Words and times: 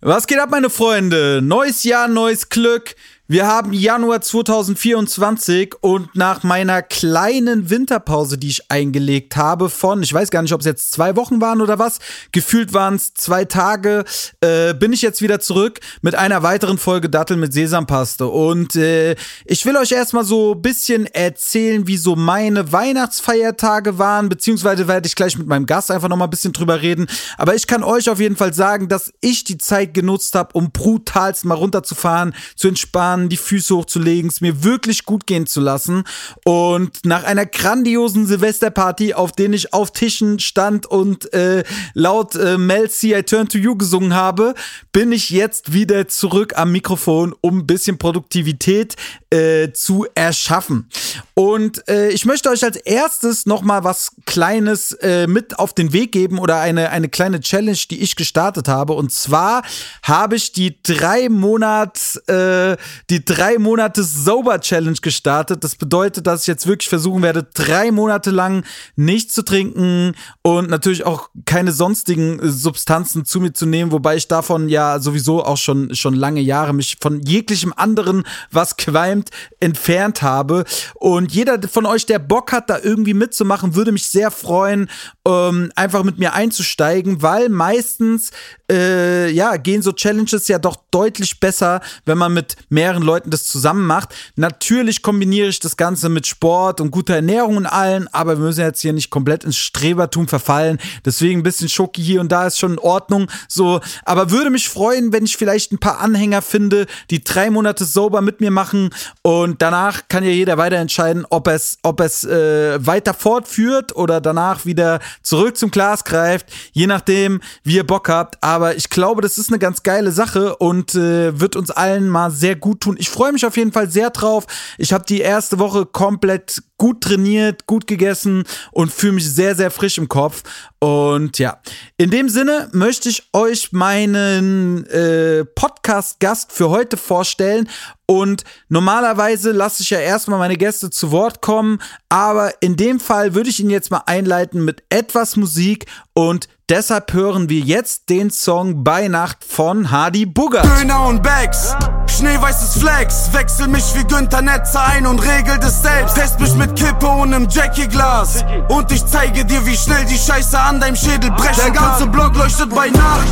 Was 0.00 0.28
geht 0.28 0.38
ab, 0.38 0.50
meine 0.50 0.70
Freunde? 0.70 1.40
Neues 1.42 1.82
Jahr, 1.82 2.06
neues 2.06 2.50
Glück. 2.50 2.94
Wir 3.30 3.46
haben 3.46 3.74
Januar 3.74 4.22
2024 4.22 5.74
und 5.82 6.16
nach 6.16 6.44
meiner 6.44 6.80
kleinen 6.80 7.68
Winterpause, 7.68 8.38
die 8.38 8.48
ich 8.48 8.70
eingelegt 8.70 9.36
habe, 9.36 9.68
von, 9.68 10.02
ich 10.02 10.14
weiß 10.14 10.30
gar 10.30 10.40
nicht, 10.40 10.54
ob 10.54 10.60
es 10.60 10.66
jetzt 10.66 10.92
zwei 10.92 11.14
Wochen 11.14 11.38
waren 11.38 11.60
oder 11.60 11.78
was, 11.78 11.98
gefühlt 12.32 12.72
waren 12.72 12.94
es 12.94 13.12
zwei 13.12 13.44
Tage, 13.44 14.06
äh, 14.40 14.72
bin 14.72 14.94
ich 14.94 15.02
jetzt 15.02 15.20
wieder 15.20 15.40
zurück 15.40 15.80
mit 16.00 16.14
einer 16.14 16.42
weiteren 16.42 16.78
Folge 16.78 17.10
Dattel 17.10 17.36
mit 17.36 17.52
Sesampaste. 17.52 18.28
Und 18.28 18.76
äh, 18.76 19.14
ich 19.44 19.66
will 19.66 19.76
euch 19.76 19.92
erstmal 19.92 20.24
so 20.24 20.54
ein 20.54 20.62
bisschen 20.62 21.04
erzählen, 21.04 21.86
wie 21.86 21.98
so 21.98 22.16
meine 22.16 22.72
Weihnachtsfeiertage 22.72 23.98
waren, 23.98 24.30
beziehungsweise 24.30 24.88
werde 24.88 25.06
ich 25.06 25.14
gleich 25.14 25.36
mit 25.36 25.48
meinem 25.48 25.66
Gast 25.66 25.90
einfach 25.90 26.08
nochmal 26.08 26.28
ein 26.28 26.30
bisschen 26.30 26.54
drüber 26.54 26.80
reden. 26.80 27.06
Aber 27.36 27.54
ich 27.54 27.66
kann 27.66 27.82
euch 27.84 28.08
auf 28.08 28.20
jeden 28.20 28.36
Fall 28.36 28.54
sagen, 28.54 28.88
dass 28.88 29.12
ich 29.20 29.44
die 29.44 29.58
Zeit 29.58 29.92
genutzt 29.92 30.34
habe, 30.34 30.54
um 30.54 30.72
brutalst 30.72 31.44
mal 31.44 31.56
runterzufahren, 31.56 32.34
zu 32.56 32.68
entspannen 32.68 33.17
entspannen, 33.18 33.28
die 33.28 33.36
Füße 33.36 33.74
hochzulegen, 33.74 34.30
es 34.30 34.40
mir 34.40 34.64
wirklich 34.64 35.04
gut 35.04 35.26
gehen 35.26 35.46
zu 35.46 35.60
lassen. 35.60 36.04
Und 36.44 37.04
nach 37.04 37.24
einer 37.24 37.46
grandiosen 37.46 38.26
Silvesterparty, 38.26 39.14
auf 39.14 39.32
denen 39.32 39.54
ich 39.54 39.72
auf 39.72 39.90
Tischen 39.90 40.38
stand 40.38 40.86
und 40.86 41.32
äh, 41.32 41.64
laut 41.94 42.34
äh, 42.34 42.58
Mel 42.58 42.90
C. 42.90 43.16
I 43.16 43.22
Turn 43.22 43.48
to 43.48 43.58
You 43.58 43.76
gesungen 43.76 44.14
habe, 44.14 44.54
bin 44.92 45.12
ich 45.12 45.30
jetzt 45.30 45.72
wieder 45.72 46.08
zurück 46.08 46.54
am 46.56 46.72
Mikrofon, 46.72 47.34
um 47.40 47.58
ein 47.58 47.66
bisschen 47.66 47.98
Produktivität 47.98 48.96
äh, 49.30 49.72
zu 49.72 50.06
erschaffen. 50.14 50.88
Und 51.34 51.86
äh, 51.88 52.10
ich 52.10 52.24
möchte 52.24 52.50
euch 52.50 52.64
als 52.64 52.76
erstes 52.76 53.46
noch 53.46 53.62
mal 53.62 53.84
was 53.84 54.12
Kleines 54.26 54.92
äh, 54.92 55.26
mit 55.26 55.58
auf 55.58 55.74
den 55.74 55.92
Weg 55.92 56.12
geben 56.12 56.38
oder 56.38 56.60
eine, 56.60 56.90
eine 56.90 57.08
kleine 57.08 57.40
Challenge, 57.40 57.78
die 57.90 58.00
ich 58.00 58.16
gestartet 58.16 58.68
habe. 58.68 58.94
Und 58.94 59.12
zwar 59.12 59.62
habe 60.02 60.36
ich 60.36 60.52
die 60.52 60.82
drei 60.82 61.28
Monat, 61.28 62.20
äh, 62.26 62.76
die 63.10 63.24
drei 63.24 63.58
Monate 63.58 64.02
Sober 64.02 64.60
Challenge 64.60 64.98
gestartet. 65.00 65.64
Das 65.64 65.76
bedeutet, 65.76 66.26
dass 66.26 66.42
ich 66.42 66.46
jetzt 66.46 66.66
wirklich 66.66 66.88
versuchen 66.88 67.22
werde, 67.22 67.46
drei 67.54 67.90
Monate 67.90 68.30
lang 68.30 68.64
nichts 68.96 69.34
zu 69.34 69.42
trinken 69.42 70.14
und 70.42 70.68
natürlich 70.68 71.06
auch 71.06 71.30
keine 71.46 71.72
sonstigen 71.72 72.38
Substanzen 72.42 73.24
zu 73.24 73.40
mir 73.40 73.52
zu 73.52 73.66
nehmen, 73.66 73.92
wobei 73.92 74.16
ich 74.16 74.28
davon 74.28 74.68
ja 74.68 75.00
sowieso 75.00 75.42
auch 75.42 75.56
schon, 75.56 75.94
schon 75.94 76.14
lange 76.14 76.40
Jahre 76.40 76.74
mich 76.74 76.98
von 77.00 77.20
jeglichem 77.20 77.72
anderen, 77.74 78.24
was 78.50 78.76
qualmt, 78.76 79.30
entfernt 79.60 80.22
habe. 80.22 80.64
Und 80.94 81.32
jeder 81.32 81.60
von 81.68 81.86
euch, 81.86 82.04
der 82.06 82.18
Bock 82.18 82.52
hat, 82.52 82.68
da 82.68 82.78
irgendwie 82.82 83.14
mitzumachen, 83.14 83.74
würde 83.74 83.92
mich 83.92 84.08
sehr 84.08 84.30
freuen, 84.30 84.90
ähm, 85.26 85.72
einfach 85.76 86.04
mit 86.04 86.18
mir 86.18 86.34
einzusteigen, 86.34 87.22
weil 87.22 87.48
meistens 87.48 88.30
äh, 88.70 89.30
ja, 89.30 89.56
gehen 89.56 89.82
so 89.82 89.92
Challenges 89.92 90.48
ja 90.48 90.58
doch 90.58 90.76
deutlich 90.90 91.40
besser, 91.40 91.80
wenn 92.04 92.18
man 92.18 92.32
mit 92.34 92.56
mehreren 92.68 93.02
Leuten 93.02 93.30
das 93.30 93.46
zusammen 93.46 93.86
macht. 93.86 94.14
Natürlich 94.36 95.02
kombiniere 95.02 95.48
ich 95.48 95.60
das 95.60 95.76
Ganze 95.76 96.08
mit 96.08 96.26
Sport 96.26 96.80
und 96.80 96.90
guter 96.90 97.16
Ernährung 97.16 97.56
und 97.56 97.66
allen, 97.66 98.08
aber 98.12 98.38
wir 98.38 98.46
müssen 98.46 98.60
jetzt 98.60 98.80
hier 98.80 98.92
nicht 98.92 99.10
komplett 99.10 99.44
ins 99.44 99.56
Strebertum 99.56 100.28
verfallen. 100.28 100.78
Deswegen 101.04 101.40
ein 101.40 101.42
bisschen 101.42 101.68
Schoki 101.68 102.02
hier 102.02 102.20
und 102.20 102.30
da 102.30 102.46
ist 102.46 102.58
schon 102.58 102.72
in 102.72 102.78
Ordnung. 102.78 103.30
So, 103.48 103.80
aber 104.04 104.30
würde 104.30 104.50
mich 104.50 104.68
freuen, 104.68 105.12
wenn 105.12 105.24
ich 105.24 105.36
vielleicht 105.36 105.72
ein 105.72 105.78
paar 105.78 106.00
Anhänger 106.00 106.42
finde, 106.42 106.86
die 107.10 107.22
drei 107.22 107.50
Monate 107.50 107.84
sober 107.84 108.20
mit 108.20 108.40
mir 108.40 108.50
machen 108.50 108.90
und 109.22 109.62
danach 109.62 110.02
kann 110.08 110.24
ja 110.24 110.30
jeder 110.30 110.58
weiter 110.58 110.76
entscheiden, 110.76 111.24
ob 111.30 111.48
es, 111.48 111.78
ob 111.82 112.00
es 112.00 112.24
äh, 112.24 112.84
weiter 112.84 113.14
fortführt 113.14 113.94
oder 113.96 114.20
danach 114.20 114.64
wieder 114.64 115.00
zurück 115.22 115.56
zum 115.56 115.70
Glas 115.70 116.04
greift, 116.04 116.46
je 116.72 116.86
nachdem, 116.86 117.40
wie 117.62 117.76
ihr 117.76 117.86
Bock 117.86 118.08
habt. 118.08 118.42
Aber 118.42 118.57
aber 118.58 118.76
ich 118.76 118.90
glaube, 118.90 119.22
das 119.22 119.38
ist 119.38 119.50
eine 119.50 119.60
ganz 119.60 119.84
geile 119.84 120.10
Sache 120.10 120.56
und 120.56 120.96
äh, 120.96 121.38
wird 121.38 121.54
uns 121.54 121.70
allen 121.70 122.08
mal 122.08 122.32
sehr 122.32 122.56
gut 122.56 122.80
tun. 122.80 122.96
Ich 122.98 123.08
freue 123.08 123.30
mich 123.30 123.46
auf 123.46 123.56
jeden 123.56 123.70
Fall 123.70 123.88
sehr 123.88 124.10
drauf. 124.10 124.48
Ich 124.78 124.92
habe 124.92 125.04
die 125.08 125.20
erste 125.20 125.60
Woche 125.60 125.86
komplett 125.86 126.64
gut 126.78 127.02
trainiert, 127.02 127.66
gut 127.66 127.86
gegessen 127.86 128.44
und 128.70 128.92
fühle 128.92 129.14
mich 129.14 129.30
sehr, 129.30 129.54
sehr 129.54 129.70
frisch 129.70 129.98
im 129.98 130.08
Kopf. 130.08 130.42
Und 130.78 131.38
ja, 131.38 131.58
in 131.96 132.10
dem 132.10 132.28
Sinne 132.28 132.68
möchte 132.72 133.08
ich 133.08 133.28
euch 133.32 133.72
meinen 133.72 134.86
äh, 134.86 135.44
Podcast-Gast 135.44 136.52
für 136.52 136.70
heute 136.70 136.96
vorstellen. 136.96 137.68
Und 138.06 138.44
normalerweise 138.68 139.50
lasse 139.50 139.82
ich 139.82 139.90
ja 139.90 139.98
erstmal 139.98 140.38
meine 140.38 140.56
Gäste 140.56 140.88
zu 140.88 141.10
Wort 141.10 141.42
kommen, 141.42 141.78
aber 142.08 142.52
in 142.62 142.76
dem 142.76 143.00
Fall 143.00 143.34
würde 143.34 143.50
ich 143.50 143.60
ihn 143.60 143.68
jetzt 143.68 143.90
mal 143.90 144.02
einleiten 144.06 144.64
mit 144.64 144.82
etwas 144.88 145.36
Musik 145.36 145.84
und 146.14 146.48
deshalb 146.70 147.12
hören 147.12 147.50
wir 147.50 147.60
jetzt 147.60 148.08
den 148.08 148.30
Song 148.30 148.82
Bei 148.82 149.08
Nacht 149.08 149.44
von 149.44 149.90
Hardy 149.90 150.24
Bugger. 150.24 150.62
Döner 150.62 151.06
und 151.06 151.22
Bags, 151.22 151.74
schneeweißes 152.10 152.80
Flex, 152.80 153.32
wechsel 153.32 153.68
mich 153.68 153.94
wie 153.94 154.04
Günther 154.04 154.42
Netzer 154.42 154.84
ein 154.84 155.06
und 155.06 155.18
regel 155.20 155.58
das 155.58 155.82
selbst. 155.82 156.14
Test 156.14 156.40
mich 156.40 156.54
mit 156.54 156.76
Kippe 156.76 157.06
und 157.06 157.34
einem 157.34 157.48
Jackie-Glas 157.48 158.44
und 158.68 158.90
ich 158.92 159.06
zeige 159.06 159.44
dir, 159.44 159.64
wie 159.66 159.76
schnell 159.76 160.04
die 160.04 160.18
Scheiße 160.18 160.58
an 160.58 160.80
deinem 160.80 160.96
Schädel 160.96 161.30
brechen 161.32 161.62
Der 161.64 161.70
ganze 161.70 162.06
Block 162.06 162.34
leuchtet 162.34 162.74
bei 162.74 162.88
Nacht, 162.90 163.26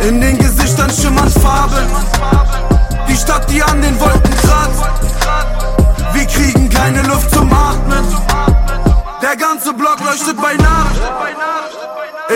in 0.00 0.20
den 0.20 0.38
Gesichtern 0.38 0.90
schimmern 0.90 1.30
Farben. 1.30 1.86
Die 3.08 3.16
Stadt, 3.16 3.48
die 3.50 3.62
an 3.62 3.80
den 3.82 3.98
Wolken 4.00 4.34
kratzt. 4.36 4.82
Wir 6.12 6.26
kriegen 6.26 6.68
keine 6.68 7.02
Luft 7.02 7.30
zum 7.32 7.52
Atmen. 7.52 8.04
Der 9.22 9.36
ganze 9.36 9.72
Block 9.72 9.98
leuchtet 10.04 10.36
bei 10.40 10.54
Nacht. 10.54 11.00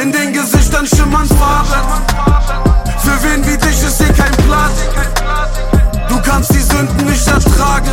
In 0.00 0.12
den 0.12 0.32
Gesichtern 0.32 0.86
schimmern 0.86 1.26
Farben. 1.28 2.75
Für 3.06 3.22
wen 3.22 3.46
wie 3.46 3.56
dich 3.56 3.82
ist 3.84 3.98
hier 4.02 4.12
kein 4.12 4.32
Platz. 4.32 4.82
Du 6.08 6.20
kannst 6.22 6.52
die 6.52 6.58
Sünden 6.58 7.06
nicht 7.06 7.24
ertragen. 7.24 7.92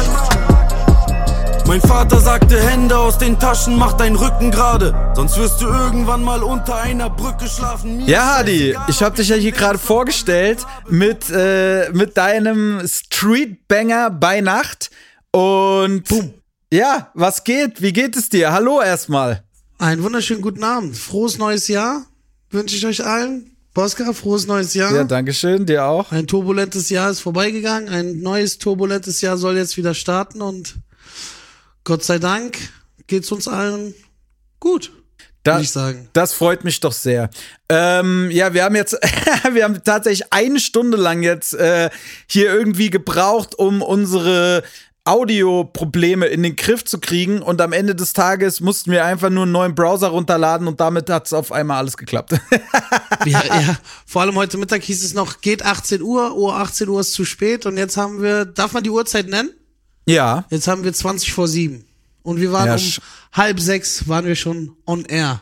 Mein 1.67 1.81
Vater 1.81 2.19
sagte, 2.19 2.59
Hände 2.59 2.97
aus 2.97 3.19
den 3.19 3.39
Taschen, 3.39 3.77
mach 3.77 3.93
deinen 3.93 4.15
Rücken 4.15 4.49
gerade. 4.49 5.13
Sonst 5.15 5.37
wirst 5.37 5.61
du 5.61 5.67
irgendwann 5.67 6.23
mal 6.23 6.41
unter 6.41 6.77
einer 6.77 7.11
Brücke 7.11 7.47
schlafen. 7.47 7.97
Mir 7.97 8.07
ja, 8.07 8.37
Hadi, 8.37 8.75
ich 8.87 9.03
hab 9.03 9.13
dich 9.13 9.29
ja 9.29 9.35
hier 9.35 9.51
gerade 9.51 9.77
vorgestellt 9.77 10.65
mit, 10.89 11.29
äh, 11.29 11.91
mit 11.91 12.17
deinem 12.17 12.81
Streetbanger 12.83 14.09
bei 14.09 14.41
Nacht. 14.41 14.89
Und 15.29 16.09
Boom. 16.09 16.33
ja, 16.71 17.11
was 17.13 17.43
geht? 17.43 17.83
Wie 17.83 17.93
geht 17.93 18.15
es 18.15 18.29
dir? 18.29 18.51
Hallo 18.51 18.81
erstmal. 18.81 19.43
Einen 19.77 20.01
wunderschönen 20.01 20.41
guten 20.41 20.63
Abend. 20.63 20.97
Frohes 20.97 21.37
neues 21.37 21.67
Jahr 21.67 22.01
wünsche 22.49 22.75
ich 22.75 22.85
euch 22.87 23.05
allen. 23.05 23.52
Boska, 23.73 24.13
frohes 24.13 24.45
neues 24.45 24.75
Jahr. 24.75 24.93
Ja, 24.93 25.03
danke 25.03 25.33
schön, 25.33 25.65
dir 25.65 25.85
auch. 25.85 26.11
Ein 26.11 26.27
turbulentes 26.27 26.89
Jahr 26.89 27.09
ist 27.09 27.21
vorbeigegangen. 27.21 27.89
Ein 27.89 28.19
neues 28.21 28.59
turbulentes 28.59 29.21
Jahr 29.21 29.37
soll 29.37 29.57
jetzt 29.57 29.77
wieder 29.77 29.95
starten 29.95 30.41
und 30.41 30.75
Gott 31.83 32.03
sei 32.03 32.19
Dank 32.19 32.57
geht's 33.07 33.31
uns 33.31 33.47
allen 33.47 33.95
gut. 34.59 34.91
Da, 35.43 35.59
ich 35.59 35.71
sagen. 35.71 36.07
Das 36.13 36.33
freut 36.33 36.63
mich 36.63 36.79
doch 36.79 36.93
sehr. 36.93 37.29
Ähm, 37.67 38.29
ja, 38.31 38.53
wir 38.53 38.63
haben 38.63 38.75
jetzt, 38.75 38.93
wir 39.51 39.63
haben 39.65 39.83
tatsächlich 39.83 40.31
eine 40.31 40.59
Stunde 40.59 40.95
lang 40.95 41.21
jetzt 41.21 41.53
äh, 41.53 41.89
hier 42.27 42.53
irgendwie 42.53 42.89
gebraucht, 42.89 43.55
um 43.55 43.81
unsere 43.81 44.63
Audioprobleme 45.05 46.27
in 46.27 46.43
den 46.43 46.55
Griff 46.55 46.85
zu 46.85 46.97
kriegen 46.97 47.41
und 47.41 47.59
am 47.59 47.73
Ende 47.73 47.93
des 47.93 48.13
Tages 48.13 48.61
mussten 48.61 48.91
wir 48.91 49.03
einfach 49.03 49.29
nur 49.29 49.43
einen 49.43 49.51
neuen 49.51 49.75
Browser 49.75 50.07
runterladen 50.07 50.65
und 50.67 50.79
damit 50.79 51.09
hat 51.09 51.25
es 51.25 51.33
auf 51.33 51.51
einmal 51.51 51.79
alles 51.79 51.97
geklappt. 51.97 52.33
ja, 53.25 53.43
ja, 53.43 53.77
vor 54.05 54.21
allem 54.21 54.35
heute 54.35 54.57
Mittag 54.57 54.81
hieß 54.83 55.03
es 55.03 55.13
noch, 55.13 55.41
geht 55.41 55.65
18 55.65 56.01
Uhr, 56.01 56.35
Uhr 56.37 56.55
18 56.55 56.87
Uhr 56.87 57.01
ist 57.01 57.13
zu 57.13 57.25
spät 57.25 57.65
und 57.65 57.77
jetzt 57.77 57.97
haben 57.97 58.21
wir, 58.21 58.45
darf 58.45 58.71
man 58.71 58.83
die 58.83 58.89
Uhrzeit 58.89 59.27
nennen? 59.27 59.51
Ja. 60.05 60.45
Jetzt 60.49 60.67
haben 60.67 60.85
wir 60.85 60.93
20 60.93 61.33
vor 61.33 61.47
sieben. 61.47 61.85
Und 62.21 62.39
wir 62.39 62.53
waren 62.53 62.67
ja, 62.67 62.75
um 62.75 62.81
halb 63.33 63.59
sechs, 63.59 64.07
waren 64.07 64.25
wir 64.25 64.35
schon 64.35 64.71
on 64.85 65.03
air. 65.03 65.41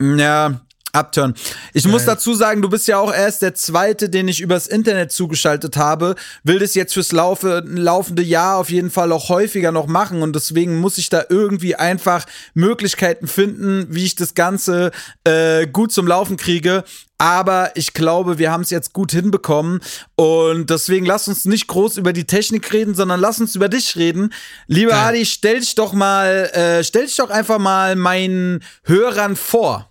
Ja, 0.00 0.65
Upturn. 0.96 1.34
Ich 1.72 1.84
Geil. 1.84 1.92
muss 1.92 2.04
dazu 2.04 2.34
sagen, 2.34 2.62
du 2.62 2.68
bist 2.68 2.88
ja 2.88 2.98
auch 2.98 3.12
erst 3.12 3.42
der 3.42 3.54
zweite, 3.54 4.08
den 4.08 4.28
ich 4.28 4.40
übers 4.40 4.66
Internet 4.66 5.12
zugeschaltet 5.12 5.76
habe. 5.76 6.14
Will 6.42 6.58
das 6.58 6.74
jetzt 6.74 6.94
fürs 6.94 7.12
Laufe, 7.12 7.62
laufende 7.66 8.22
Jahr 8.22 8.56
auf 8.56 8.70
jeden 8.70 8.90
Fall 8.90 9.12
auch 9.12 9.28
häufiger 9.28 9.72
noch 9.72 9.86
machen 9.86 10.22
und 10.22 10.34
deswegen 10.34 10.76
muss 10.76 10.98
ich 10.98 11.08
da 11.10 11.24
irgendwie 11.28 11.76
einfach 11.76 12.26
Möglichkeiten 12.54 13.26
finden, 13.26 13.86
wie 13.90 14.04
ich 14.04 14.14
das 14.14 14.34
Ganze 14.34 14.90
äh, 15.24 15.66
gut 15.66 15.92
zum 15.92 16.06
Laufen 16.06 16.36
kriege. 16.36 16.84
Aber 17.18 17.70
ich 17.74 17.94
glaube, 17.94 18.38
wir 18.38 18.52
haben 18.52 18.60
es 18.60 18.70
jetzt 18.70 18.92
gut 18.92 19.10
hinbekommen. 19.10 19.80
Und 20.16 20.68
deswegen 20.68 21.06
lass 21.06 21.28
uns 21.28 21.46
nicht 21.46 21.66
groß 21.66 21.96
über 21.96 22.12
die 22.12 22.24
Technik 22.24 22.70
reden, 22.72 22.94
sondern 22.94 23.20
lass 23.20 23.40
uns 23.40 23.54
über 23.54 23.68
dich 23.68 23.96
reden. 23.96 24.32
Lieber 24.66 24.90
Geil. 24.92 25.08
Adi, 25.08 25.26
stell 25.26 25.60
dich 25.60 25.74
doch 25.74 25.92
mal, 25.92 26.50
äh, 26.52 26.84
stell 26.84 27.06
dich 27.06 27.16
doch 27.16 27.30
einfach 27.30 27.58
mal 27.58 27.96
meinen 27.96 28.62
Hörern 28.84 29.34
vor. 29.36 29.88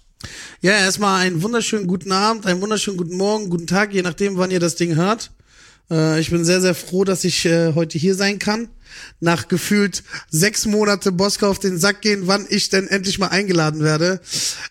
Ja, 0.61 0.71
erstmal 0.71 1.21
einen 1.21 1.41
wunderschönen 1.43 1.87
guten 1.87 2.11
Abend, 2.11 2.45
einen 2.45 2.61
wunderschönen 2.61 2.97
guten 2.97 3.17
Morgen, 3.17 3.49
guten 3.49 3.67
Tag, 3.67 3.93
je 3.93 4.01
nachdem, 4.01 4.37
wann 4.37 4.51
ihr 4.51 4.59
das 4.59 4.75
Ding 4.75 4.95
hört. 4.95 5.31
Äh, 5.89 6.19
ich 6.19 6.31
bin 6.31 6.45
sehr, 6.45 6.61
sehr 6.61 6.75
froh, 6.75 7.03
dass 7.03 7.23
ich 7.23 7.45
äh, 7.45 7.73
heute 7.73 7.97
hier 7.97 8.15
sein 8.15 8.39
kann. 8.39 8.69
Nach 9.19 9.47
gefühlt 9.47 10.03
sechs 10.29 10.65
Monate 10.65 11.11
Boska 11.11 11.47
auf 11.47 11.59
den 11.59 11.77
Sack 11.77 12.01
gehen, 12.01 12.27
wann 12.27 12.45
ich 12.49 12.69
denn 12.69 12.87
endlich 12.87 13.19
mal 13.19 13.27
eingeladen 13.27 13.81
werde. 13.81 14.21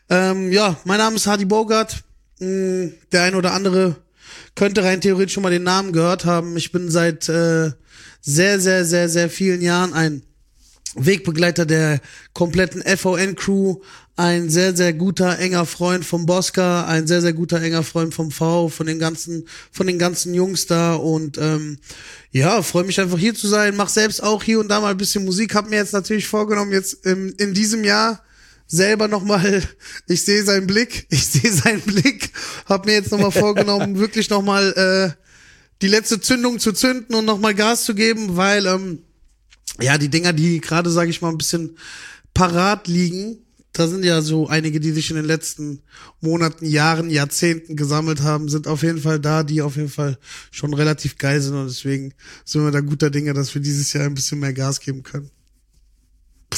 Ähm, 0.09 0.51
ja, 0.51 0.77
mein 0.85 0.99
Name 0.99 1.17
ist 1.17 1.27
Hardy 1.27 1.45
Bogart. 1.45 2.03
mh, 2.41 2.91
der 3.13 3.23
ein 3.23 3.35
oder 3.35 3.53
andere 3.53 3.97
könnte 4.55 4.85
rein 4.85 5.01
theoretisch 5.01 5.35
schon 5.35 5.43
mal 5.43 5.51
den 5.51 5.63
Namen 5.65 5.93
gehört 5.93 6.25
haben. 6.25 6.57
Ich 6.57 6.73
bin 6.73 6.91
seit 6.91 7.29
äh, 7.29 7.73
sehr, 8.21 8.61
sehr, 8.61 8.85
sehr, 8.85 9.09
sehr 9.09 9.29
vielen 9.29 9.61
Jahren 9.61 9.93
ein 9.93 10.23
Wegbegleiter 10.97 11.67
der 11.67 12.01
kompletten 12.33 12.83
FON-Crew, 12.83 13.77
ein 14.17 14.49
sehr, 14.49 14.77
sehr 14.77 14.93
guter, 14.93 15.39
enger 15.39 15.67
Freund 15.67 16.05
vom 16.05 16.27
Bosca, 16.27 16.87
ein 16.87 17.07
sehr, 17.07 17.21
sehr 17.21 17.33
guter, 17.33 17.61
enger 17.61 17.83
Freund 17.83 18.15
vom 18.15 18.31
V, 18.31 18.69
von 18.69 18.87
den 18.87 18.99
ganzen, 18.99 19.49
von 19.73 19.87
den 19.87 19.99
ganzen 19.99 20.35
Jungs 20.35 20.67
da. 20.67 20.95
Und 20.95 21.37
ähm, 21.39 21.79
ja, 22.31 22.63
freue 22.63 22.85
mich 22.85 23.01
einfach 23.01 23.19
hier 23.19 23.35
zu 23.35 23.49
sein, 23.49 23.77
mach 23.77 23.89
selbst 23.89 24.23
auch 24.23 24.43
hier 24.43 24.61
und 24.61 24.69
da 24.69 24.81
mal 24.81 24.93
ein 24.93 24.97
bisschen 24.97 25.25
Musik, 25.25 25.55
hab 25.55 25.69
mir 25.69 25.77
jetzt 25.77 25.93
natürlich 25.93 26.29
vorgenommen, 26.29 26.73
jetzt 26.73 27.05
im, 27.07 27.35
in 27.39 27.55
diesem 27.55 27.83
Jahr 27.83 28.23
selber 28.67 29.09
nochmal, 29.09 29.63
ich 30.07 30.25
sehe 30.25 30.45
seinen 30.45 30.67
Blick, 30.67 31.07
ich 31.11 31.27
sehe 31.27 31.53
seinen 31.53 31.83
Blick, 31.83 32.31
hab 32.67 32.87
mir 32.87 32.93
jetzt 32.93 33.11
nochmal 33.11 33.33
vorgenommen, 33.33 33.99
wirklich 33.99 34.31
nochmal 34.31 34.73
äh, 35.17 35.21
die 35.83 35.89
letzte 35.89 36.21
Zündung 36.21 36.61
zu 36.61 36.73
zünden 36.73 37.17
und 37.17 37.25
nochmal 37.25 37.55
Gas 37.55 37.85
zu 37.85 37.95
geben, 37.95 38.37
weil 38.37 38.67
ähm, 38.67 39.01
ja, 39.81 39.99
die 39.99 40.09
Dinger, 40.09 40.33
die 40.33 40.61
gerade, 40.61 40.91
sage 40.91 41.11
ich 41.11 41.21
mal, 41.23 41.31
ein 41.31 41.39
bisschen 41.39 41.77
parat 42.33 42.89
liegen, 42.89 43.39
da 43.73 43.89
sind 43.89 44.05
ja 44.05 44.23
so 44.23 44.47
einige, 44.47 44.79
die 44.79 44.93
sich 44.93 45.11
in 45.11 45.17
den 45.17 45.25
letzten 45.25 45.83
Monaten, 46.21 46.65
Jahren, 46.65 47.11
Jahrzehnten 47.11 47.75
gesammelt 47.75 48.23
haben, 48.23 48.49
sind 48.49 48.69
auf 48.69 48.85
jeden 48.85 49.01
Fall 49.01 49.19
da, 49.19 49.43
die 49.43 49.63
auf 49.63 49.75
jeden 49.77 49.89
Fall 49.89 50.17
schon 50.53 50.75
relativ 50.75 51.19
geil 51.19 51.41
sind 51.41 51.55
und 51.55 51.67
deswegen 51.67 52.15
sind 52.45 52.63
wir 52.63 52.71
da 52.71 52.81
guter 52.81 53.11
Dinge, 53.11 53.35
dass 53.35 53.53
wir 53.53 53.61
dieses 53.61 53.93
Jahr 53.93 54.05
ein 54.05 54.15
bisschen 54.15 54.39
mehr 54.39 54.53
Gas 54.53 54.79
geben 54.79 55.03
können. 55.03 55.31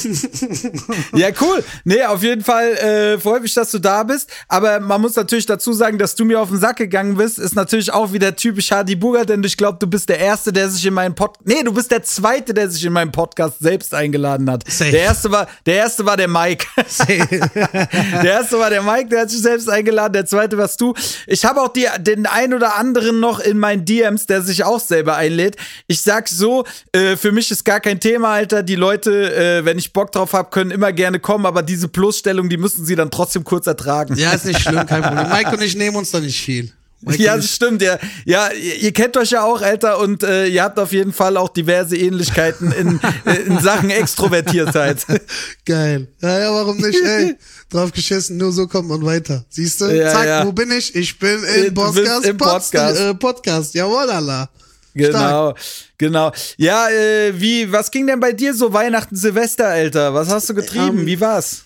ja, 1.15 1.29
cool. 1.41 1.65
Nee, 1.85 2.03
auf 2.05 2.23
jeden 2.23 2.43
Fall 2.43 2.73
äh, 2.73 3.19
freut 3.19 3.43
mich, 3.43 3.55
dass 3.55 3.71
du 3.71 3.79
da 3.79 4.03
bist. 4.03 4.31
Aber 4.49 4.81
man 4.81 5.01
muss 5.01 5.17
natürlich 5.17 5.47
dazu 5.47 5.73
sagen, 5.73 5.99
dass 5.99 6.15
du 6.15 6.25
mir 6.25 6.41
auf 6.41 6.49
den 6.49 6.59
Sack 6.59 6.77
gegangen 6.77 7.17
bist, 7.17 7.39
ist 7.39 7.55
natürlich 7.55 7.93
auch 7.93 8.13
wieder 8.13 8.37
typisch 8.37 8.71
Hadi 8.71 8.97
Buga, 8.97 9.25
denn 9.25 9.43
ich 9.45 9.57
glaube, 9.57 9.79
du 9.81 9.87
bist 9.87 10.09
der 10.09 10.19
Erste, 10.19 10.53
der 10.53 10.69
sich 10.69 10.85
in 10.87 10.95
meinen 10.95 11.15
Podcast. 11.15 11.47
Nee, 11.47 11.63
du 11.63 11.73
bist 11.73 11.91
der 11.91 12.03
Zweite, 12.03 12.55
der 12.55 12.71
sich 12.71 12.85
in 12.85 12.93
meinen 12.93 13.13
Podcast 13.13 13.59
selbst 13.61 13.95
eingeladen 13.95 14.51
hat. 14.51 14.65
Safe. 14.71 14.91
Der 14.91 15.01
erste 15.01 15.31
war, 15.31 15.47
der 15.65 15.77
erste 15.77 16.05
war 16.05 16.17
der 16.17 16.29
Mike. 16.29 16.67
der 17.09 18.25
erste 18.25 18.59
war 18.59 18.71
der 18.71 18.83
Mike, 18.83 19.09
der 19.09 19.23
hat 19.23 19.31
sich 19.31 19.43
selbst 19.43 19.69
eingeladen. 19.69 20.13
Der 20.13 20.27
zweite 20.27 20.59
warst 20.59 20.81
du. 20.81 20.95
Ich 21.27 21.45
habe 21.45 21.61
auch 21.61 21.69
die, 21.69 21.87
den 22.01 22.27
ein 22.27 22.55
oder 22.55 22.77
anderen 22.77 23.21
noch 23.21 23.41
in 23.41 23.59
meinen 23.59 23.85
DMs, 23.85 24.27
der 24.27 24.43
sich 24.43 24.65
auch 24.65 24.81
selber 24.81 25.17
einlädt. 25.17 25.57
Ich 25.87 26.01
sag 26.01 26.29
so, 26.29 26.65
äh, 26.93 27.17
für 27.17 27.33
mich 27.33 27.51
ist 27.51 27.65
gar 27.65 27.81
kein 27.81 28.01
Thema, 28.01 28.31
Alter. 28.31 28.63
Die 28.63 28.77
Leute, 28.77 29.35
äh, 29.35 29.65
wenn 29.65 29.79
ich 29.79 29.86
Bock 29.93 30.13
drauf 30.13 30.33
habe, 30.33 30.51
können 30.51 30.71
immer 30.71 30.93
gerne 30.93 31.21
kommen, 31.21 31.47
aber 31.47 31.63
diese 31.63 31.89
Plusstellung, 31.89 32.49
die 32.49 32.57
müssen 32.57 32.85
sie 32.85 32.97
dann 32.97 33.11
trotzdem 33.11 33.45
kurz 33.45 33.67
ertragen. 33.67 34.17
Ja, 34.17 34.33
ist 34.33 34.45
nicht 34.45 34.61
schlimm, 34.61 34.87
kein 34.87 35.03
Problem. 35.03 35.29
Mike 35.31 35.51
und 35.51 35.63
ich 35.63 35.77
nehmen 35.77 35.97
uns 35.97 36.11
da 36.11 36.21
nicht 36.21 36.41
viel. 36.41 36.73
Mike 37.03 37.23
ja, 37.23 37.37
das 37.37 37.51
stimmt, 37.51 37.83
ja. 37.83 37.99
Ja, 38.25 38.51
ihr, 38.53 38.93
kennt 38.93 39.17
euch 39.17 39.31
ja 39.31 39.45
auch, 39.45 39.61
Alter, 39.61 39.99
und 39.99 40.23
äh, 40.23 40.47
ihr 40.47 40.63
habt 40.63 40.79
auf 40.79 40.93
jeden 40.93 41.13
Fall 41.13 41.37
auch 41.37 41.51
diverse 41.51 41.97
Ähnlichkeiten 41.97 42.73
in, 42.73 43.01
äh, 43.27 43.35
in 43.43 43.61
Sachen 43.61 43.91
Extrovertiertheit. 43.91 45.05
Geil. 45.67 46.09
Ja, 46.23 46.39
ja, 46.39 46.55
warum 46.55 46.79
nicht, 46.79 46.99
ey? 47.01 47.37
Drauf 47.69 47.93
geschissen, 47.93 48.39
nur 48.39 48.51
so 48.53 48.67
kommt 48.67 48.89
man 48.89 49.05
weiter. 49.05 49.45
Siehst 49.51 49.81
du? 49.81 49.87
Ja, 49.87 50.11
Zack, 50.11 50.27
ja. 50.27 50.47
wo 50.47 50.53
bin 50.53 50.71
ich? 50.71 50.95
Ich 50.95 51.19
bin 51.19 51.45
im 51.45 51.75
Podcast. 51.75 52.25
Im 52.25 52.37
Podcast. 52.39 53.01
Äh, 53.01 53.15
Podcast. 53.15 53.75
Jawohl, 53.75 54.11
Allah. 54.11 54.49
Genau, 54.97 55.51
Stark. 55.51 55.59
genau. 55.99 56.33
Ja, 56.57 56.89
äh, 56.89 57.39
wie, 57.39 57.71
was 57.71 57.91
ging 57.91 58.07
denn 58.07 58.19
bei 58.19 58.33
dir 58.33 58.55
so 58.55 58.73
Weihnachten, 58.73 59.15
Silvester, 59.15 59.69
Alter? 59.69 60.15
Was 60.15 60.31
hast 60.31 60.49
du 60.49 60.55
getrieben? 60.55 61.01
Ähm, 61.01 61.07
wie 61.07 61.21
war's? 61.21 61.65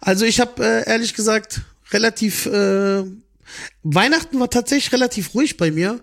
Also 0.00 0.26
ich 0.26 0.40
habe 0.40 0.62
äh, 0.64 0.88
ehrlich 0.88 1.14
gesagt 1.14 1.62
relativ 1.90 2.44
äh, 2.46 3.02
Weihnachten 3.82 4.38
war 4.38 4.50
tatsächlich 4.50 4.92
relativ 4.92 5.34
ruhig 5.34 5.56
bei 5.56 5.70
mir. 5.70 6.00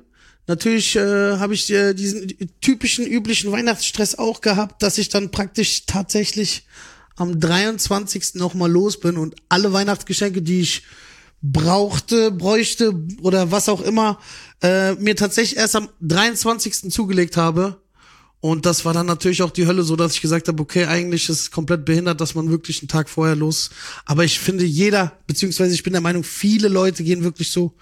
Natürlich 0.47 0.95
äh, 0.95 1.37
habe 1.37 1.53
ich 1.53 1.71
äh, 1.71 1.93
diesen 1.93 2.33
typischen 2.61 3.05
üblichen 3.05 3.51
Weihnachtsstress 3.51 4.15
auch 4.17 4.41
gehabt, 4.41 4.81
dass 4.81 4.97
ich 4.97 5.09
dann 5.09 5.29
praktisch 5.29 5.85
tatsächlich 5.85 6.65
am 7.17 7.39
23. 7.39 8.35
nochmal 8.35 8.71
los 8.71 8.99
bin 8.99 9.17
und 9.17 9.35
alle 9.49 9.73
Weihnachtsgeschenke, 9.73 10.41
die 10.41 10.61
ich 10.61 10.83
brauchte, 11.41 12.31
bräuchte 12.31 12.93
oder 13.21 13.51
was 13.51 13.69
auch 13.69 13.81
immer, 13.81 14.19
äh, 14.61 14.93
mir 14.95 15.15
tatsächlich 15.15 15.57
erst 15.57 15.75
am 15.75 15.89
23. 16.01 16.91
zugelegt 16.91 17.37
habe. 17.37 17.81
Und 18.39 18.65
das 18.65 18.85
war 18.85 18.93
dann 18.93 19.07
natürlich 19.07 19.41
auch 19.41 19.51
die 19.51 19.65
Hölle, 19.65 19.83
so 19.83 19.95
dass 19.95 20.13
ich 20.13 20.21
gesagt 20.21 20.47
habe, 20.47 20.61
okay, 20.61 20.85
eigentlich 20.85 21.27
ist 21.27 21.39
es 21.41 21.51
komplett 21.51 21.85
behindert, 21.85 22.21
dass 22.21 22.35
man 22.35 22.51
wirklich 22.51 22.81
einen 22.81 22.87
Tag 22.87 23.09
vorher 23.09 23.35
los. 23.35 23.71
Aber 24.05 24.23
ich 24.23 24.39
finde, 24.39 24.63
jeder, 24.63 25.17
beziehungsweise 25.25 25.73
ich 25.73 25.83
bin 25.83 25.93
der 25.93 26.01
Meinung, 26.01 26.23
viele 26.23 26.67
Leute 26.67 27.03
gehen 27.03 27.23
wirklich 27.23 27.51
so 27.51 27.73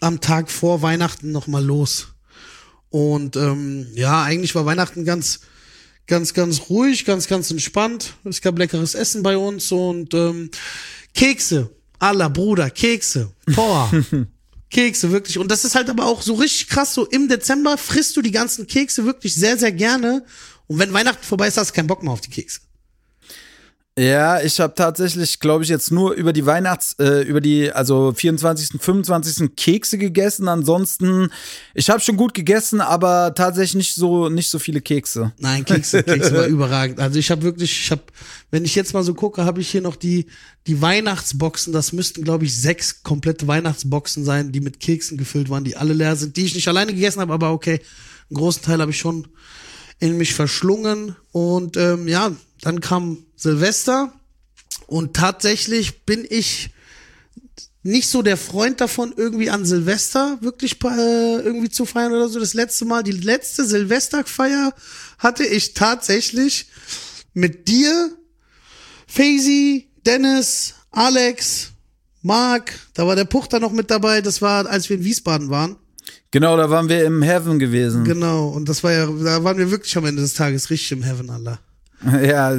am 0.00 0.20
Tag 0.20 0.50
vor 0.50 0.82
Weihnachten 0.82 1.32
nochmal 1.32 1.64
los. 1.64 2.08
Und 2.90 3.36
ähm, 3.36 3.86
ja, 3.94 4.22
eigentlich 4.22 4.54
war 4.54 4.66
Weihnachten 4.66 5.04
ganz, 5.04 5.40
ganz, 6.06 6.32
ganz 6.32 6.62
ruhig, 6.68 7.04
ganz, 7.04 7.26
ganz 7.26 7.50
entspannt. 7.50 8.14
Es 8.24 8.40
gab 8.40 8.58
leckeres 8.58 8.94
Essen 8.94 9.22
bei 9.22 9.36
uns 9.36 9.70
und 9.72 10.14
ähm, 10.14 10.50
Kekse. 11.14 11.70
Allah, 12.00 12.28
Bruder, 12.28 12.70
Kekse. 12.70 13.30
Boah. 13.54 13.90
Kekse, 14.70 15.12
wirklich. 15.12 15.38
Und 15.38 15.50
das 15.50 15.64
ist 15.64 15.74
halt 15.74 15.90
aber 15.90 16.06
auch 16.06 16.22
so 16.22 16.34
richtig 16.34 16.68
krass. 16.68 16.94
So 16.94 17.06
im 17.06 17.28
Dezember 17.28 17.76
frisst 17.76 18.16
du 18.16 18.22
die 18.22 18.30
ganzen 18.30 18.66
Kekse 18.66 19.04
wirklich 19.04 19.34
sehr, 19.34 19.58
sehr 19.58 19.72
gerne. 19.72 20.24
Und 20.66 20.78
wenn 20.78 20.92
Weihnachten 20.92 21.24
vorbei 21.24 21.48
ist, 21.48 21.56
hast 21.56 21.70
du 21.70 21.74
keinen 21.74 21.88
Bock 21.88 22.02
mehr 22.02 22.12
auf 22.12 22.20
die 22.20 22.30
Kekse. 22.30 22.60
Ja, 23.98 24.40
ich 24.40 24.60
habe 24.60 24.72
tatsächlich, 24.74 25.40
glaube 25.40 25.64
ich, 25.64 25.68
jetzt 25.68 25.90
nur 25.90 26.12
über 26.12 26.32
die 26.32 26.46
Weihnachts, 26.46 26.94
äh, 27.00 27.22
über 27.22 27.40
die, 27.40 27.72
also 27.72 28.12
24., 28.14 28.80
25. 28.80 29.56
Kekse 29.56 29.98
gegessen. 29.98 30.48
Ansonsten, 30.48 31.30
ich 31.74 31.90
habe 31.90 32.00
schon 32.00 32.16
gut 32.16 32.32
gegessen, 32.32 32.80
aber 32.80 33.34
tatsächlich 33.34 33.74
nicht 33.74 33.94
so, 33.94 34.28
nicht 34.28 34.48
so 34.48 34.60
viele 34.60 34.80
Kekse. 34.80 35.32
Nein, 35.38 35.64
Kekse, 35.64 36.04
Kekse 36.04 36.34
war 36.34 36.46
überragend. 36.46 37.00
Also 37.00 37.18
ich 37.18 37.30
habe 37.30 37.42
wirklich, 37.42 37.72
ich 37.72 37.90
habe, 37.90 38.02
wenn 38.52 38.64
ich 38.64 38.76
jetzt 38.76 38.94
mal 38.94 39.02
so 39.02 39.12
gucke, 39.12 39.44
habe 39.44 39.60
ich 39.60 39.68
hier 39.68 39.82
noch 39.82 39.96
die, 39.96 40.26
die 40.68 40.80
Weihnachtsboxen. 40.80 41.72
Das 41.72 41.92
müssten, 41.92 42.22
glaube 42.22 42.44
ich, 42.44 42.58
sechs 42.58 43.02
komplette 43.02 43.48
Weihnachtsboxen 43.48 44.24
sein, 44.24 44.52
die 44.52 44.60
mit 44.60 44.78
Keksen 44.78 45.18
gefüllt 45.18 45.50
waren, 45.50 45.64
die 45.64 45.76
alle 45.76 45.94
leer 45.94 46.14
sind, 46.14 46.36
die 46.36 46.44
ich 46.44 46.54
nicht 46.54 46.68
alleine 46.68 46.94
gegessen 46.94 47.20
habe, 47.20 47.34
aber 47.34 47.50
okay, 47.50 47.80
einen 48.30 48.36
großen 48.36 48.62
Teil 48.62 48.80
habe 48.80 48.92
ich 48.92 48.98
schon 48.98 49.26
in 49.98 50.16
mich 50.16 50.32
verschlungen 50.32 51.16
und 51.32 51.76
ähm, 51.76 52.08
ja, 52.08 52.32
dann 52.62 52.80
kam 52.80 53.18
Silvester 53.40 54.12
und 54.86 55.14
tatsächlich 55.14 56.04
bin 56.04 56.26
ich 56.28 56.70
nicht 57.82 58.08
so 58.08 58.20
der 58.20 58.36
Freund 58.36 58.80
davon, 58.82 59.14
irgendwie 59.16 59.48
an 59.48 59.64
Silvester 59.64 60.36
wirklich 60.42 60.76
äh, 60.84 61.40
irgendwie 61.40 61.70
zu 61.70 61.86
feiern 61.86 62.12
oder 62.12 62.28
so. 62.28 62.38
Das 62.38 62.52
letzte 62.52 62.84
Mal, 62.84 63.02
die 63.02 63.12
letzte 63.12 63.64
Silvesterfeier 63.64 64.74
hatte 65.18 65.46
ich 65.46 65.72
tatsächlich 65.72 66.66
mit 67.32 67.68
dir, 67.68 68.10
Faisy, 69.06 69.88
Dennis, 70.04 70.74
Alex, 70.90 71.70
Marc, 72.20 72.78
da 72.92 73.06
war 73.06 73.16
der 73.16 73.24
Puchter 73.24 73.58
noch 73.58 73.72
mit 73.72 73.90
dabei, 73.90 74.20
das 74.20 74.42
war, 74.42 74.66
als 74.66 74.90
wir 74.90 74.98
in 74.98 75.04
Wiesbaden 75.04 75.48
waren. 75.48 75.76
Genau, 76.30 76.58
da 76.58 76.68
waren 76.68 76.90
wir 76.90 77.04
im 77.04 77.22
Heaven 77.22 77.58
gewesen. 77.58 78.04
Genau, 78.04 78.48
und 78.48 78.68
das 78.68 78.84
war 78.84 78.92
ja, 78.92 79.06
da 79.06 79.42
waren 79.42 79.56
wir 79.56 79.70
wirklich 79.70 79.96
am 79.96 80.04
Ende 80.04 80.20
des 80.20 80.34
Tages 80.34 80.68
richtig 80.68 80.92
im 80.92 81.02
Heaven, 81.02 81.30
Allah. 81.30 81.58
Ja, 82.22 82.56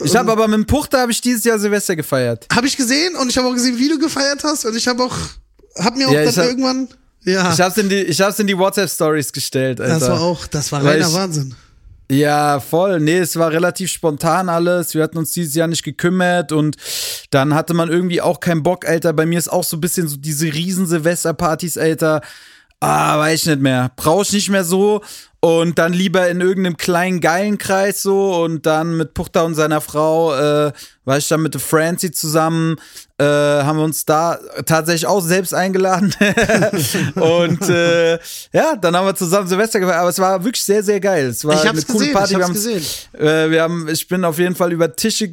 ich 0.00 0.16
habe 0.16 0.32
aber 0.32 0.48
mit 0.48 0.58
dem 0.58 0.66
Puchter 0.66 1.00
habe 1.00 1.12
ich 1.12 1.20
dieses 1.20 1.44
Jahr 1.44 1.58
Silvester 1.58 1.94
gefeiert. 1.94 2.46
Habe 2.52 2.66
ich 2.66 2.76
gesehen 2.76 3.14
und 3.16 3.28
ich 3.28 3.38
habe 3.38 3.46
auch 3.48 3.54
gesehen, 3.54 3.78
wie 3.78 3.88
du 3.88 3.98
gefeiert 3.98 4.42
hast 4.42 4.64
und 4.64 4.76
ich 4.76 4.88
habe 4.88 5.04
auch 5.04 5.16
hab 5.76 5.96
mir 5.96 6.08
auch 6.08 6.12
ja, 6.12 6.24
dann 6.24 6.34
hab, 6.34 6.44
irgendwann 6.44 6.88
ja. 7.24 7.52
Ich 7.52 7.60
hab's 7.60 7.76
in 7.76 7.88
die 7.88 8.02
ich 8.02 8.20
hab's 8.20 8.38
in 8.38 8.46
die 8.46 8.58
WhatsApp 8.58 8.90
Stories 8.90 9.32
gestellt, 9.32 9.80
Alter. 9.80 9.98
Das 9.98 10.08
war 10.08 10.20
auch, 10.20 10.46
das 10.46 10.72
war 10.72 10.84
reiner 10.84 11.06
ich, 11.06 11.14
Wahnsinn. 11.14 11.54
Ja, 12.10 12.60
voll. 12.60 13.00
Nee, 13.00 13.18
es 13.18 13.36
war 13.36 13.52
relativ 13.52 13.90
spontan 13.90 14.48
alles. 14.48 14.94
Wir 14.94 15.02
hatten 15.02 15.16
uns 15.16 15.32
dieses 15.32 15.54
Jahr 15.54 15.68
nicht 15.68 15.82
gekümmert 15.82 16.52
und 16.52 16.76
dann 17.30 17.54
hatte 17.54 17.74
man 17.74 17.88
irgendwie 17.90 18.20
auch 18.20 18.40
keinen 18.40 18.62
Bock, 18.62 18.86
Alter. 18.86 19.12
Bei 19.12 19.24
mir 19.24 19.38
ist 19.38 19.50
auch 19.50 19.64
so 19.64 19.76
ein 19.76 19.80
bisschen 19.80 20.08
so 20.08 20.16
diese 20.16 20.52
riesen 20.52 20.86
Silvesterpartys, 20.86 21.78
Alter. 21.78 22.20
Ah, 22.80 23.18
weiß 23.18 23.40
ich 23.40 23.46
nicht 23.46 23.62
mehr. 23.62 23.92
Brauch 23.96 24.24
ich 24.24 24.32
nicht 24.32 24.50
mehr 24.50 24.64
so 24.64 25.00
und 25.44 25.76
dann 25.78 25.92
lieber 25.92 26.28
in 26.28 26.40
irgendeinem 26.40 26.76
kleinen 26.76 27.20
geilen 27.20 27.58
Kreis 27.58 28.00
so 28.00 28.42
und 28.44 28.64
dann 28.64 28.96
mit 28.96 29.12
Puchter 29.12 29.44
und 29.44 29.56
seiner 29.56 29.80
Frau 29.80 30.32
äh, 30.34 30.72
war 31.04 31.18
ich 31.18 31.26
dann 31.26 31.42
mit 31.42 31.60
Francie 31.60 32.12
zusammen 32.12 32.76
äh, 33.22 33.62
haben 33.64 33.78
wir 33.78 33.84
uns 33.84 34.04
da 34.04 34.38
tatsächlich 34.66 35.06
auch 35.06 35.20
selbst 35.20 35.54
eingeladen. 35.54 36.14
Und 37.14 37.68
äh, 37.68 38.14
ja 38.52 38.76
dann 38.80 38.96
haben 38.96 39.06
wir 39.06 39.14
zusammen 39.14 39.46
Silvester 39.46 39.80
gefeiert 39.80 40.00
aber 40.00 40.08
es 40.08 40.18
war 40.18 40.42
wirklich 40.44 40.64
sehr 40.64 40.82
sehr 40.82 40.98
geil. 40.98 41.26
Es 41.26 41.44
war 41.44 41.54
ich 41.54 41.68
hab's 41.68 41.84
eine 41.84 41.86
coole 41.86 41.98
gesehen, 41.98 42.12
Party. 42.12 42.34
ich 42.34 42.40
hab's 42.40 42.40
wir 42.40 42.44
haben, 42.44 42.54
gesehen. 42.54 42.84
Äh, 43.18 43.50
wir 43.50 43.62
haben 43.62 43.88
ich 43.88 44.08
bin 44.08 44.24
auf 44.24 44.38
jeden 44.38 44.54
Fall 44.54 44.72
über 44.72 44.94
Tische 44.96 45.32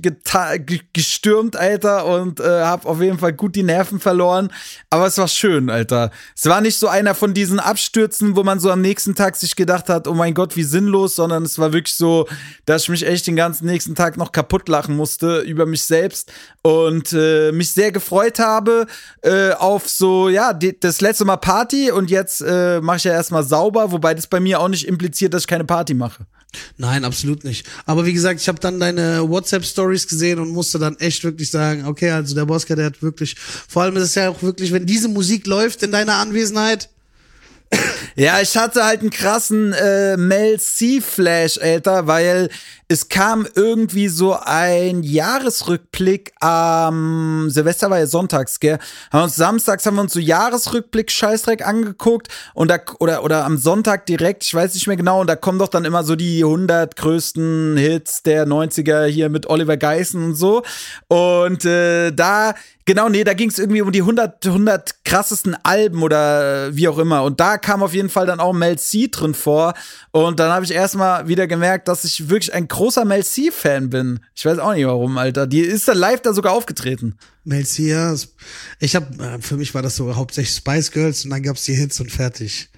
gestürmt 0.94 1.56
Alter 1.56 2.06
und 2.06 2.40
äh, 2.40 2.44
habe 2.44 2.88
auf 2.88 3.02
jeden 3.02 3.18
Fall 3.18 3.34
gut 3.34 3.56
die 3.56 3.64
Nerven 3.64 4.00
verloren. 4.00 4.52
Aber 4.90 5.08
es 5.08 5.18
war 5.18 5.28
schön 5.28 5.70
Alter. 5.70 6.12
Es 6.36 6.46
war 6.46 6.62
nicht 6.62 6.78
so 6.78 6.88
einer 6.88 7.16
von 7.16 7.34
diesen 7.34 7.60
Abstürzen 7.60 8.36
wo 8.36 8.44
man 8.44 8.60
so 8.60 8.72
am 8.72 8.82
nächsten 8.82 9.16
Tag 9.16 9.36
sich 9.36 9.56
gedacht 9.56 9.90
hat 9.90 9.99
hat, 10.00 10.08
oh 10.08 10.14
mein 10.14 10.34
Gott, 10.34 10.56
wie 10.56 10.64
sinnlos, 10.64 11.16
sondern 11.16 11.44
es 11.44 11.60
war 11.60 11.74
wirklich 11.74 11.96
so, 11.96 12.28
dass 12.66 12.84
ich 12.84 12.90
mich 12.90 13.06
echt 13.06 13.28
den 13.28 13.36
ganzen 13.36 13.66
nächsten 13.66 13.96
Tag 13.96 14.18
noch 14.18 14.32
kaputt 14.32 14.68
lachen 14.70 14.96
musste 14.96 15.40
über 15.40 15.66
mich 15.66 15.84
selbst 15.84 16.32
und 16.62 17.14
äh, 17.14 17.52
mich 17.52 17.72
sehr 17.72 17.92
gefreut 17.92 18.40
habe 18.40 18.88
äh, 19.22 19.52
auf 19.52 19.88
so, 19.88 20.30
ja, 20.30 20.54
die, 20.54 20.80
das 20.80 21.02
letzte 21.02 21.26
Mal 21.26 21.38
Party 21.38 21.92
und 21.92 22.10
jetzt 22.10 22.42
äh, 22.42 22.82
mache 22.82 22.98
ich 22.98 23.04
ja 23.04 23.14
erstmal 23.14 23.44
sauber, 23.44 23.92
wobei 23.92 24.14
das 24.14 24.28
bei 24.28 24.40
mir 24.40 24.60
auch 24.60 24.70
nicht 24.70 24.88
impliziert, 24.88 25.34
dass 25.34 25.44
ich 25.44 25.48
keine 25.48 25.66
Party 25.66 25.94
mache. 25.94 26.26
Nein, 26.78 27.06
absolut 27.06 27.44
nicht. 27.44 27.68
Aber 27.86 28.06
wie 28.06 28.14
gesagt, 28.14 28.42
ich 28.42 28.48
habe 28.48 28.60
dann 28.60 28.80
deine 28.80 29.30
WhatsApp-Stories 29.30 30.08
gesehen 30.08 30.40
und 30.40 30.50
musste 30.50 30.80
dann 30.80 30.98
echt 30.98 31.24
wirklich 31.24 31.52
sagen, 31.52 31.86
okay, 31.86 32.10
also 32.10 32.34
der 32.34 32.46
Boska, 32.46 32.76
der 32.76 32.88
hat 32.88 33.04
wirklich, 33.04 33.36
vor 33.38 33.84
allem 33.84 33.98
ist 33.98 34.04
es 34.04 34.16
ja 34.16 34.30
auch 34.30 34.42
wirklich, 34.42 34.72
wenn 34.72 34.86
diese 34.86 35.10
Musik 35.10 35.46
läuft 35.46 35.84
in 35.84 35.92
deiner 35.92 36.16
Anwesenheit, 36.16 36.90
ja, 38.16 38.42
ich 38.42 38.58
hatte 38.58 38.84
halt 38.84 39.02
einen 39.02 39.10
krassen 39.10 39.74
äh, 39.74 40.18
Mel 40.18 40.60
C-Flash, 40.60 41.60
Alter, 41.60 42.08
weil 42.08 42.50
es 42.92 43.08
kam 43.08 43.48
irgendwie 43.54 44.08
so 44.08 44.36
ein 44.36 45.04
Jahresrückblick 45.04 46.34
am 46.40 47.44
ähm, 47.44 47.50
Silvester 47.52 47.92
war 47.92 48.00
ja 48.00 48.08
sonntags, 48.08 48.60
gell? 48.60 48.80
Haben 49.12 49.26
uns 49.26 49.36
samstags 49.36 49.86
haben 49.86 49.96
wir 49.96 50.02
uns 50.02 50.14
so 50.14 50.20
Jahresrückblick 50.20 51.12
Scheißdreck 51.12 51.66
angeguckt 51.66 52.30
und 52.56 52.72
da 52.72 52.80
oder 53.00 53.24
oder 53.24 53.46
am 53.46 53.58
Sonntag 53.58 54.08
direkt, 54.08 54.44
ich 54.44 54.56
weiß 54.56 54.74
nicht 54.74 54.88
mehr 54.88 54.98
genau, 54.98 55.22
und 55.22 55.28
da 55.28 55.36
kommen 55.36 55.60
doch 55.60 55.68
dann 55.68 55.86
immer 55.86 56.04
so 56.04 56.16
die 56.16 56.44
100 56.44 56.96
größten 56.96 57.78
Hits 57.78 58.24
der 58.24 58.48
90er 58.48 59.06
hier 59.06 59.30
mit 59.30 59.48
Oliver 59.48 59.78
Geissen 59.78 60.24
und 60.24 60.36
so 60.36 60.64
und 61.08 61.66
äh, 61.66 62.12
da 62.12 62.56
Genau, 62.90 63.08
nee, 63.08 63.24
da 63.24 63.36
ging 63.36 63.50
es 63.50 63.60
irgendwie 63.60 63.84
um 63.84 63.92
die 63.92 64.02
100, 64.02 64.48
100 64.48 65.04
krassesten 65.06 65.56
Alben 65.62 66.02
oder 66.02 66.76
wie 66.76 66.88
auch 66.88 66.98
immer. 66.98 67.22
Und 67.22 67.40
da 67.40 67.60
kam 67.60 67.84
auf 67.84 67.94
jeden 67.94 68.10
Fall 68.10 68.26
dann 68.26 68.40
auch 68.40 68.52
Mel 68.52 68.80
C 68.80 69.10
drin 69.12 69.36
vor. 69.36 69.76
Und 70.10 70.40
dann 70.40 70.52
habe 70.52 70.66
ich 70.66 70.72
erstmal 70.72 71.28
wieder 71.28 71.46
gemerkt, 71.46 71.88
dass 71.88 72.04
ich 72.04 72.30
wirklich 72.30 72.52
ein 72.52 72.68
großer 72.80 73.04
Mel 73.04 73.26
C-Fan 73.26 73.90
bin. 73.90 74.22
Ich 74.34 74.46
weiß 74.46 74.58
auch 74.60 74.74
nicht 74.74 74.86
warum, 74.86 75.18
Alter. 75.18 75.46
Die 75.48 75.60
ist 75.60 75.90
dann 75.90 75.98
live 75.98 76.22
da 76.22 76.32
sogar 76.32 76.54
aufgetreten. 76.54 77.18
Mel 77.44 77.66
C, 77.66 77.90
ja. 77.90 78.16
Ich 78.80 78.96
habe, 78.96 79.22
äh, 79.22 79.42
für 79.42 79.58
mich 79.58 79.74
war 79.74 79.82
das 79.82 79.98
so 79.98 80.16
hauptsächlich 80.16 80.56
Spice 80.56 80.92
Girls 80.92 81.26
und 81.26 81.32
dann 81.32 81.44
gab's 81.44 81.66
die 81.66 81.74
Hits 81.74 82.00
und 82.00 82.10
fertig. 82.10 82.70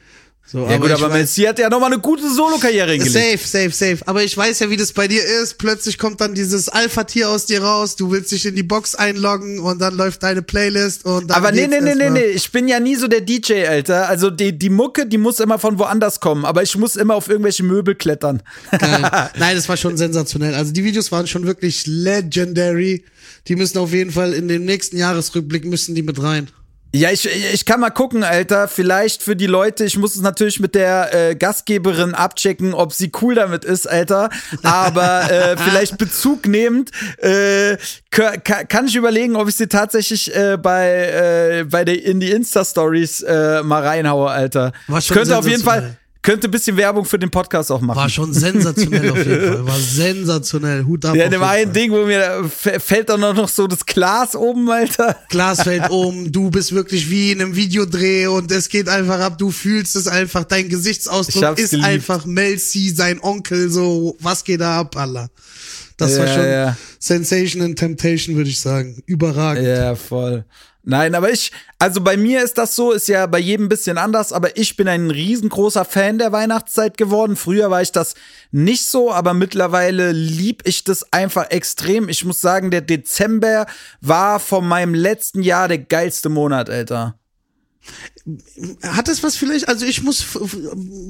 So, 0.51 0.67
ja 0.67 0.75
aber 0.75 0.79
gut, 0.79 0.91
aber 0.91 1.07
Messi 1.07 1.43
hat 1.43 1.59
ja 1.59 1.69
nochmal 1.69 1.93
eine 1.93 2.01
gute 2.01 2.29
Solo-Karriere 2.29 2.91
hingelegt. 2.91 3.41
Safe, 3.41 3.69
safe, 3.69 3.71
safe. 3.71 3.97
Aber 4.05 4.21
ich 4.21 4.35
weiß 4.35 4.59
ja, 4.59 4.69
wie 4.69 4.75
das 4.75 4.91
bei 4.91 5.07
dir 5.07 5.23
ist. 5.23 5.57
Plötzlich 5.57 5.97
kommt 5.97 6.19
dann 6.19 6.33
dieses 6.33 6.67
Alpha-Tier 6.67 7.29
aus 7.29 7.45
dir 7.45 7.63
raus, 7.63 7.95
du 7.95 8.11
willst 8.11 8.33
dich 8.33 8.45
in 8.45 8.55
die 8.55 8.63
Box 8.63 8.93
einloggen 8.95 9.59
und 9.59 9.79
dann 9.79 9.95
läuft 9.95 10.23
deine 10.23 10.41
Playlist 10.41 11.05
und 11.05 11.29
dann 11.29 11.37
Aber 11.37 11.53
nee, 11.53 11.67
nee, 11.67 11.79
nee, 11.79 11.95
nee, 11.95 12.09
nee, 12.09 12.25
ich 12.25 12.51
bin 12.51 12.67
ja 12.67 12.81
nie 12.81 12.95
so 12.95 13.07
der 13.07 13.21
DJ, 13.21 13.65
Alter. 13.65 14.09
Also 14.09 14.29
die, 14.29 14.57
die 14.57 14.69
Mucke, 14.69 15.05
die 15.05 15.17
muss 15.17 15.39
immer 15.39 15.57
von 15.57 15.79
woanders 15.79 16.19
kommen, 16.19 16.43
aber 16.43 16.63
ich 16.63 16.75
muss 16.75 16.97
immer 16.97 17.15
auf 17.15 17.29
irgendwelche 17.29 17.63
Möbel 17.63 17.95
klettern. 17.95 18.43
Geil. 18.77 19.29
Nein, 19.37 19.55
das 19.55 19.69
war 19.69 19.77
schon 19.77 19.95
sensationell. 19.95 20.53
Also 20.53 20.73
die 20.73 20.83
Videos 20.83 21.13
waren 21.13 21.27
schon 21.27 21.47
wirklich 21.47 21.87
legendary. 21.87 23.05
Die 23.47 23.55
müssen 23.55 23.77
auf 23.77 23.93
jeden 23.93 24.11
Fall 24.11 24.33
in 24.33 24.49
den 24.49 24.65
nächsten 24.65 24.97
Jahresrückblick 24.97 25.63
müssen 25.63 25.95
die 25.95 26.03
mit 26.03 26.21
rein. 26.21 26.49
Ja, 26.93 27.09
ich, 27.09 27.25
ich 27.25 27.65
kann 27.65 27.79
mal 27.79 27.89
gucken, 27.89 28.23
Alter. 28.23 28.67
Vielleicht 28.67 29.23
für 29.23 29.37
die 29.37 29.47
Leute, 29.47 29.85
ich 29.85 29.97
muss 29.97 30.15
es 30.15 30.21
natürlich 30.21 30.59
mit 30.59 30.75
der 30.75 31.29
äh, 31.29 31.35
Gastgeberin 31.35 32.13
abchecken, 32.13 32.73
ob 32.73 32.91
sie 32.93 33.11
cool 33.21 33.35
damit 33.35 33.63
ist, 33.63 33.87
Alter. 33.87 34.29
Aber 34.61 35.31
äh, 35.31 35.55
vielleicht 35.63 35.97
Bezug 35.97 36.47
nehmend 36.47 36.91
äh, 37.17 37.77
kann 38.09 38.87
ich 38.87 38.95
überlegen, 38.97 39.37
ob 39.37 39.47
ich 39.47 39.55
sie 39.55 39.67
tatsächlich 39.67 40.35
äh, 40.35 40.57
bei, 40.57 41.59
äh, 41.61 41.63
bei 41.63 41.85
der 41.85 42.03
in 42.03 42.19
die 42.19 42.31
Insta-Stories 42.31 43.21
äh, 43.21 43.63
mal 43.63 43.83
reinhaue, 43.83 44.29
Alter. 44.29 44.73
Was 44.87 45.07
könnte 45.07 45.37
auf 45.37 45.47
jeden 45.47 45.63
Fall 45.63 45.95
könnte 46.21 46.47
ein 46.47 46.51
bisschen 46.51 46.77
Werbung 46.77 47.05
für 47.05 47.17
den 47.17 47.31
Podcast 47.31 47.71
auch 47.71 47.81
machen. 47.81 47.97
War 47.97 48.09
schon 48.09 48.33
sensationell 48.33 49.09
auf 49.09 49.17
jeden 49.17 49.53
Fall. 49.53 49.65
War 49.65 49.79
sensationell. 49.79 50.85
Hut 50.85 51.05
ab. 51.05 51.15
Ja, 51.15 51.29
dem 51.29 51.41
einen 51.41 51.73
Ding, 51.73 51.91
wo 51.91 52.05
mir 52.05 52.49
fällt 52.49 53.09
dann 53.09 53.21
noch 53.21 53.49
so 53.49 53.67
das 53.67 53.85
Glas 53.85 54.35
oben, 54.35 54.69
Alter. 54.69 55.17
Glas 55.29 55.63
fällt 55.63 55.89
um, 55.89 56.31
du 56.31 56.49
bist 56.51 56.73
wirklich 56.73 57.09
wie 57.09 57.31
in 57.31 57.41
einem 57.41 57.55
Videodreh 57.55 58.27
und 58.27 58.51
es 58.51 58.69
geht 58.69 58.87
einfach 58.87 59.19
ab, 59.19 59.37
du 59.37 59.51
fühlst 59.51 59.95
es 59.95 60.07
einfach, 60.07 60.43
dein 60.43 60.69
Gesichtsausdruck 60.69 61.57
ist 61.57 61.71
geliebt. 61.71 61.87
einfach 61.87 62.25
Mel 62.25 62.57
C, 62.59 62.89
sein 62.89 63.19
Onkel, 63.21 63.69
so, 63.69 64.15
was 64.19 64.43
geht 64.43 64.61
da 64.61 64.79
ab, 64.79 64.95
Allah. 64.97 65.29
Das 65.97 66.13
ja, 66.13 66.19
war 66.19 66.27
schon 66.27 66.45
ja. 66.45 66.77
Sensation 66.99 67.61
and 67.61 67.77
Temptation, 67.77 68.35
würde 68.35 68.49
ich 68.49 68.59
sagen. 68.59 69.01
Überragend. 69.05 69.67
Ja, 69.67 69.95
voll. 69.95 70.45
Nein, 70.83 71.13
aber 71.13 71.31
ich, 71.31 71.51
also 71.77 72.01
bei 72.01 72.17
mir 72.17 72.43
ist 72.43 72.57
das 72.57 72.75
so, 72.75 72.91
ist 72.91 73.07
ja 73.07 73.27
bei 73.27 73.37
jedem 73.37 73.67
ein 73.67 73.69
bisschen 73.69 73.99
anders, 73.99 74.33
aber 74.33 74.57
ich 74.57 74.75
bin 74.77 74.87
ein 74.87 75.11
riesengroßer 75.11 75.85
Fan 75.85 76.17
der 76.17 76.31
Weihnachtszeit 76.31 76.97
geworden. 76.97 77.35
Früher 77.35 77.69
war 77.69 77.83
ich 77.83 77.91
das 77.91 78.15
nicht 78.51 78.85
so, 78.85 79.11
aber 79.11 79.35
mittlerweile 79.35 80.11
lieb 80.11 80.63
ich 80.65 80.83
das 80.83 81.13
einfach 81.13 81.51
extrem. 81.51 82.09
Ich 82.09 82.25
muss 82.25 82.41
sagen, 82.41 82.71
der 82.71 82.81
Dezember 82.81 83.67
war 84.01 84.39
von 84.39 84.67
meinem 84.67 84.95
letzten 84.95 85.43
Jahr 85.43 85.67
der 85.67 85.77
geilste 85.77 86.29
Monat, 86.29 86.69
Alter. 86.69 87.19
Hat 88.81 89.07
es 89.07 89.21
was 89.21 89.35
vielleicht, 89.35 89.67
also 89.67 89.85
ich 89.85 90.01
muss, 90.01 90.25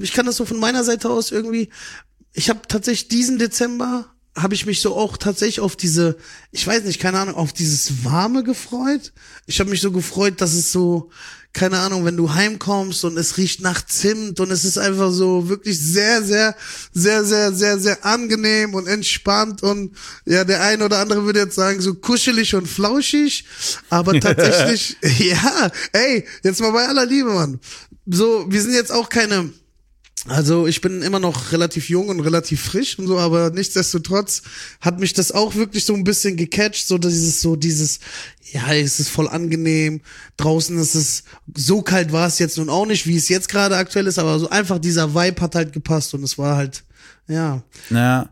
ich 0.02 0.12
kann 0.12 0.26
das 0.26 0.36
so 0.36 0.46
von 0.46 0.60
meiner 0.60 0.84
Seite 0.84 1.10
aus 1.10 1.32
irgendwie, 1.32 1.70
ich 2.34 2.50
habe 2.50 2.60
tatsächlich 2.68 3.08
diesen 3.08 3.40
Dezember 3.40 4.06
habe 4.36 4.54
ich 4.54 4.66
mich 4.66 4.80
so 4.80 4.96
auch 4.96 5.18
tatsächlich 5.18 5.60
auf 5.60 5.76
diese, 5.76 6.18
ich 6.52 6.66
weiß 6.66 6.84
nicht, 6.84 7.02
keine 7.02 7.20
Ahnung, 7.20 7.36
auf 7.36 7.52
dieses 7.52 8.06
Warme 8.06 8.44
gefreut. 8.44 9.12
Ich 9.46 9.60
habe 9.60 9.70
mich 9.70 9.82
so 9.82 9.92
gefreut, 9.92 10.40
dass 10.40 10.54
es 10.54 10.72
so, 10.72 11.10
keine 11.54 11.80
Ahnung, 11.80 12.06
wenn 12.06 12.16
du 12.16 12.34
heimkommst 12.34 13.04
und 13.04 13.18
es 13.18 13.38
riecht 13.38 13.60
nach 13.60 13.86
Zimt 13.86 14.40
und 14.40 14.52
es 14.52 14.64
ist 14.64 14.78
einfach 14.78 15.12
so 15.12 15.50
wirklich 15.50 15.78
sehr, 15.78 16.24
sehr, 16.24 16.56
sehr, 16.94 17.26
sehr, 17.26 17.52
sehr, 17.52 17.78
sehr 17.78 18.06
angenehm 18.06 18.74
und 18.74 18.88
entspannt 18.88 19.62
und 19.64 19.98
ja, 20.26 20.46
der 20.46 20.62
eine 20.64 20.86
oder 20.86 21.00
andere 21.00 21.26
würde 21.26 21.40
jetzt 21.40 21.56
sagen, 21.56 21.82
so 21.82 21.96
kuschelig 21.96 22.56
und 22.56 22.68
flauschig, 22.68 23.44
aber 23.90 24.14
tatsächlich, 24.20 24.96
ja, 25.20 25.70
ey, 25.92 26.26
jetzt 26.42 26.62
mal 26.62 26.72
bei 26.72 26.88
aller 26.88 27.06
Liebe, 27.06 27.32
Mann. 27.32 27.60
So, 28.06 28.46
wir 28.50 28.62
sind 28.62 28.74
jetzt 28.74 28.92
auch 28.92 29.10
keine, 29.10 29.52
also 30.28 30.68
ich 30.68 30.82
bin 30.82 31.02
immer 31.02 31.20
noch 31.20 31.52
relativ 31.52 31.90
jung 31.90 32.10
und 32.10 32.20
relativ 32.20 32.62
frisch 32.62 33.00
und 33.00 33.08
so, 33.08 33.18
aber 33.18 33.50
nichtsdestotrotz 33.50 34.44
hat 34.80 35.00
mich 35.00 35.14
das 35.14 35.32
auch 35.32 35.56
wirklich 35.56 35.86
so 35.86 35.96
ein 35.96 36.04
bisschen 36.04 36.38
gecatcht, 36.38 36.88
so 36.88 37.00
dieses, 37.00 37.42
so 37.42 37.56
dieses, 37.56 38.00
ja, 38.52 38.72
es 38.74 39.00
ist 39.00 39.10
voll 39.10 39.28
angenehm, 39.28 40.02
draußen 40.38 40.78
ist 40.78 40.94
es, 40.94 41.24
so 41.56 41.82
kalt 41.82 42.12
war 42.12 42.28
es 42.28 42.38
jetzt 42.38 42.58
nun 42.58 42.70
auch 42.70 42.86
nicht, 42.86 43.08
wie 43.08 43.18
es 43.18 43.30
jetzt 43.30 43.50
gerade 43.50 43.78
aktuell 43.78 44.06
ist, 44.06 44.20
aber 44.20 44.38
so 44.38 44.50
einfach 44.50 44.78
dieser 44.78 45.16
Vibe 45.16 45.42
hat 45.42 45.56
halt 45.56 45.74
gepasst 45.74 46.14
und 46.14 46.24
es 46.24 46.38
war 46.38 46.56
halt, 46.56 46.84
ja. 47.28 47.64
Ja. 47.90 48.30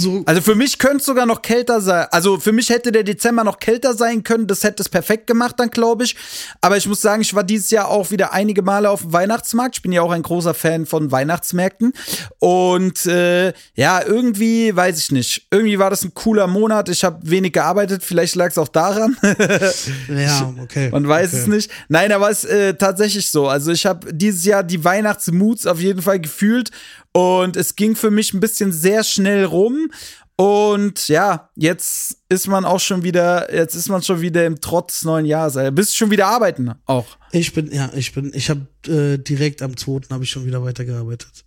So. 0.00 0.22
Also 0.26 0.40
für 0.40 0.54
mich 0.54 0.78
könnte 0.78 0.98
es 0.98 1.06
sogar 1.06 1.26
noch 1.26 1.42
kälter 1.42 1.80
sein. 1.80 2.06
Also 2.10 2.38
für 2.38 2.52
mich 2.52 2.70
hätte 2.70 2.90
der 2.90 3.02
Dezember 3.02 3.44
noch 3.44 3.58
kälter 3.58 3.94
sein 3.94 4.22
können. 4.22 4.46
Das 4.46 4.64
hätte 4.64 4.82
es 4.82 4.88
perfekt 4.88 5.26
gemacht 5.26 5.56
dann, 5.58 5.70
glaube 5.70 6.04
ich. 6.04 6.16
Aber 6.60 6.76
ich 6.76 6.86
muss 6.86 7.00
sagen, 7.00 7.22
ich 7.22 7.34
war 7.34 7.44
dieses 7.44 7.70
Jahr 7.70 7.88
auch 7.88 8.10
wieder 8.10 8.32
einige 8.32 8.62
Male 8.62 8.88
auf 8.88 9.02
dem 9.02 9.12
Weihnachtsmarkt. 9.12 9.76
Ich 9.76 9.82
bin 9.82 9.92
ja 9.92 10.02
auch 10.02 10.12
ein 10.12 10.22
großer 10.22 10.54
Fan 10.54 10.86
von 10.86 11.12
Weihnachtsmärkten. 11.12 11.92
Und 12.38 13.04
äh, 13.06 13.52
ja, 13.74 14.02
irgendwie, 14.04 14.74
weiß 14.74 14.98
ich 14.98 15.12
nicht. 15.12 15.46
Irgendwie 15.50 15.78
war 15.78 15.90
das 15.90 16.02
ein 16.04 16.14
cooler 16.14 16.46
Monat. 16.46 16.88
Ich 16.88 17.04
habe 17.04 17.18
wenig 17.22 17.52
gearbeitet. 17.52 18.02
Vielleicht 18.02 18.34
lag 18.34 18.48
es 18.48 18.58
auch 18.58 18.68
daran. 18.68 19.16
ja, 20.08 20.54
okay. 20.62 20.90
Man 20.90 21.06
weiß 21.06 21.34
okay. 21.34 21.42
es 21.42 21.46
nicht. 21.46 21.70
Nein, 21.88 22.12
aber 22.12 22.30
es 22.30 22.44
ist 22.44 22.50
äh, 22.50 22.74
tatsächlich 22.74 23.30
so. 23.30 23.48
Also 23.48 23.72
ich 23.72 23.86
habe 23.86 24.12
dieses 24.12 24.44
Jahr 24.44 24.62
die 24.62 24.82
Weihnachtsmoods 24.82 25.66
auf 25.66 25.80
jeden 25.80 26.02
Fall 26.02 26.20
gefühlt. 26.20 26.70
Und 27.12 27.56
es 27.56 27.76
ging 27.76 27.96
für 27.96 28.10
mich 28.10 28.34
ein 28.34 28.40
bisschen 28.40 28.72
sehr 28.72 29.02
schnell 29.04 29.44
rum. 29.44 29.90
Und 30.36 31.08
ja, 31.08 31.50
jetzt 31.54 32.16
ist 32.30 32.46
man 32.46 32.64
auch 32.64 32.80
schon 32.80 33.02
wieder, 33.02 33.54
jetzt 33.54 33.74
ist 33.74 33.90
man 33.90 34.02
schon 34.02 34.22
wieder 34.22 34.46
im 34.46 34.60
Trotz 34.60 35.04
neuen 35.04 35.26
Jahres. 35.26 35.74
Bist 35.74 35.92
du 35.92 35.96
schon 35.96 36.10
wieder 36.10 36.28
arbeiten 36.28 36.72
auch? 36.86 37.18
Ich 37.30 37.52
bin, 37.52 37.70
ja, 37.70 37.90
ich 37.94 38.14
bin, 38.14 38.32
ich 38.34 38.48
habe 38.48 38.66
äh, 38.86 39.18
direkt 39.18 39.60
am 39.60 39.76
2. 39.76 40.08
habe 40.10 40.24
ich 40.24 40.30
schon 40.30 40.46
wieder 40.46 40.62
weitergearbeitet. 40.64 41.44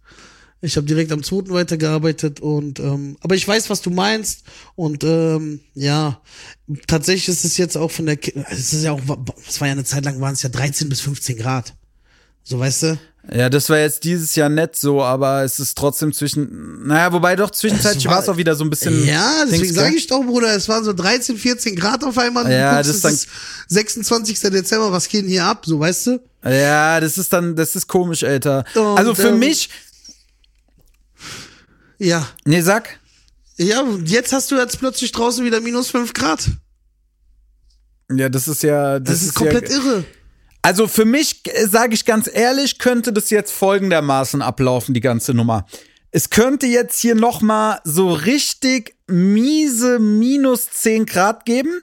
Ich 0.61 0.77
habe 0.77 0.85
direkt 0.85 1.11
am 1.11 1.23
2. 1.23 1.49
weitergearbeitet 1.49 2.39
und 2.39 2.79
ähm, 2.79 3.17
aber 3.19 3.35
ich 3.35 3.45
weiß, 3.45 3.69
was 3.69 3.81
du 3.81 3.89
meinst 3.89 4.43
und 4.75 5.03
ähm, 5.03 5.59
ja, 5.73 6.21
tatsächlich 6.87 7.27
ist 7.29 7.43
es 7.43 7.57
jetzt 7.57 7.75
auch 7.75 7.91
von 7.91 8.05
der 8.05 8.17
es 8.49 8.73
ist 8.73 8.83
ja 8.83 8.93
auch 8.93 9.01
es 9.45 9.59
war 9.59 9.67
ja 9.67 9.73
eine 9.73 9.83
Zeit 9.83 10.05
lang 10.05 10.21
waren 10.21 10.35
es 10.35 10.43
ja 10.43 10.49
13 10.49 10.87
bis 10.87 11.01
15 11.01 11.37
Grad. 11.37 11.73
So 12.43 12.59
weißt 12.59 12.83
du? 12.83 12.99
Ja, 13.31 13.49
das 13.49 13.69
war 13.69 13.77
jetzt 13.77 14.03
dieses 14.03 14.35
Jahr 14.35 14.49
nett 14.49 14.75
so, 14.75 15.01
aber 15.01 15.43
es 15.43 15.57
ist 15.57 15.77
trotzdem 15.77 16.11
zwischen, 16.11 16.85
naja, 16.85 17.13
wobei 17.13 17.37
doch 17.37 17.51
zwischenzeitlich 17.51 18.05
war 18.07 18.21
es 18.21 18.27
auch 18.27 18.35
wieder 18.35 18.55
so 18.55 18.65
ein 18.65 18.69
bisschen. 18.69 19.05
Ja, 19.05 19.45
deswegen 19.49 19.73
sage 19.73 19.95
ich 19.95 20.07
doch, 20.07 20.23
Bruder, 20.23 20.53
es 20.53 20.67
waren 20.67 20.83
so 20.83 20.91
13, 20.91 21.37
14 21.37 21.75
Grad 21.77 22.03
auf 22.03 22.17
einmal. 22.17 22.51
Ja, 22.51 22.75
guckst, 22.75 22.89
das 22.89 22.95
ist 22.97 23.05
dann, 23.05 23.13
ist 23.13 23.27
26. 23.69 24.39
Dezember, 24.41 24.91
was 24.91 25.07
geht 25.07 25.21
denn 25.21 25.29
hier 25.29 25.45
ab, 25.45 25.63
so 25.65 25.79
weißt 25.79 26.07
du? 26.07 26.19
Ja, 26.43 26.99
das 26.99 27.17
ist 27.17 27.31
dann, 27.31 27.55
das 27.55 27.77
ist 27.77 27.87
komisch, 27.87 28.23
Alter. 28.25 28.65
Und, 28.75 28.97
also 28.97 29.15
für 29.15 29.29
ähm, 29.29 29.39
mich. 29.39 29.69
Ja. 31.97 32.27
Nee, 32.43 32.59
sag. 32.59 32.99
Ja, 33.55 33.85
jetzt 34.03 34.33
hast 34.33 34.51
du 34.51 34.57
jetzt 34.57 34.79
plötzlich 34.79 35.13
draußen 35.13 35.45
wieder 35.45 35.61
minus 35.61 35.89
5 35.91 36.13
Grad. 36.13 36.49
Ja, 38.11 38.27
das 38.27 38.49
ist 38.49 38.63
ja. 38.63 38.99
Das, 38.99 39.13
das 39.13 39.21
ist, 39.21 39.27
ist 39.29 39.33
komplett 39.35 39.69
ja, 39.69 39.77
irre. 39.77 40.03
Also 40.63 40.87
für 40.87 41.03
mich, 41.03 41.43
sage 41.65 41.93
ich 41.93 42.05
ganz 42.05 42.29
ehrlich, 42.33 42.79
könnte 42.79 43.11
das 43.11 43.29
jetzt 43.29 43.51
folgendermaßen 43.51 44.41
ablaufen, 44.41 44.93
die 44.93 45.01
ganze 45.01 45.33
Nummer. 45.33 45.65
Es 46.09 46.29
könnte 46.29 46.67
jetzt 46.67 46.99
hier 46.99 47.15
noch 47.15 47.41
mal 47.41 47.81
so 47.83 48.13
richtig 48.13 48.95
miese 49.07 49.99
minus 49.99 50.69
10 50.69 51.05
Grad 51.05 51.45
geben 51.45 51.81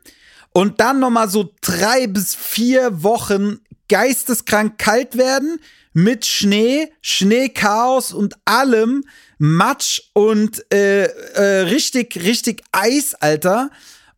und 0.52 0.80
dann 0.80 0.98
noch 0.98 1.10
mal 1.10 1.28
so 1.28 1.52
drei 1.60 2.06
bis 2.06 2.34
vier 2.34 3.02
Wochen 3.02 3.58
geisteskrank 3.90 4.78
kalt 4.78 5.18
werden 5.18 5.60
mit 5.92 6.24
Schnee, 6.24 6.90
Schneechaos 7.02 8.14
und 8.14 8.34
allem, 8.46 9.04
Matsch 9.36 10.00
und 10.14 10.64
äh, 10.72 11.04
äh, 11.04 11.62
richtig, 11.68 12.16
richtig 12.22 12.62
Eis, 12.72 13.14
Alter. 13.14 13.70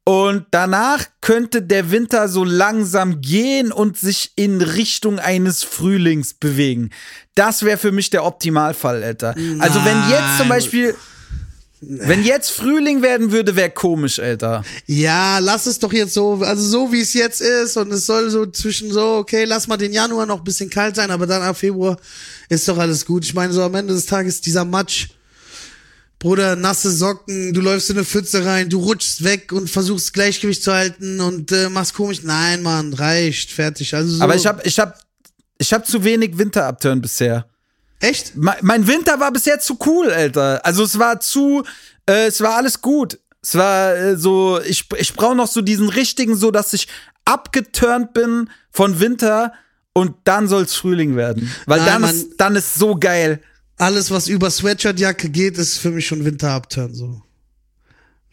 Und 0.04 0.46
danach 0.50 1.06
könnte 1.20 1.62
der 1.62 1.92
Winter 1.92 2.28
so 2.28 2.42
langsam 2.42 3.20
gehen 3.20 3.70
und 3.70 3.96
sich 3.96 4.32
in 4.34 4.60
Richtung 4.60 5.20
eines 5.20 5.62
Frühlings 5.62 6.34
bewegen. 6.34 6.90
Das 7.36 7.62
wäre 7.62 7.78
für 7.78 7.92
mich 7.92 8.10
der 8.10 8.24
Optimalfall, 8.24 9.04
Alter. 9.04 9.34
Nein. 9.36 9.60
Also 9.60 9.84
wenn 9.84 10.10
jetzt 10.10 10.38
zum 10.38 10.48
Beispiel, 10.48 10.96
wenn 11.80 12.24
jetzt 12.24 12.50
Frühling 12.50 13.00
werden 13.00 13.30
würde, 13.30 13.54
wäre 13.54 13.70
komisch, 13.70 14.18
Alter. 14.18 14.64
Ja, 14.86 15.38
lass 15.38 15.66
es 15.66 15.78
doch 15.78 15.92
jetzt 15.92 16.14
so, 16.14 16.40
also 16.42 16.64
so 16.64 16.92
wie 16.92 17.00
es 17.00 17.14
jetzt 17.14 17.40
ist 17.40 17.76
und 17.76 17.92
es 17.92 18.04
soll 18.04 18.28
so 18.28 18.46
zwischen 18.46 18.90
so, 18.90 19.18
okay, 19.18 19.44
lass 19.44 19.68
mal 19.68 19.76
den 19.76 19.92
Januar 19.92 20.26
noch 20.26 20.38
ein 20.38 20.44
bisschen 20.44 20.68
kalt 20.68 20.96
sein, 20.96 21.12
aber 21.12 21.28
dann 21.28 21.42
ab 21.42 21.56
Februar 21.56 21.96
ist 22.48 22.66
doch 22.66 22.78
alles 22.78 23.06
gut. 23.06 23.24
Ich 23.24 23.34
meine, 23.34 23.52
so 23.52 23.62
am 23.62 23.74
Ende 23.76 23.94
des 23.94 24.06
Tages 24.06 24.40
dieser 24.40 24.64
Matsch 24.64 25.10
Bruder, 26.22 26.54
nasse 26.54 26.92
Socken, 26.92 27.52
du 27.52 27.60
läufst 27.60 27.90
in 27.90 27.96
eine 27.96 28.04
Pfütze 28.04 28.44
rein, 28.44 28.68
du 28.68 28.78
rutschst 28.78 29.24
weg 29.24 29.50
und 29.50 29.68
versuchst 29.68 30.14
Gleichgewicht 30.14 30.62
zu 30.62 30.72
halten 30.72 31.20
und 31.20 31.50
äh, 31.50 31.68
machst 31.68 31.94
komisch. 31.94 32.22
Nein, 32.22 32.62
Mann, 32.62 32.94
reicht, 32.94 33.50
fertig. 33.50 33.92
Also 33.92 34.18
so. 34.18 34.22
Aber 34.22 34.36
ich 34.36 34.46
hab, 34.46 34.64
ich 34.64 34.78
hab, 34.78 35.00
ich 35.58 35.72
hab 35.72 35.84
zu 35.84 36.04
wenig 36.04 36.38
Winterabturn 36.38 37.00
bisher. 37.00 37.46
Echt? 37.98 38.36
Me 38.36 38.54
mein 38.62 38.86
Winter 38.86 39.18
war 39.18 39.32
bisher 39.32 39.58
zu 39.58 39.76
cool, 39.84 40.12
Alter. 40.12 40.64
Also 40.64 40.84
es 40.84 40.96
war 40.96 41.18
zu, 41.18 41.64
äh, 42.08 42.28
es 42.28 42.40
war 42.40 42.54
alles 42.54 42.80
gut. 42.80 43.18
Es 43.42 43.56
war 43.56 43.96
äh, 43.96 44.16
so, 44.16 44.60
ich, 44.60 44.84
ich 44.96 45.14
brauche 45.14 45.34
noch 45.34 45.48
so 45.48 45.60
diesen 45.60 45.88
richtigen, 45.88 46.36
so 46.36 46.52
dass 46.52 46.72
ich 46.72 46.86
abgeturnt 47.24 48.12
bin 48.12 48.48
von 48.70 49.00
Winter 49.00 49.54
und 49.92 50.14
dann 50.22 50.46
soll's 50.46 50.76
Frühling 50.76 51.16
werden. 51.16 51.52
Weil 51.66 51.80
Nein, 51.80 52.02
dann, 52.02 52.10
ist, 52.10 52.28
dann 52.36 52.54
ist 52.54 52.76
so 52.76 52.94
geil 52.94 53.40
alles, 53.76 54.10
was 54.10 54.28
über 54.28 54.50
Sweatshirtjacke 54.50 55.30
geht, 55.30 55.58
ist 55.58 55.78
für 55.78 55.90
mich 55.90 56.06
schon 56.06 56.24
Winterabturn 56.24 56.94
so. 56.94 57.22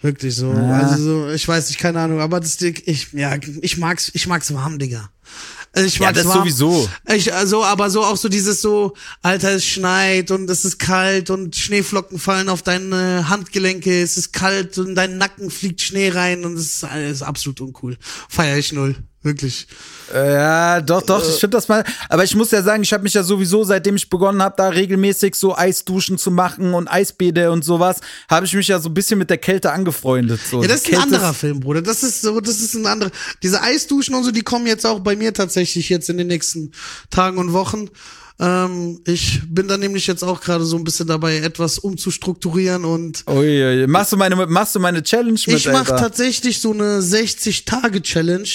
Wirklich 0.01 0.35
so. 0.35 0.53
Ja. 0.53 0.79
Also 0.79 1.03
so, 1.03 1.29
ich 1.29 1.45
weiß 1.45 1.69
nicht, 1.69 1.79
keine 1.79 1.99
Ahnung, 1.99 2.21
aber 2.21 2.39
das 2.39 2.57
Ding, 2.57 2.81
ich, 2.85 3.11
ja, 3.11 3.35
ich 3.61 3.77
mag's, 3.77 4.11
ich 4.13 4.27
mag's 4.27 4.53
warm, 4.53 4.79
Digga. 4.79 5.09
Also 5.73 5.87
ich 5.87 5.99
mag's 5.99 6.17
ja, 6.17 6.23
das 6.23 6.25
warm. 6.25 6.39
sowieso. 6.39 6.89
Ich, 7.13 7.33
also, 7.33 7.63
aber 7.65 7.89
so 7.89 8.03
auch 8.03 8.15
so 8.15 8.29
dieses 8.29 8.61
so, 8.61 8.93
Alter, 9.21 9.51
es 9.51 9.65
schneit 9.65 10.31
und 10.31 10.49
es 10.49 10.63
ist 10.63 10.79
kalt 10.79 11.29
und 11.29 11.55
Schneeflocken 11.55 12.17
fallen 12.17 12.47
auf 12.47 12.61
deine 12.61 13.27
Handgelenke, 13.27 14.01
es 14.01 14.17
ist 14.17 14.31
kalt 14.31 14.77
und 14.77 14.89
in 14.89 14.95
deinen 14.95 15.17
Nacken 15.17 15.51
fliegt 15.51 15.81
Schnee 15.81 16.09
rein 16.09 16.45
und 16.45 16.53
es 16.53 16.83
ist, 16.83 16.85
ist 16.93 17.21
absolut 17.21 17.59
uncool. 17.59 17.97
Feier 18.29 18.57
ich 18.57 18.71
null. 18.71 18.95
Wirklich. 19.21 19.67
Ja, 20.13 20.79
doch, 20.79 21.01
doch, 21.01 21.21
ich 21.21 21.39
finde 21.39 21.57
das 21.57 21.67
mal. 21.67 21.83
Aber 22.07 22.23
ich 22.23 22.35
muss 22.35 22.51
ja 22.51 22.63
sagen, 22.63 22.83
ich 22.83 22.93
habe 22.93 23.03
mich 23.03 23.13
ja 23.13 23.21
sowieso, 23.21 23.65
seitdem 23.65 23.97
ich 23.97 24.09
begonnen 24.09 24.41
habe, 24.41 24.55
da 24.57 24.69
regelmäßig 24.69 25.35
so 25.35 25.57
Eisduschen 25.57 26.17
zu 26.17 26.31
machen 26.31 26.73
und 26.73 26.87
Eisbäder 26.87 27.51
und 27.51 27.65
sowas, 27.65 27.99
habe 28.29 28.45
ich 28.45 28.53
mich 28.53 28.69
ja 28.69 28.79
so 28.79 28.87
ein 28.87 28.93
bisschen 28.93 29.19
mit 29.19 29.29
der 29.29 29.37
Kälte 29.37 29.73
angefreundet. 29.73 30.39
So. 30.49 30.61
Ja, 30.61 30.69
das 30.69 30.77
ist 30.77 30.85
Kälte 30.85 31.01
ein 31.01 31.13
anderer 31.13 31.33
Film, 31.33 31.59
Bruder. 31.59 31.81
Das 31.81 32.01
ist 32.01 32.21
so, 32.21 32.39
das 32.39 32.61
ist 32.61 32.75
ein 32.75 32.85
anderer. 32.85 33.11
Diese 33.43 33.61
Eisduschen 33.61 34.15
und 34.15 34.23
so, 34.23 34.31
die 34.31 34.41
kommen 34.41 34.67
jetzt 34.67 34.85
auch 34.85 34.99
bei 34.99 35.17
mir 35.17 35.33
tatsächlich 35.33 35.89
jetzt 35.89 36.09
in 36.09 36.17
den 36.17 36.27
nächsten 36.27 36.71
Tagen 37.09 37.37
und 37.37 37.51
Wochen. 37.51 37.89
Ähm, 38.39 39.01
ich 39.05 39.41
bin 39.49 39.67
da 39.67 39.77
nämlich 39.77 40.07
jetzt 40.07 40.23
auch 40.23 40.39
gerade 40.39 40.63
so 40.63 40.77
ein 40.77 40.85
bisschen 40.85 41.07
dabei, 41.07 41.39
etwas 41.39 41.77
umzustrukturieren 41.77 42.85
und. 42.85 43.25
Ui, 43.27 43.85
machst 43.85 44.13
du 44.13 44.17
meine, 44.17 44.37
machst 44.47 44.75
du 44.75 44.79
meine 44.79 45.03
Challenge 45.03 45.39
mit? 45.45 45.57
Ich 45.57 45.69
mache 45.69 45.95
tatsächlich 45.97 46.61
so 46.61 46.71
eine 46.71 46.99
60-Tage-Challenge 46.99 48.47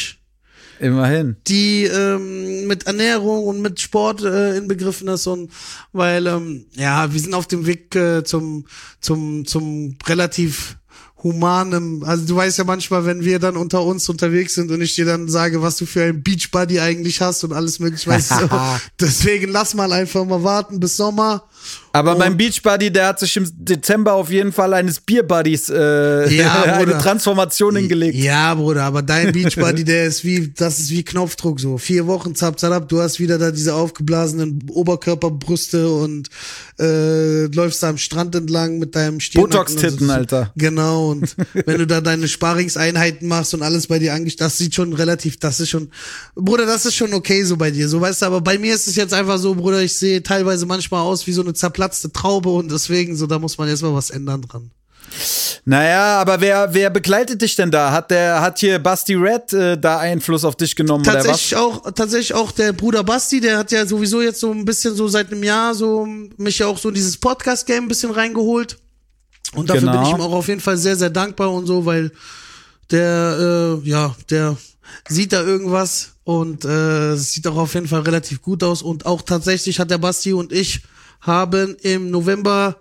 Immerhin. 0.80 1.36
Die 1.46 1.84
ähm, 1.84 2.66
mit 2.66 2.86
Ernährung 2.86 3.46
und 3.46 3.60
mit 3.60 3.80
Sport 3.80 4.22
äh, 4.22 4.56
inbegriffen 4.56 5.08
ist 5.08 5.26
und 5.26 5.50
weil 5.92 6.26
ähm, 6.26 6.66
ja, 6.74 7.12
wir 7.12 7.20
sind 7.20 7.34
auf 7.34 7.46
dem 7.46 7.66
Weg 7.66 7.94
äh, 7.94 8.24
zum 8.24 8.66
zum 9.00 9.46
zum 9.46 9.96
relativ 10.06 10.76
humanem, 11.24 12.04
also 12.04 12.26
du 12.26 12.36
weißt 12.36 12.58
ja 12.58 12.64
manchmal, 12.64 13.06
wenn 13.06 13.24
wir 13.24 13.38
dann 13.38 13.56
unter 13.56 13.82
uns 13.82 14.08
unterwegs 14.10 14.54
sind 14.54 14.70
und 14.70 14.82
ich 14.82 14.94
dir 14.94 15.06
dann 15.06 15.26
sage, 15.28 15.62
was 15.62 15.78
du 15.78 15.86
für 15.86 16.04
ein 16.04 16.22
Beachbuddy 16.22 16.80
eigentlich 16.80 17.22
hast 17.22 17.42
und 17.44 17.54
alles 17.54 17.80
mögliche, 17.80 18.10
weißt 18.10 18.32
du, 18.32 18.48
deswegen 19.00 19.50
lass 19.50 19.72
mal 19.72 19.90
einfach 19.90 20.24
mal 20.26 20.44
warten 20.44 20.80
bis 20.80 20.98
Sommer 20.98 21.48
aber 21.94 22.16
mein 22.16 22.36
Beachbuddy, 22.36 22.90
der 22.90 23.06
hat 23.06 23.20
sich 23.20 23.36
im 23.36 23.48
Dezember 23.54 24.14
auf 24.14 24.28
jeden 24.28 24.52
Fall 24.52 24.74
eines 24.74 24.98
Beerbuddies 24.98 25.70
äh, 25.70 26.28
ja, 26.34 26.62
eine 26.74 26.98
Transformation 26.98 27.76
hingelegt. 27.76 28.16
Ja, 28.16 28.52
Bruder, 28.54 28.82
aber 28.82 29.02
dein 29.02 29.30
Beachbuddy, 29.30 29.84
der 29.84 30.06
ist 30.06 30.24
wie, 30.24 30.48
das 30.48 30.80
ist 30.80 30.90
wie 30.90 31.04
Knopfdruck 31.04 31.60
so. 31.60 31.78
Vier 31.78 32.08
Wochen 32.08 32.34
zap, 32.34 32.58
zap, 32.58 32.88
du 32.88 33.00
hast 33.00 33.20
wieder 33.20 33.38
da 33.38 33.52
diese 33.52 33.74
aufgeblasenen 33.74 34.64
Oberkörperbrüste 34.70 35.88
und 35.88 36.30
äh, 36.80 37.44
läufst 37.44 37.80
da 37.84 37.90
am 37.90 37.98
Strand 37.98 38.34
entlang 38.34 38.80
mit 38.80 38.96
deinem 38.96 39.18
Botox-Titten, 39.32 40.08
so. 40.08 40.12
Alter. 40.12 40.52
Genau, 40.56 41.12
und 41.12 41.36
wenn 41.64 41.78
du 41.78 41.86
da 41.86 42.00
deine 42.00 42.26
Sparingseinheiten 42.26 43.28
machst 43.28 43.54
und 43.54 43.62
alles 43.62 43.86
bei 43.86 44.00
dir 44.00 44.14
angestellt, 44.14 44.48
das 44.48 44.58
sieht 44.58 44.74
schon 44.74 44.94
relativ, 44.94 45.38
das 45.38 45.60
ist 45.60 45.70
schon, 45.70 45.90
Bruder, 46.34 46.66
das 46.66 46.86
ist 46.86 46.96
schon 46.96 47.14
okay 47.14 47.44
so 47.44 47.56
bei 47.56 47.70
dir, 47.70 47.88
so 47.88 48.00
weißt 48.00 48.22
du, 48.22 48.26
aber 48.26 48.40
bei 48.40 48.58
mir 48.58 48.74
ist 48.74 48.88
es 48.88 48.96
jetzt 48.96 49.14
einfach 49.14 49.38
so, 49.38 49.54
Bruder, 49.54 49.80
ich 49.80 49.94
sehe 49.94 50.24
teilweise 50.24 50.66
manchmal 50.66 51.02
aus 51.02 51.28
wie 51.28 51.32
so 51.32 51.42
eine 51.42 51.54
zerplatzte 51.54 51.83
Traube 51.92 52.50
und 52.50 52.70
deswegen, 52.70 53.16
so, 53.16 53.26
da 53.26 53.38
muss 53.38 53.58
man 53.58 53.68
jetzt 53.68 53.82
mal 53.82 53.94
was 53.94 54.10
ändern 54.10 54.42
dran. 54.42 54.70
Naja, 55.66 56.20
aber 56.20 56.40
wer, 56.40 56.74
wer 56.74 56.90
begleitet 56.90 57.40
dich 57.40 57.56
denn 57.56 57.70
da? 57.70 57.90
Hat 57.90 58.10
der, 58.10 58.40
hat 58.40 58.58
hier 58.58 58.78
Basti 58.78 59.14
Red 59.14 59.52
äh, 59.54 59.78
da 59.78 59.98
Einfluss 59.98 60.44
auf 60.44 60.56
dich 60.56 60.76
genommen 60.76 61.04
tatsächlich 61.04 61.56
oder 61.56 61.66
was? 61.66 61.86
Auch, 61.86 61.90
tatsächlich 61.92 62.34
auch 62.34 62.52
der 62.52 62.72
Bruder 62.72 63.02
Basti, 63.02 63.40
der 63.40 63.58
hat 63.58 63.72
ja 63.72 63.86
sowieso 63.86 64.20
jetzt 64.20 64.40
so 64.40 64.50
ein 64.50 64.64
bisschen 64.64 64.94
so 64.94 65.08
seit 65.08 65.32
einem 65.32 65.42
Jahr 65.42 65.74
so 65.74 66.06
mich 66.36 66.58
ja 66.58 66.66
auch 66.66 66.76
so 66.76 66.88
in 66.88 66.94
dieses 66.94 67.16
Podcast-Game 67.16 67.84
ein 67.84 67.88
bisschen 67.88 68.10
reingeholt. 68.10 68.78
Und 69.54 69.70
dafür 69.70 69.82
genau. 69.82 69.92
bin 69.92 70.02
ich 70.02 70.16
ihm 70.16 70.20
auch 70.20 70.32
auf 70.32 70.48
jeden 70.48 70.60
Fall 70.60 70.76
sehr, 70.76 70.96
sehr 70.96 71.10
dankbar 71.10 71.52
und 71.52 71.66
so, 71.66 71.86
weil 71.86 72.10
der, 72.90 73.80
äh, 73.84 73.88
ja, 73.88 74.14
der 74.28 74.56
sieht 75.08 75.32
da 75.32 75.42
irgendwas 75.42 76.10
und 76.24 76.64
äh, 76.64 77.16
sieht 77.16 77.46
auch 77.46 77.56
auf 77.56 77.74
jeden 77.74 77.88
Fall 77.88 78.00
relativ 78.00 78.42
gut 78.42 78.62
aus. 78.62 78.82
Und 78.82 79.06
auch 79.06 79.22
tatsächlich 79.22 79.80
hat 79.80 79.90
der 79.90 79.98
Basti 79.98 80.32
und 80.32 80.52
ich 80.52 80.82
haben 81.24 81.76
im 81.82 82.10
November 82.10 82.80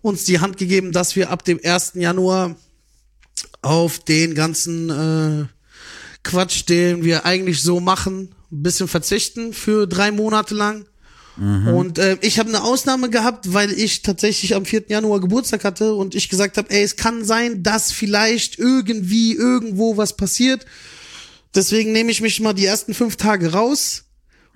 uns 0.00 0.24
die 0.24 0.40
Hand 0.40 0.56
gegeben, 0.56 0.92
dass 0.92 1.14
wir 1.14 1.30
ab 1.30 1.44
dem 1.44 1.60
1. 1.62 1.92
Januar 1.94 2.56
auf 3.62 4.00
den 4.00 4.34
ganzen 4.34 4.90
äh, 4.90 5.46
Quatsch, 6.24 6.68
den 6.68 7.04
wir 7.04 7.24
eigentlich 7.24 7.62
so 7.62 7.80
machen, 7.80 8.34
ein 8.50 8.62
bisschen 8.62 8.88
verzichten 8.88 9.52
für 9.52 9.86
drei 9.86 10.10
Monate 10.10 10.54
lang. 10.54 10.86
Mhm. 11.36 11.68
Und 11.68 11.98
äh, 11.98 12.18
ich 12.20 12.38
habe 12.38 12.48
eine 12.48 12.62
Ausnahme 12.62 13.08
gehabt, 13.08 13.52
weil 13.52 13.72
ich 13.72 14.02
tatsächlich 14.02 14.54
am 14.54 14.64
4. 14.64 14.84
Januar 14.88 15.20
Geburtstag 15.20 15.64
hatte 15.64 15.94
und 15.94 16.14
ich 16.14 16.28
gesagt 16.28 16.58
habe, 16.58 16.70
ey, 16.70 16.82
es 16.82 16.96
kann 16.96 17.24
sein, 17.24 17.62
dass 17.62 17.92
vielleicht 17.92 18.58
irgendwie 18.58 19.34
irgendwo 19.34 19.96
was 19.96 20.16
passiert. 20.16 20.66
Deswegen 21.54 21.92
nehme 21.92 22.10
ich 22.10 22.20
mich 22.20 22.40
mal 22.40 22.52
die 22.52 22.66
ersten 22.66 22.94
fünf 22.94 23.16
Tage 23.16 23.52
raus 23.52 24.01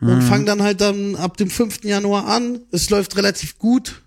und 0.00 0.18
mhm. 0.18 0.22
fange 0.22 0.44
dann 0.44 0.62
halt 0.62 0.80
dann 0.80 1.16
ab 1.16 1.36
dem 1.36 1.50
5. 1.50 1.84
Januar 1.84 2.26
an. 2.26 2.60
Es 2.70 2.90
läuft 2.90 3.16
relativ 3.16 3.58
gut. 3.58 4.02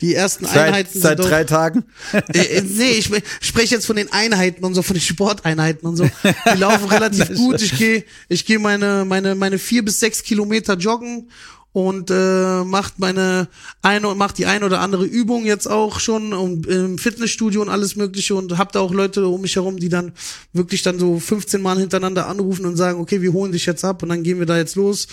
Die 0.00 0.14
ersten 0.14 0.44
seit, 0.44 0.68
Einheiten 0.68 1.00
seit 1.00 1.18
sind 1.18 1.30
drei 1.30 1.44
Tagen? 1.44 1.84
Äh, 2.12 2.40
äh, 2.40 2.62
nee, 2.62 2.90
ich 2.90 3.10
spreche 3.40 3.74
jetzt 3.76 3.86
von 3.86 3.96
den 3.96 4.12
Einheiten 4.12 4.64
und 4.64 4.74
so, 4.74 4.82
von 4.82 4.94
den 4.94 5.00
Sporteinheiten 5.00 5.88
und 5.88 5.96
so. 5.96 6.10
Die 6.52 6.58
laufen 6.58 6.88
relativ 6.90 7.34
gut. 7.34 7.62
Ich 7.62 7.78
gehe 7.78 8.04
ich 8.28 8.44
geh 8.44 8.58
meine, 8.58 9.04
meine, 9.06 9.34
meine 9.34 9.58
vier 9.58 9.84
bis 9.84 10.00
sechs 10.00 10.22
Kilometer 10.22 10.74
joggen 10.74 11.30
und 11.74 12.08
äh, 12.08 12.62
macht 12.62 13.00
meine 13.00 13.48
eine 13.82 14.14
macht 14.14 14.38
die 14.38 14.46
ein 14.46 14.62
oder 14.62 14.78
andere 14.78 15.04
Übung 15.04 15.44
jetzt 15.44 15.66
auch 15.66 15.98
schon 15.98 16.32
und, 16.32 16.68
im 16.68 16.98
Fitnessstudio 16.98 17.60
und 17.60 17.68
alles 17.68 17.96
mögliche 17.96 18.36
und 18.36 18.56
hab 18.56 18.70
da 18.70 18.78
auch 18.78 18.92
Leute 18.92 19.26
um 19.26 19.40
mich 19.40 19.56
herum, 19.56 19.78
die 19.78 19.88
dann 19.88 20.12
wirklich 20.52 20.82
dann 20.82 21.00
so 21.00 21.18
15 21.18 21.60
Mal 21.60 21.80
hintereinander 21.80 22.28
anrufen 22.28 22.64
und 22.64 22.76
sagen, 22.76 23.00
okay, 23.00 23.22
wir 23.22 23.32
holen 23.32 23.50
dich 23.50 23.66
jetzt 23.66 23.84
ab 23.84 24.04
und 24.04 24.10
dann 24.10 24.22
gehen 24.22 24.38
wir 24.38 24.46
da 24.46 24.56
jetzt 24.56 24.76
los. 24.76 25.08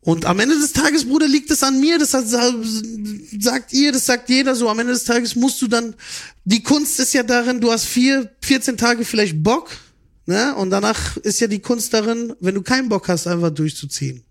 Und 0.00 0.24
am 0.24 0.40
Ende 0.40 0.58
des 0.58 0.72
Tages, 0.72 1.06
Bruder, 1.06 1.28
liegt 1.28 1.50
es 1.50 1.62
an 1.62 1.78
mir, 1.78 1.98
das 1.98 2.12
sagt 2.12 3.72
ihr, 3.74 3.92
das 3.92 4.06
sagt 4.06 4.30
jeder 4.30 4.54
so, 4.54 4.70
am 4.70 4.78
Ende 4.78 4.94
des 4.94 5.04
Tages 5.04 5.36
musst 5.36 5.60
du 5.60 5.68
dann, 5.68 5.94
die 6.46 6.62
Kunst 6.62 6.98
ist 7.00 7.12
ja 7.12 7.22
darin, 7.22 7.60
du 7.60 7.70
hast 7.70 7.84
vier, 7.84 8.30
14 8.40 8.78
Tage 8.78 9.04
vielleicht 9.04 9.42
Bock, 9.42 9.70
ne, 10.24 10.54
und 10.54 10.70
danach 10.70 11.18
ist 11.18 11.40
ja 11.40 11.48
die 11.48 11.60
Kunst 11.60 11.92
darin, 11.92 12.32
wenn 12.40 12.54
du 12.54 12.62
keinen 12.62 12.88
Bock 12.88 13.08
hast, 13.08 13.26
einfach 13.26 13.50
durchzuziehen. 13.50 14.24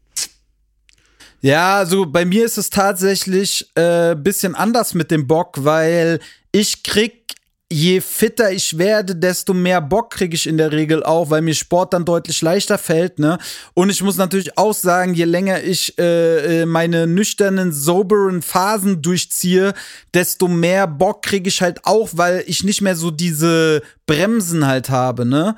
Ja, 1.44 1.76
also 1.76 2.06
bei 2.06 2.24
mir 2.24 2.46
ist 2.46 2.58
es 2.58 2.70
tatsächlich 2.70 3.70
äh, 3.76 4.16
bisschen 4.16 4.56
anders 4.56 4.94
mit 4.94 5.12
dem 5.12 5.28
Bock, 5.28 5.66
weil 5.66 6.20
ich 6.54 6.84
krieg 6.84 7.36
je 7.70 8.00
fitter 8.00 8.52
ich 8.52 8.78
werde, 8.78 9.14
desto 9.14 9.54
mehr 9.54 9.82
Bock 9.82 10.12
kriege 10.12 10.36
ich 10.36 10.48
in 10.48 10.58
der 10.58 10.72
Regel 10.72 11.04
auch, 11.04 11.32
weil 11.32 11.42
mir 11.42 11.54
Sport 11.54 11.92
dann 11.92 12.06
deutlich 12.06 12.42
leichter 12.42 12.78
fällt, 12.78 13.20
ne? 13.20 13.40
Und 13.74 13.90
ich 13.90 14.02
muss 14.02 14.16
natürlich 14.16 14.58
auch 14.58 14.74
sagen, 14.74 15.16
je 15.16 15.26
länger 15.26 15.62
ich 15.62 15.98
äh, 16.00 16.62
äh 16.62 16.66
meine 16.66 17.08
nüchternen, 17.08 17.74
soberen 17.74 18.42
Phasen 18.42 19.02
durchziehe, 19.02 19.74
desto 20.14 20.48
mehr 20.48 20.88
Bock 20.88 21.24
kriege 21.24 21.50
ich 21.50 21.62
halt 21.62 21.84
auch, 21.84 22.12
weil 22.14 22.44
ich 22.48 22.64
nicht 22.64 22.82
mehr 22.82 22.96
so 22.96 23.12
diese 23.12 23.82
Bremsen 24.06 24.66
halt 24.66 24.90
habe, 24.90 25.26
ne? 25.26 25.58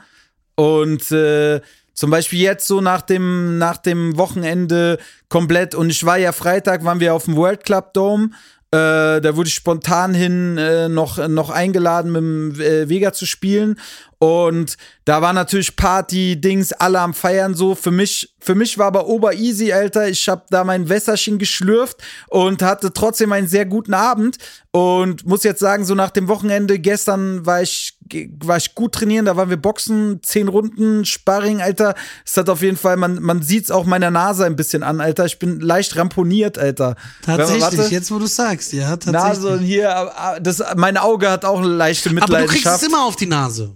Und 0.56 1.12
äh, 1.12 1.60
zum 1.96 2.12
Beispiel 2.12 2.40
jetzt 2.40 2.68
so 2.68 2.82
nach 2.82 3.02
dem, 3.02 3.58
nach 3.58 3.78
dem 3.78 4.18
Wochenende 4.18 5.00
komplett, 5.30 5.74
und 5.74 5.90
ich 5.90 6.06
war 6.06 6.18
ja 6.18 6.32
Freitag, 6.32 6.84
waren 6.86 7.00
wir 7.00 7.16
auf 7.16 7.26
dem 7.26 7.36
World 7.36 7.64
Club 7.64 7.94
Dome 7.94 8.30
äh, 8.76 9.22
da 9.22 9.36
wurde 9.36 9.48
ich 9.48 9.54
spontan 9.54 10.14
hin 10.14 10.58
äh, 10.58 10.90
noch, 10.90 11.26
noch 11.30 11.50
eingeladen, 11.50 12.12
mit 12.12 12.22
dem 12.22 12.62
äh, 12.62 12.90
Vega 12.90 13.14
zu 13.14 13.26
spielen. 13.26 13.80
Und 14.20 14.76
da 15.06 15.22
war 15.22 15.34
natürlich 15.34 15.76
Party, 15.76 16.42
Dings, 16.42 16.74
alle 16.74 17.00
am 17.00 17.14
Feiern 17.14 17.54
so. 17.54 17.76
Für 17.76 17.92
mich, 17.92 18.36
für 18.40 18.56
mich 18.56 18.78
war 18.78 18.88
aber 18.88 19.08
ober 19.08 19.34
easy, 19.34 19.72
Alter. 19.72 20.10
Ich 20.10 20.28
habe 20.28 20.44
da 20.50 20.64
mein 20.64 20.90
Wässerchen 20.90 21.38
geschlürft 21.38 21.98
und 22.28 22.62
hatte 22.62 22.92
trotzdem 22.92 23.32
einen 23.32 23.48
sehr 23.48 23.66
guten 23.66 23.94
Abend. 23.94 24.38
Und 24.72 25.26
muss 25.26 25.44
jetzt 25.44 25.60
sagen, 25.60 25.86
so 25.86 25.96
nach 25.96 26.10
dem 26.10 26.28
Wochenende 26.28 26.80
gestern 26.80 27.46
war 27.46 27.62
ich, 27.62 27.95
war 28.40 28.58
ich 28.58 28.76
gut 28.76 28.94
trainieren. 28.94 29.26
Da 29.26 29.36
waren 29.36 29.50
wir 29.50 29.58
Boxen, 29.58 30.22
zehn 30.22 30.48
Runden, 30.48 31.06
Sparring, 31.06 31.62
Alter. 31.62 31.96
Es 32.26 32.38
hat 32.38 32.50
auf 32.50 32.62
jeden 32.62 32.78
Fall, 32.78 32.98
man, 32.98 33.22
man 33.22 33.42
sieht 33.42 33.66
es 33.66 33.72
auch 33.72 33.86
meiner 33.86 34.12
Nase 34.12 34.46
ein 34.46 34.56
bisschen 34.56 34.84
an, 34.84 35.02
Alter. 35.02 35.26
Ich 35.26 35.40
bin 35.40 35.60
leicht 35.60 35.96
ramponiert, 35.96 36.58
Alter. 36.58 36.96
Tatsächlich, 37.24 37.62
Warte. 37.62 37.88
jetzt 37.92 38.12
wo 38.12 38.20
du 38.20 38.28
sagst, 38.28 38.74
ja, 38.74 38.98
tatsächlich. 38.98 39.22
Nase 39.22 39.48
und 39.50 39.60
hier, 39.60 40.12
das, 40.42 40.64
mein 40.76 40.98
Auge 40.98 41.30
hat 41.30 41.46
auch 41.46 41.60
eine 41.60 41.68
leichte 41.68 42.10
Mitleidenschaft. 42.10 42.44
Aber 42.44 42.48
du 42.48 42.64
kriegst 42.64 42.84
es 42.84 42.88
immer 42.88 43.06
auf 43.06 43.16
die 43.16 43.28
Nase. 43.28 43.76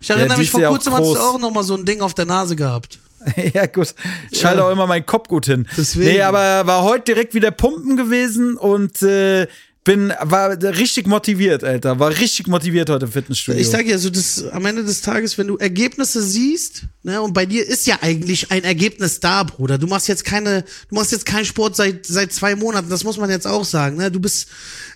Ich 0.00 0.10
erinnere 0.10 0.34
ja, 0.34 0.38
mich, 0.38 0.50
vor 0.50 0.62
kurzem 0.62 0.92
hast 0.92 1.14
du 1.14 1.18
auch 1.18 1.38
noch 1.38 1.50
mal 1.50 1.64
so 1.64 1.74
ein 1.74 1.84
Ding 1.84 2.00
auf 2.00 2.14
der 2.14 2.26
Nase 2.26 2.54
gehabt. 2.54 2.98
ja, 3.54 3.66
gut. 3.66 3.94
Ich 4.30 4.44
halte 4.44 4.60
ja. 4.60 4.66
auch 4.66 4.70
immer 4.70 4.86
meinen 4.86 5.06
Kopf 5.06 5.28
gut 5.28 5.46
hin. 5.46 5.66
Deswegen. 5.76 6.10
Nee, 6.10 6.22
aber 6.22 6.66
war 6.66 6.82
heute 6.82 7.04
direkt 7.04 7.34
wieder 7.34 7.50
pumpen 7.50 7.96
gewesen 7.96 8.56
und 8.56 9.02
äh, 9.02 9.48
bin, 9.86 10.12
war 10.20 10.50
richtig 10.50 11.06
motiviert, 11.06 11.62
Alter. 11.62 12.00
War 12.00 12.10
richtig 12.10 12.48
motiviert 12.48 12.90
heute 12.90 13.06
im 13.06 13.12
Fitnessstudio. 13.12 13.60
Ich 13.60 13.68
sag 13.68 13.86
ja, 13.86 13.96
so 13.98 14.10
das, 14.10 14.44
am 14.48 14.66
Ende 14.66 14.82
des 14.82 15.00
Tages, 15.00 15.38
wenn 15.38 15.46
du 15.46 15.56
Ergebnisse 15.58 16.22
siehst, 16.22 16.82
ne, 17.04 17.22
und 17.22 17.32
bei 17.32 17.46
dir 17.46 17.64
ist 17.64 17.86
ja 17.86 17.98
eigentlich 18.02 18.50
ein 18.50 18.64
Ergebnis 18.64 19.20
da, 19.20 19.44
Bruder. 19.44 19.78
Du 19.78 19.86
machst 19.86 20.08
jetzt 20.08 20.24
keine, 20.24 20.64
du 20.88 20.94
machst 20.96 21.12
jetzt 21.12 21.24
keinen 21.24 21.44
Sport 21.44 21.76
seit, 21.76 22.04
seit 22.04 22.32
zwei 22.32 22.56
Monaten, 22.56 22.90
das 22.90 23.04
muss 23.04 23.16
man 23.16 23.30
jetzt 23.30 23.46
auch 23.46 23.64
sagen, 23.64 23.96
ne. 23.96 24.10
Du 24.10 24.18
bist, 24.18 24.48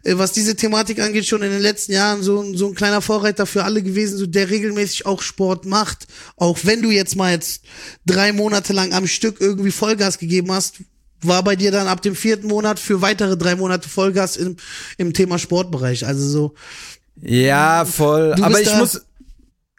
äh, 0.03 0.19
was 0.19 0.33
diese 0.33 0.57
Thematik 0.57 1.01
angeht, 1.01 1.25
schon 1.25 1.43
in 1.43 1.53
den 1.53 1.63
letzten 1.63 1.93
Jahren 1.93 2.25
so, 2.25 2.53
so 2.57 2.67
ein 2.67 2.75
kleiner 2.75 3.01
Vorreiter 3.01 3.47
für 3.47 3.63
alle 3.63 3.85
gewesen, 3.85 4.19
so 4.19 4.27
der 4.27 4.51
regelmäßig 4.51 5.07
auch 5.07 5.23
Sport 5.23 5.67
macht. 5.67 6.09
Auch 6.37 6.59
wenn 6.65 6.83
du 6.83 6.91
jetzt 6.91 7.15
mal 7.15 7.31
jetzt 7.31 7.63
drei 8.07 8.33
Monate 8.33 8.73
lang 8.73 8.93
am 8.93 9.07
Stück 9.07 9.41
irgendwie 9.41 9.71
Vollgas 9.71 10.19
gegeben 10.19 10.51
hast, 10.51 10.81
war 11.23 11.43
bei 11.43 11.57
dir 11.57 11.71
dann 11.71 11.87
ab 11.87 12.03
dem 12.03 12.15
vierten 12.15 12.49
Monat 12.49 12.79
für 12.79 13.03
weitere 13.03 13.37
drei 13.37 13.57
Monate 13.57 13.89
Vollgas 13.89 14.37
im, 14.37 14.57
im 14.97 15.13
Thema 15.13 15.39
Sportbereich. 15.39 16.07
Also 16.07 16.27
so. 16.27 16.55
Ja, 17.21 17.85
voll. 17.85 18.35
Aber 18.41 18.61
ich 18.61 18.75
muss, 18.75 19.03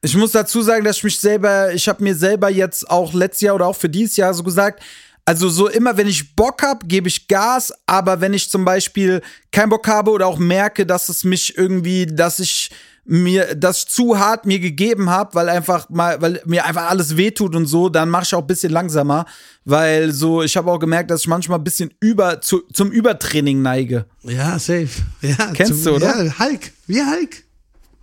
ich 0.01 0.15
muss 0.15 0.31
dazu 0.31 0.61
sagen, 0.61 0.83
dass 0.83 0.97
ich 0.97 1.03
mich 1.03 1.19
selber, 1.19 1.73
ich 1.73 1.87
habe 1.87 2.03
mir 2.03 2.15
selber 2.15 2.49
jetzt 2.49 2.89
auch 2.89 3.13
letztes 3.13 3.41
Jahr 3.41 3.55
oder 3.55 3.67
auch 3.67 3.75
für 3.75 3.89
dieses 3.89 4.17
Jahr 4.17 4.33
so 4.33 4.43
gesagt, 4.43 4.81
also 5.25 5.49
so 5.49 5.69
immer, 5.69 5.97
wenn 5.97 6.07
ich 6.07 6.35
Bock 6.35 6.63
habe, 6.63 6.87
gebe 6.87 7.07
ich 7.07 7.27
Gas, 7.27 7.71
aber 7.85 8.21
wenn 8.21 8.33
ich 8.33 8.49
zum 8.49 8.65
Beispiel 8.65 9.21
keinen 9.51 9.69
Bock 9.69 9.87
habe 9.87 10.11
oder 10.11 10.27
auch 10.27 10.39
merke, 10.39 10.85
dass 10.85 11.09
es 11.09 11.23
mich 11.23 11.57
irgendwie, 11.57 12.07
dass 12.07 12.39
ich 12.39 12.71
mir 13.05 13.55
das 13.55 13.85
zu 13.85 14.19
hart 14.19 14.45
mir 14.45 14.59
gegeben 14.59 15.09
habe, 15.09 15.33
weil 15.33 15.49
einfach 15.49 15.89
mal, 15.89 16.21
weil 16.21 16.41
mir 16.45 16.65
einfach 16.65 16.89
alles 16.89 17.17
wehtut 17.17 17.55
und 17.55 17.65
so, 17.65 17.89
dann 17.89 18.09
mache 18.09 18.23
ich 18.23 18.35
auch 18.35 18.41
ein 18.41 18.47
bisschen 18.47 18.71
langsamer, 18.71 19.25
weil 19.65 20.11
so, 20.11 20.43
ich 20.43 20.55
habe 20.55 20.71
auch 20.71 20.79
gemerkt, 20.79 21.11
dass 21.11 21.21
ich 21.21 21.27
manchmal 21.27 21.59
ein 21.59 21.63
bisschen 21.63 21.91
über 21.99 22.41
zu, 22.41 22.61
zum 22.73 22.91
Übertraining 22.91 23.61
neige. 23.61 24.05
Ja, 24.23 24.59
safe. 24.59 24.89
Ja, 25.21 25.51
Kennst 25.53 25.83
zum, 25.83 25.93
du, 25.93 25.95
oder? 25.97 26.23
Ja, 26.23 26.39
Hulk, 26.39 26.71
wie 26.87 27.01
Hulk. 27.01 27.43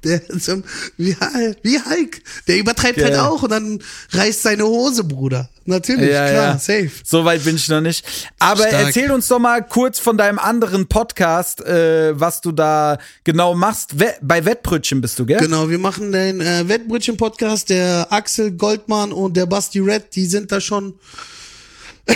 Der 0.05 0.21
zum, 0.39 0.63
wie, 0.97 1.17
wie 1.63 1.81
Hulk. 1.81 2.21
Der 2.47 2.59
übertreibt 2.59 3.03
halt 3.03 3.15
ja. 3.15 3.23
halt 3.23 3.31
auch 3.31 3.43
und 3.43 3.51
dann 3.51 3.83
reißt 4.13 4.43
seine 4.43 4.65
Hose, 4.65 5.03
Bruder. 5.03 5.49
Natürlich, 5.65 6.11
ja, 6.11 6.31
klar, 6.31 6.53
ja. 6.53 6.59
safe. 6.59 6.91
So 7.05 7.25
weit 7.25 7.45
bin 7.45 7.57
ich 7.57 7.69
noch 7.69 7.81
nicht. 7.81 8.05
Aber 8.39 8.67
Stark. 8.69 8.87
erzähl 8.87 9.11
uns 9.11 9.27
doch 9.29 9.39
mal 9.39 9.61
kurz 9.67 9.99
von 9.99 10.17
deinem 10.17 10.39
anderen 10.39 10.87
Podcast, 10.87 11.61
äh, 11.61 12.19
was 12.19 12.41
du 12.41 12.53
da 12.53 12.99
genau 13.25 13.55
machst. 13.55 13.99
We 13.99 14.15
bei 14.23 14.45
Wettbrötchen 14.45 15.01
bist 15.01 15.19
du, 15.19 15.27
gell? 15.27 15.39
Genau, 15.39 15.69
wir 15.69 15.79
machen 15.79 16.13
den 16.13 16.41
äh, 16.41 16.69
Wettbrötchen-Podcast. 16.69 17.69
Der 17.69 18.07
Axel 18.11 18.53
Goldmann 18.53 19.13
und 19.13 19.37
der 19.37 19.47
Basti 19.47 19.81
Red, 19.81 20.15
die 20.15 20.27
sind 20.27 20.53
da 20.53 20.61
schon, 20.61 20.95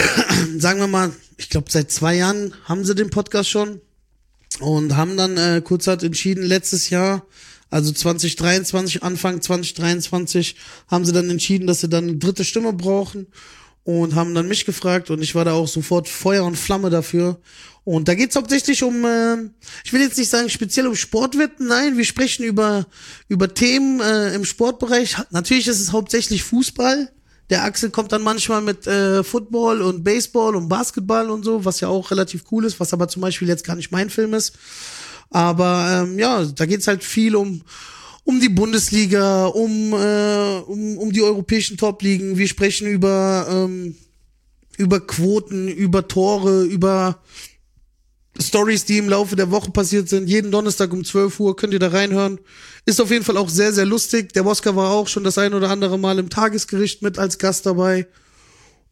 sagen 0.57 0.79
wir 0.79 0.87
mal, 0.87 1.11
ich 1.37 1.51
glaube, 1.51 1.71
seit 1.71 1.91
zwei 1.91 2.15
Jahren 2.15 2.55
haben 2.65 2.85
sie 2.85 2.95
den 2.95 3.11
Podcast 3.11 3.51
schon 3.51 3.81
und 4.61 4.97
haben 4.97 5.17
dann 5.17 5.37
äh, 5.37 5.61
kurzerhand 5.63 6.03
entschieden, 6.03 6.43
letztes 6.45 6.91
Jahr 6.91 7.27
also 7.73 7.91
2023, 7.91 9.03
Anfang 9.03 9.41
2023 9.41 10.57
haben 10.89 11.07
sie 11.07 11.13
dann 11.13 11.31
entschieden, 11.31 11.67
dass 11.67 11.81
sie 11.81 11.89
dann 11.89 12.05
eine 12.05 12.17
dritte 12.19 12.45
Stimme 12.45 12.75
brauchen 12.75 13.29
und 13.83 14.15
haben 14.15 14.35
dann 14.35 14.47
mich 14.47 14.67
gefragt 14.67 15.11
und 15.11 15.23
ich 15.23 15.35
war 15.35 15.47
da 15.47 15.55
auch 15.55 15.67
sofort 15.67 16.07
Feuer 16.07 16.45
und 16.45 16.57
Flamme 16.57 16.91
dafür. 16.91 17.41
Und 17.85 18.09
da 18.09 18.15
geht's 18.15 18.37
hauptsächlich 18.37 18.83
um, 18.83 19.05
äh, 19.07 19.37
ich 19.85 19.93
will 19.95 20.03
jetzt 20.03 20.19
nicht 20.19 20.29
sagen 20.29 20.51
speziell 20.51 20.87
um 20.87 20.95
Sportwetten, 20.95 21.67
nein, 21.67 21.97
wir 21.97 22.05
sprechen 22.05 22.45
über, 22.45 22.87
über 23.29 23.53
Themen 23.53 24.01
äh, 24.01 24.35
im 24.35 24.45
Sportbereich. 24.45 25.17
Natürlich 25.31 25.67
ist 25.67 25.81
es 25.81 25.93
hauptsächlich 25.93 26.45
Fußball. 26.45 27.11
Der 27.49 27.65
Axel 27.65 27.89
kommt 27.89 28.13
dann 28.13 28.23
manchmal 28.23 28.61
mit 28.61 28.87
äh, 28.87 29.25
Football 29.25 29.81
und 29.81 30.05
Baseball 30.05 30.57
und 30.57 30.69
Basketball 30.69 31.31
und 31.31 31.43
so, 31.43 31.65
was 31.65 31.81
ja 31.81 31.89
auch 31.89 32.11
relativ 32.11 32.45
cool 32.53 32.67
ist, 32.67 32.79
was 32.81 32.93
aber 32.93 33.09
zum 33.09 33.23
Beispiel 33.23 33.49
jetzt 33.49 33.65
gar 33.65 33.77
nicht 33.77 33.91
mein 33.91 34.11
Film 34.11 34.35
ist. 34.35 34.53
Aber 35.33 36.05
ähm, 36.05 36.19
ja, 36.19 36.45
da 36.45 36.67
geht's 36.67 36.87
halt 36.87 37.03
viel 37.05 37.37
um 37.37 37.63
um 38.25 38.39
die 38.39 38.49
Bundesliga, 38.49 39.47
um 39.47 39.93
äh, 39.93 40.61
um, 40.67 40.99
um 40.99 41.13
die 41.13 41.23
europäischen 41.23 41.77
Top-Ligen. 41.77 42.39
Wir 42.39 42.47
sprechen 42.47 42.87
über 42.87 43.47
ähm, 43.51 43.97
über 44.77 45.01
Quoten, 45.01 45.69
über 45.69 46.07
Tore, 46.09 46.65
über 46.65 47.21
Stories, 48.41 48.85
die 48.85 48.99
im 48.99 49.09
Laufe 49.09 49.37
der 49.37 49.51
Woche 49.51 49.71
passiert 49.71 50.09
sind. 50.09 50.29
Jeden 50.29 50.51
Donnerstag 50.51 50.93
um 50.93 51.05
12 51.05 51.39
Uhr 51.41 51.57
könnt 51.57 51.73
ihr 51.73 51.79
da 51.79 51.89
reinhören. 51.89 52.39
Ist 52.87 53.01
auf 53.01 53.11
jeden 53.11 53.25
Fall 53.25 53.37
auch 53.37 53.49
sehr, 53.49 53.73
sehr 53.73 53.85
lustig. 53.85 54.33
Der 54.33 54.47
Oscar 54.47 54.75
war 54.75 54.91
auch 54.91 55.09
schon 55.09 55.25
das 55.25 55.39
ein 55.39 55.55
oder 55.55 55.71
andere 55.71 55.99
Mal 55.99 56.19
im 56.19 56.31
Tagesgericht 56.31 57.03
mit 57.03 57.19
als 57.19 57.39
Gast 57.39 57.67
dabei. 57.67 58.07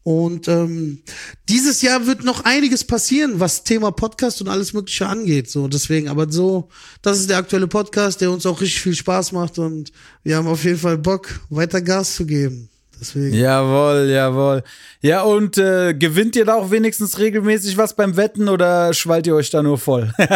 Und 0.03 0.47
ähm, 0.47 1.03
dieses 1.47 1.83
Jahr 1.83 2.07
wird 2.07 2.23
noch 2.23 2.43
einiges 2.43 2.83
passieren, 2.83 3.39
was 3.39 3.63
Thema 3.63 3.91
Podcast 3.91 4.41
und 4.41 4.47
alles 4.47 4.73
Mögliche 4.73 5.05
angeht. 5.05 5.49
So, 5.49 5.67
deswegen, 5.67 6.07
aber 6.07 6.31
so, 6.31 6.69
das 7.03 7.19
ist 7.19 7.29
der 7.29 7.37
aktuelle 7.37 7.67
Podcast, 7.67 8.19
der 8.19 8.31
uns 8.31 8.47
auch 8.47 8.61
richtig 8.61 8.81
viel 8.81 8.95
Spaß 8.95 9.31
macht 9.31 9.59
und 9.59 9.91
wir 10.23 10.37
haben 10.37 10.47
auf 10.47 10.63
jeden 10.63 10.79
Fall 10.79 10.97
Bock, 10.97 11.41
weiter 11.49 11.81
Gas 11.81 12.15
zu 12.15 12.25
geben. 12.25 12.70
Deswegen. 13.01 13.33
Jawohl, 13.33 14.09
jawohl. 14.11 14.63
Ja, 15.01 15.23
und 15.23 15.57
äh, 15.57 15.95
gewinnt 15.95 16.35
ihr 16.35 16.45
da 16.45 16.53
auch 16.53 16.69
wenigstens 16.69 17.17
regelmäßig 17.17 17.75
was 17.75 17.95
beim 17.95 18.15
Wetten 18.15 18.47
oder 18.47 18.93
schwallt 18.93 19.25
ihr 19.25 19.33
euch 19.33 19.49
da 19.49 19.63
nur 19.63 19.79
voll? 19.79 20.13
äh, 20.19 20.27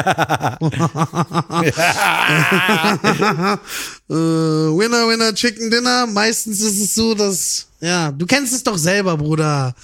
winner, 4.10 5.08
winner, 5.08 5.36
Chicken 5.36 5.70
Dinner. 5.70 6.08
Meistens 6.08 6.60
ist 6.60 6.82
es 6.82 6.96
so, 6.96 7.14
dass, 7.14 7.68
ja, 7.82 8.12
du 8.12 8.26
kennst 8.26 8.52
es 8.56 8.64
doch 8.64 8.80
selber, 8.80 9.16
Bruder 9.16 9.76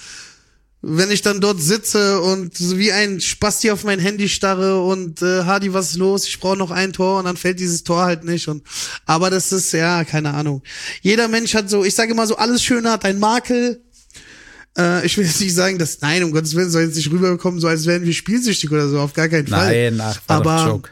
wenn 0.82 1.12
ich 1.12 1.22
dann 1.22 1.40
dort 1.40 1.60
sitze 1.60 2.20
und 2.20 2.58
wie 2.76 2.90
ein 2.90 3.20
Spasti 3.20 3.70
auf 3.70 3.84
mein 3.84 4.00
Handy 4.00 4.28
starre 4.28 4.82
und 4.82 5.22
äh, 5.22 5.44
Hardy, 5.44 5.72
was 5.72 5.90
ist 5.90 5.96
los? 5.96 6.26
Ich 6.26 6.40
brauche 6.40 6.56
noch 6.56 6.72
ein 6.72 6.92
Tor 6.92 7.20
und 7.20 7.24
dann 7.24 7.36
fällt 7.36 7.60
dieses 7.60 7.84
Tor 7.84 8.02
halt 8.02 8.24
nicht. 8.24 8.48
Und 8.48 8.64
aber 9.06 9.30
das 9.30 9.52
ist 9.52 9.72
ja 9.72 10.02
keine 10.04 10.34
Ahnung. 10.34 10.62
Jeder 11.00 11.28
Mensch 11.28 11.54
hat 11.54 11.70
so, 11.70 11.84
ich 11.84 11.94
sage 11.94 12.10
immer 12.10 12.26
so, 12.26 12.36
alles 12.36 12.64
Schöne 12.64 12.90
hat 12.90 13.04
ein 13.04 13.20
Makel. 13.20 13.80
Äh, 14.76 15.06
ich 15.06 15.16
will 15.16 15.24
jetzt 15.24 15.40
nicht 15.40 15.54
sagen, 15.54 15.78
dass 15.78 16.00
nein, 16.00 16.24
um 16.24 16.32
Gottes 16.32 16.56
Willen 16.56 16.70
soll 16.70 16.82
jetzt 16.82 16.96
nicht 16.96 17.12
rüberkommen, 17.12 17.60
so 17.60 17.68
als 17.68 17.86
wären 17.86 18.04
wir 18.04 18.12
spielsüchtig 18.12 18.72
oder 18.72 18.88
so, 18.88 18.98
auf 18.98 19.12
gar 19.12 19.28
keinen 19.28 19.46
Fall. 19.46 19.90
Nein, 19.90 20.00
ach, 20.00 20.20
aber 20.26 20.82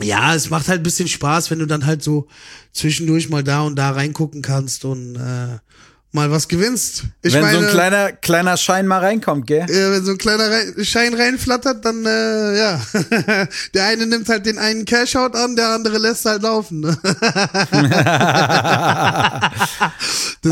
ja, 0.00 0.34
es 0.34 0.48
macht 0.48 0.68
halt 0.68 0.80
ein 0.80 0.84
bisschen 0.84 1.08
Spaß, 1.08 1.50
wenn 1.50 1.58
du 1.58 1.66
dann 1.66 1.86
halt 1.86 2.04
so 2.04 2.28
zwischendurch 2.72 3.30
mal 3.30 3.42
da 3.42 3.62
und 3.62 3.76
da 3.76 3.90
reingucken 3.90 4.42
kannst 4.42 4.84
und 4.84 5.16
äh, 5.16 5.58
mal 6.14 6.30
was 6.30 6.46
gewinnst. 6.46 7.04
Ich 7.22 7.34
wenn 7.34 7.42
meine, 7.42 7.58
so 7.58 7.64
ein 7.66 7.70
kleiner, 7.72 8.12
kleiner 8.12 8.56
Schein 8.56 8.86
mal 8.86 9.00
reinkommt, 9.00 9.48
gell? 9.48 9.66
Ja, 9.68 9.90
wenn 9.90 10.04
so 10.04 10.12
ein 10.12 10.18
kleiner 10.18 10.48
Schein 10.84 11.12
reinflattert, 11.12 11.84
dann, 11.84 12.06
äh, 12.06 12.56
ja. 12.56 12.80
der 13.74 13.86
eine 13.86 14.06
nimmt 14.06 14.28
halt 14.28 14.46
den 14.46 14.58
einen 14.58 14.84
Cashout 14.84 15.34
an, 15.34 15.56
der 15.56 15.70
andere 15.70 15.98
lässt 15.98 16.24
halt 16.24 16.42
laufen. 16.42 16.80
Ne? 16.80 16.96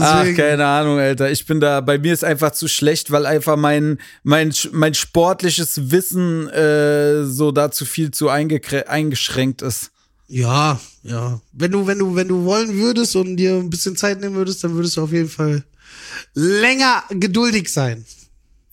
Ach, 0.00 0.26
keine 0.36 0.66
Ahnung, 0.66 0.98
Alter. 0.98 1.30
Ich 1.30 1.46
bin 1.46 1.60
da, 1.60 1.80
bei 1.80 1.96
mir 1.96 2.12
ist 2.12 2.24
einfach 2.24 2.50
zu 2.50 2.66
schlecht, 2.66 3.12
weil 3.12 3.24
einfach 3.24 3.56
mein, 3.56 3.98
mein, 4.24 4.52
mein 4.72 4.94
sportliches 4.94 5.92
Wissen 5.92 6.48
äh, 6.48 7.24
so 7.24 7.52
dazu 7.52 7.84
viel 7.84 8.10
zu 8.10 8.28
eingeschränkt 8.28 9.62
ist. 9.62 9.92
Ja, 10.28 10.80
ja. 11.02 11.40
Wenn 11.52 11.72
du, 11.72 11.86
wenn 11.86 11.98
du, 11.98 12.14
wenn 12.14 12.28
du 12.28 12.44
wollen 12.44 12.74
würdest 12.74 13.16
und 13.16 13.36
dir 13.36 13.54
ein 13.54 13.70
bisschen 13.70 13.96
Zeit 13.96 14.20
nehmen 14.20 14.34
würdest, 14.34 14.64
dann 14.64 14.74
würdest 14.74 14.96
du 14.96 15.02
auf 15.02 15.12
jeden 15.12 15.28
Fall 15.28 15.64
länger 16.34 17.04
geduldig 17.10 17.72
sein. 17.72 18.04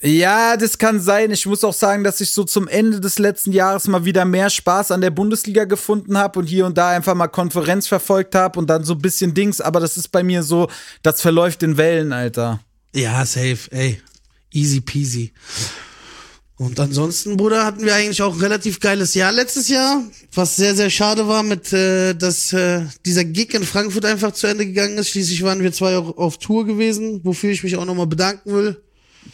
Ja, 0.02 0.56
das 0.56 0.78
kann 0.78 1.02
sein. 1.02 1.32
Ich 1.32 1.46
muss 1.46 1.66
auch 1.66 1.74
sagen, 1.74 2.06
dass 2.06 2.22
ich 2.22 2.32
so 2.32 2.46
zum 2.46 2.70
Ende 2.70 3.02
des 3.02 3.20
letzten 3.20 3.52
Jahres 3.52 3.88
mal 3.88 4.06
wieder 4.06 4.24
mehr 4.24 4.50
Spaß 4.50 4.92
an 4.92 5.02
der 5.02 5.10
Bundesliga 5.10 5.66
gefunden 5.66 6.18
habe 6.18 6.40
und 6.40 6.46
hier 6.46 6.66
und 6.66 6.78
da 6.78 6.92
einfach 6.92 7.16
mal 7.16 7.28
Konferenz 7.28 7.88
verfolgt 7.88 8.34
habe 8.34 8.58
und 8.58 8.70
dann 8.70 8.86
so 8.86 8.94
ein 8.94 9.02
bisschen 9.02 9.34
Dings. 9.34 9.60
Aber 9.60 9.82
das 9.82 9.98
ist 9.98 10.08
bei 10.10 10.24
mir 10.24 10.44
so, 10.44 10.70
das 11.04 11.22
verläuft 11.22 11.64
in 11.64 11.76
Wellen, 11.76 12.14
Alter. 12.14 12.62
Ja, 12.96 13.26
safe, 13.26 13.70
ey. 13.72 14.02
Easy 14.54 14.80
peasy. 14.80 15.34
Und 16.60 16.78
ansonsten, 16.78 17.38
Bruder, 17.38 17.66
hatten 17.66 17.86
wir 17.86 17.96
eigentlich 17.96 18.22
auch 18.22 18.34
ein 18.34 18.42
relativ 18.42 18.82
geiles 18.82 19.14
Jahr 19.14 19.32
letztes 19.32 19.70
Jahr, 19.70 20.04
was 20.34 20.58
sehr, 20.58 20.76
sehr 20.76 20.90
schade 20.90 21.26
war, 21.26 21.42
mit 21.42 21.72
äh, 21.72 22.14
dass 22.14 22.52
äh, 22.52 22.82
dieser 23.06 23.24
Gig 23.24 23.54
in 23.54 23.64
Frankfurt 23.64 24.04
einfach 24.04 24.34
zu 24.34 24.46
Ende 24.46 24.66
gegangen 24.66 24.98
ist. 24.98 25.08
Schließlich 25.08 25.42
waren 25.42 25.64
wir 25.64 25.72
zwei 25.72 25.98
auch 25.98 26.18
auf 26.18 26.38
Tour 26.38 26.66
gewesen, 26.66 27.22
wofür 27.24 27.50
ich 27.50 27.64
mich 27.64 27.78
auch 27.78 27.86
nochmal 27.86 28.08
bedanken 28.08 28.54
will. 28.54 28.82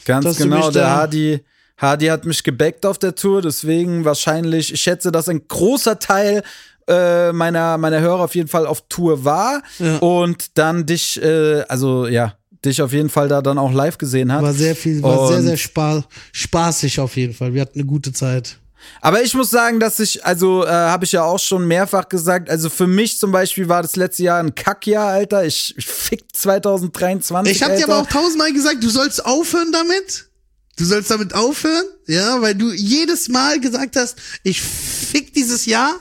Ganz 0.05 0.38
genau, 0.38 0.69
der 0.69 0.91
Hardy, 0.91 1.39
Hardy 1.77 2.05
hat 2.05 2.25
mich 2.25 2.43
gebackt 2.43 2.85
auf 2.85 2.99
der 2.99 3.15
Tour, 3.15 3.41
deswegen 3.41 4.05
wahrscheinlich, 4.05 4.71
ich 4.71 4.81
schätze, 4.81 5.11
dass 5.11 5.27
ein 5.27 5.47
großer 5.47 5.97
Teil 5.97 6.43
äh, 6.88 7.31
meiner, 7.31 7.79
meiner 7.79 8.01
Hörer 8.01 8.19
auf 8.25 8.35
jeden 8.35 8.49
Fall 8.49 8.67
auf 8.67 8.83
Tour 8.88 9.25
war 9.25 9.63
ja. 9.79 9.97
und 9.97 10.59
dann 10.59 10.85
dich, 10.85 11.19
äh, 11.19 11.63
also 11.67 12.05
ja, 12.05 12.35
dich 12.65 12.82
auf 12.82 12.91
jeden 12.91 13.10
Fall 13.10 13.28
da 13.28 13.41
dann 13.41 13.58
auch 13.58 13.71
live 13.71 13.97
gesehen 13.97 14.32
hat. 14.32 14.41
War 14.41 14.54
sehr 14.54 14.75
viel, 14.75 15.01
war 15.01 15.21
und 15.21 15.28
sehr, 15.30 15.41
sehr 15.41 15.58
spa 15.58 16.04
spaßig 16.32 16.99
auf 16.99 17.15
jeden 17.15 17.34
Fall. 17.34 17.54
Wir 17.54 17.62
hatten 17.62 17.80
eine 17.80 17.86
gute 17.86 18.12
Zeit. 18.12 18.58
Aber 19.01 19.21
ich 19.23 19.34
muss 19.34 19.49
sagen, 19.49 19.80
dass 19.80 19.99
ich, 19.99 20.25
also 20.25 20.65
äh, 20.65 20.69
habe 20.69 21.06
ich 21.06 21.12
ja 21.12 21.23
auch 21.23 21.39
schon 21.39 21.67
mehrfach 21.67 22.08
gesagt, 22.10 22.49
also 22.49 22.69
für 22.69 22.88
mich 22.88 23.19
zum 23.19 23.32
Beispiel 23.32 23.67
war 23.67 23.82
das 23.82 23.95
letzte 23.95 24.23
Jahr 24.23 24.39
ein 24.39 24.56
Kackjahr, 24.56 25.08
Alter. 25.08 25.45
Ich, 25.45 25.75
ich 25.78 25.86
fick 25.86 26.23
2023. 26.34 27.56
Ich 27.56 27.63
habe 27.63 27.78
dir 27.78 27.86
aber 27.86 27.99
auch 27.99 28.08
tausendmal 28.08 28.54
gesagt, 28.54 28.84
du 28.84 28.89
sollst 28.89 29.25
aufhören 29.25 29.71
damit. 29.71 30.30
Du 30.78 30.84
sollst 30.84 31.10
damit 31.10 31.34
aufhören, 31.34 31.86
ja, 32.06 32.41
weil 32.41 32.54
du 32.54 32.73
jedes 32.73 33.30
Mal 33.30 33.62
gesagt 33.62 33.95
hast, 33.95 34.17
ich 34.43 34.62
fick 34.62 35.34
dieses 35.34 35.65
Jahr. 35.65 35.95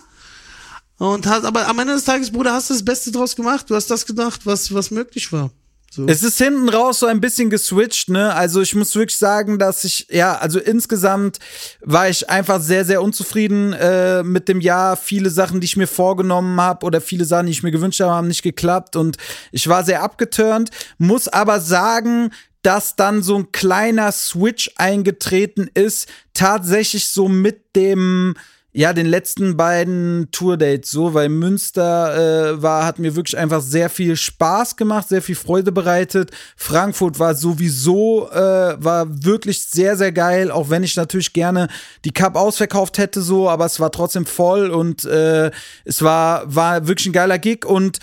Und 0.98 1.27
hast, 1.27 1.44
aber 1.44 1.68
am 1.68 1.79
Ende 1.79 1.94
des 1.94 2.05
Tages, 2.05 2.31
Bruder, 2.31 2.53
hast 2.53 2.70
du 2.70 2.74
das 2.74 2.85
Beste 2.85 3.12
draus 3.12 3.37
gemacht. 3.37 3.66
Du 3.68 3.77
hast 3.77 3.90
das 3.90 4.07
gedacht, 4.07 4.40
was, 4.44 4.72
was 4.74 4.90
möglich 4.90 5.33
war. 5.33 5.50
So. 5.94 6.07
Es 6.09 6.24
ist 6.24 6.38
hinten 6.38 6.68
raus 6.68 6.98
so 6.98 7.07
ein 7.07 7.20
bisschen 7.20 7.50
geswitcht, 7.50 8.09
ne? 8.09 8.35
Also 8.35 8.61
ich 8.61 8.74
muss 8.74 8.96
wirklich 8.96 9.16
sagen, 9.16 9.61
dass 9.61 9.85
ich, 9.85 10.09
ja, 10.11 10.37
also 10.37 10.59
insgesamt 10.59 11.38
war 11.83 12.09
ich 12.09 12.28
einfach 12.28 12.61
sehr, 12.61 12.85
sehr 12.85 13.00
unzufrieden 13.00 13.72
äh, 13.74 14.24
mit 14.24 14.48
dem 14.48 14.61
Jahr. 14.61 14.96
Viele 14.96 15.30
Sachen, 15.30 15.61
die 15.61 15.66
ich 15.66 15.76
mir 15.76 15.87
vorgenommen 15.87 16.61
habe 16.61 16.85
oder 16.85 17.00
viele 17.00 17.24
Sachen, 17.24 17.46
die 17.46 17.52
ich 17.52 17.62
mir 17.62 17.70
gewünscht 17.70 18.00
habe, 18.00 18.11
haben 18.11 18.26
nicht 18.26 18.42
geklappt 18.42 18.96
und 18.96 19.18
ich 19.52 19.68
war 19.68 19.85
sehr 19.85 20.02
abgeturnt. 20.02 20.70
Muss 20.98 21.28
aber 21.28 21.61
sagen, 21.61 22.30
dass 22.62 22.96
dann 22.96 23.22
so 23.22 23.37
ein 23.37 23.52
kleiner 23.52 24.11
Switch 24.11 24.72
eingetreten 24.76 25.70
ist, 25.74 26.09
tatsächlich 26.33 27.09
so 27.09 27.28
mit 27.28 27.76
dem 27.76 28.35
ja, 28.76 28.92
den 28.92 29.06
letzten 29.06 29.56
beiden 29.56 30.28
Tourdates 30.32 30.90
so, 30.90 31.14
weil 31.14 31.28
Münster 31.28 32.54
äh, 32.56 32.60
war, 32.60 32.84
hat 32.84 32.98
mir 32.98 33.14
wirklich 33.14 33.38
einfach 33.38 33.60
sehr 33.60 33.88
viel 33.88 34.16
Spaß 34.16 34.76
gemacht, 34.76 35.08
sehr 35.08 35.22
viel 35.22 35.37
Freude 35.37 35.70
bereitet. 35.70 36.32
Frankfurt 36.56 37.20
war 37.20 37.37
sowieso, 37.37 38.28
äh, 38.32 38.74
war 38.82 39.06
wirklich 39.24 39.62
sehr, 39.62 39.96
sehr 39.96 40.10
geil, 40.10 40.50
auch 40.50 40.70
wenn 40.70 40.82
ich 40.82 40.96
natürlich 40.96 41.32
gerne 41.32 41.68
die 42.04 42.10
Cup 42.10 42.34
ausverkauft 42.34 42.98
hätte, 42.98 43.22
so, 43.22 43.48
aber 43.48 43.64
es 43.64 43.78
war 43.78 43.92
trotzdem 43.92 44.26
voll 44.26 44.70
und 44.70 45.04
äh, 45.04 45.52
es 45.84 46.02
war, 46.02 46.42
war 46.52 46.88
wirklich 46.88 47.06
ein 47.06 47.12
geiler 47.12 47.38
Gig 47.38 47.64
und 47.64 48.00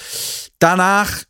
danach 0.59 1.23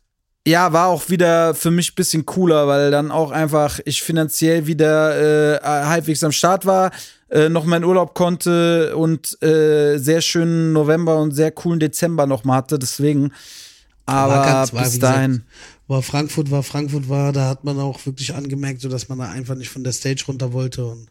ja, 0.46 0.72
war 0.72 0.88
auch 0.88 1.08
wieder 1.08 1.54
für 1.54 1.70
mich 1.70 1.94
bisschen 1.94 2.26
cooler, 2.26 2.66
weil 2.66 2.90
dann 2.90 3.12
auch 3.12 3.30
einfach 3.30 3.78
ich 3.84 4.02
finanziell 4.02 4.66
wieder 4.66 5.56
äh, 5.56 5.60
halbwegs 5.62 6.24
am 6.24 6.32
Start 6.32 6.66
war 6.66 6.90
äh, 7.32 7.48
noch 7.48 7.64
meinen 7.64 7.84
Urlaub 7.84 8.14
konnte 8.14 8.94
und 8.96 9.42
äh, 9.42 9.96
sehr 9.96 10.20
schönen 10.20 10.72
November 10.72 11.18
und 11.18 11.32
sehr 11.32 11.50
coolen 11.50 11.80
Dezember 11.80 12.26
noch 12.26 12.44
mal 12.44 12.56
hatte. 12.56 12.78
Deswegen, 12.78 13.32
aber 14.04 14.44
ganz, 14.44 14.70
bis 14.70 14.98
dahin. 14.98 15.30
Gesagt, 15.30 15.46
war 15.88 16.02
Frankfurt 16.02 16.50
war 16.50 16.62
Frankfurt 16.62 17.08
war, 17.08 17.32
da 17.32 17.48
hat 17.48 17.64
man 17.64 17.78
auch 17.78 18.04
wirklich 18.06 18.34
angemerkt, 18.34 18.80
so 18.80 18.88
dass 18.88 19.08
man 19.08 19.18
da 19.18 19.30
einfach 19.30 19.54
nicht 19.54 19.70
von 19.70 19.82
der 19.82 19.92
Stage 19.92 20.24
runter 20.28 20.52
wollte 20.52 20.84
und 20.84 21.08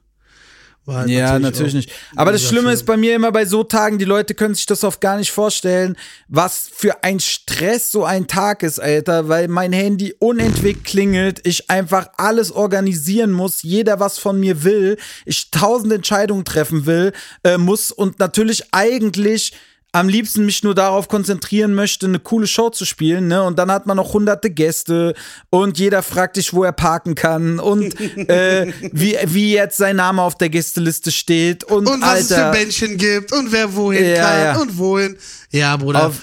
Halt 0.88 1.10
ja, 1.10 1.38
natürlich, 1.38 1.44
natürlich 1.44 1.74
nicht. 1.74 1.92
Aber 2.16 2.32
das 2.32 2.44
Schlimme 2.44 2.72
ist 2.72 2.86
bei 2.86 2.98
mir 2.98 3.16
immer 3.16 3.32
bei 3.32 3.46
so 3.46 3.64
Tagen, 3.64 4.00
die 4.00 4.06
Leute 4.06 4.34
können 4.34 4.56
sich 4.56 4.66
das 4.66 4.84
oft 4.84 5.00
gar 5.00 5.18
nicht 5.18 5.32
vorstellen, 5.32 5.96
was 6.28 6.70
für 6.74 7.04
ein 7.04 7.20
Stress 7.20 7.92
so 7.92 8.04
ein 8.04 8.26
Tag 8.28 8.64
ist, 8.64 8.80
Alter, 8.80 9.30
weil 9.30 9.48
mein 9.48 9.74
Handy 9.74 10.16
unentwegt 10.18 10.84
klingelt, 10.84 11.46
ich 11.46 11.70
einfach 11.70 12.10
alles 12.18 12.52
organisieren 12.52 13.32
muss, 13.32 13.62
jeder 13.62 14.00
was 14.00 14.18
von 14.18 14.40
mir 14.40 14.64
will, 14.64 14.98
ich 15.26 15.52
tausend 15.52 15.94
Entscheidungen 15.94 16.46
treffen 16.46 16.88
will, 16.88 17.14
äh, 17.44 17.60
muss 17.60 17.92
und 17.92 18.20
natürlich 18.20 18.74
eigentlich 18.74 19.54
am 19.94 20.08
liebsten 20.08 20.46
mich 20.46 20.64
nur 20.64 20.74
darauf 20.74 21.10
konzentrieren 21.10 21.74
möchte, 21.74 22.06
eine 22.06 22.20
coole 22.20 22.48
Show 22.48 22.70
zu 22.70 22.86
spielen, 22.86 23.28
ne? 23.28 23.44
Und 23.44 23.60
dann 23.60 23.70
hat 23.70 23.88
man 23.88 23.98
noch 23.98 24.14
hunderte 24.14 24.50
Gäste 24.50 25.14
und 25.50 25.78
jeder 25.78 26.02
fragt 26.02 26.38
dich, 26.38 26.54
wo 26.54 26.64
er 26.64 26.72
parken 26.72 27.16
kann 27.16 27.60
und 27.60 28.00
äh, 28.30 28.72
wie, 28.94 29.18
wie 29.26 29.54
jetzt 29.54 29.78
sein 29.78 29.98
Name 29.98 30.22
auf 30.22 30.38
der 30.38 30.50
Gästeliste 30.50 31.12
steht 31.12 31.66
und, 31.66 31.88
und 31.88 32.02
was 32.02 32.10
Alter, 32.10 32.22
es 32.22 32.36
für 32.36 32.52
Bändchen 32.52 32.98
gibt 32.98 33.34
und 33.34 33.52
wer 33.52 33.76
wohin 33.76 34.06
ja, 34.06 34.16
kann 34.16 34.40
ja. 34.42 34.62
und 34.62 34.78
wohin. 34.78 35.18
Ja, 35.52 35.76
Bruder. 35.76 36.08
Auf, 36.08 36.16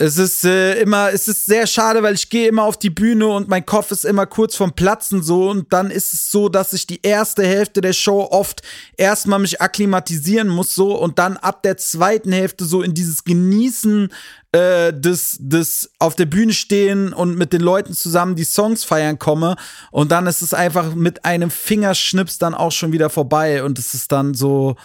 es 0.00 0.16
ist 0.16 0.46
äh, 0.46 0.80
immer, 0.80 1.12
es 1.12 1.28
ist 1.28 1.44
sehr 1.44 1.66
schade, 1.66 2.02
weil 2.02 2.14
ich 2.14 2.30
gehe 2.30 2.48
immer 2.48 2.64
auf 2.64 2.78
die 2.78 2.88
Bühne 2.88 3.26
und 3.26 3.48
mein 3.48 3.66
Kopf 3.66 3.90
ist 3.90 4.06
immer 4.06 4.24
kurz 4.24 4.56
vom 4.56 4.72
Platzen 4.72 5.22
so 5.22 5.50
und 5.50 5.74
dann 5.74 5.90
ist 5.90 6.14
es 6.14 6.30
so, 6.30 6.48
dass 6.48 6.72
ich 6.72 6.86
die 6.86 7.00
erste 7.02 7.44
Hälfte 7.44 7.82
der 7.82 7.92
Show 7.92 8.26
oft 8.30 8.62
erstmal 8.96 9.40
mich 9.40 9.60
akklimatisieren 9.60 10.48
muss 10.48 10.74
so 10.74 10.96
und 10.98 11.18
dann 11.18 11.36
ab 11.36 11.62
der 11.62 11.76
zweiten 11.76 12.32
Hälfte 12.32 12.64
so 12.64 12.80
in 12.80 12.94
dieses 12.94 13.24
Genießen 13.24 14.10
äh, 14.52 14.94
des, 14.94 15.36
des 15.38 15.90
auf 15.98 16.16
der 16.16 16.26
Bühne 16.26 16.54
stehen 16.54 17.12
und 17.12 17.36
mit 17.36 17.52
den 17.52 17.60
Leuten 17.60 17.92
zusammen 17.92 18.36
die 18.36 18.44
Songs 18.44 18.84
feiern 18.84 19.18
komme 19.18 19.56
und 19.90 20.10
dann 20.12 20.26
ist 20.26 20.40
es 20.40 20.54
einfach 20.54 20.94
mit 20.94 21.26
einem 21.26 21.50
Fingerschnips 21.50 22.38
dann 22.38 22.54
auch 22.54 22.72
schon 22.72 22.92
wieder 22.92 23.10
vorbei 23.10 23.62
und 23.64 23.78
es 23.78 23.92
ist 23.92 24.12
dann 24.12 24.32
so 24.32 24.76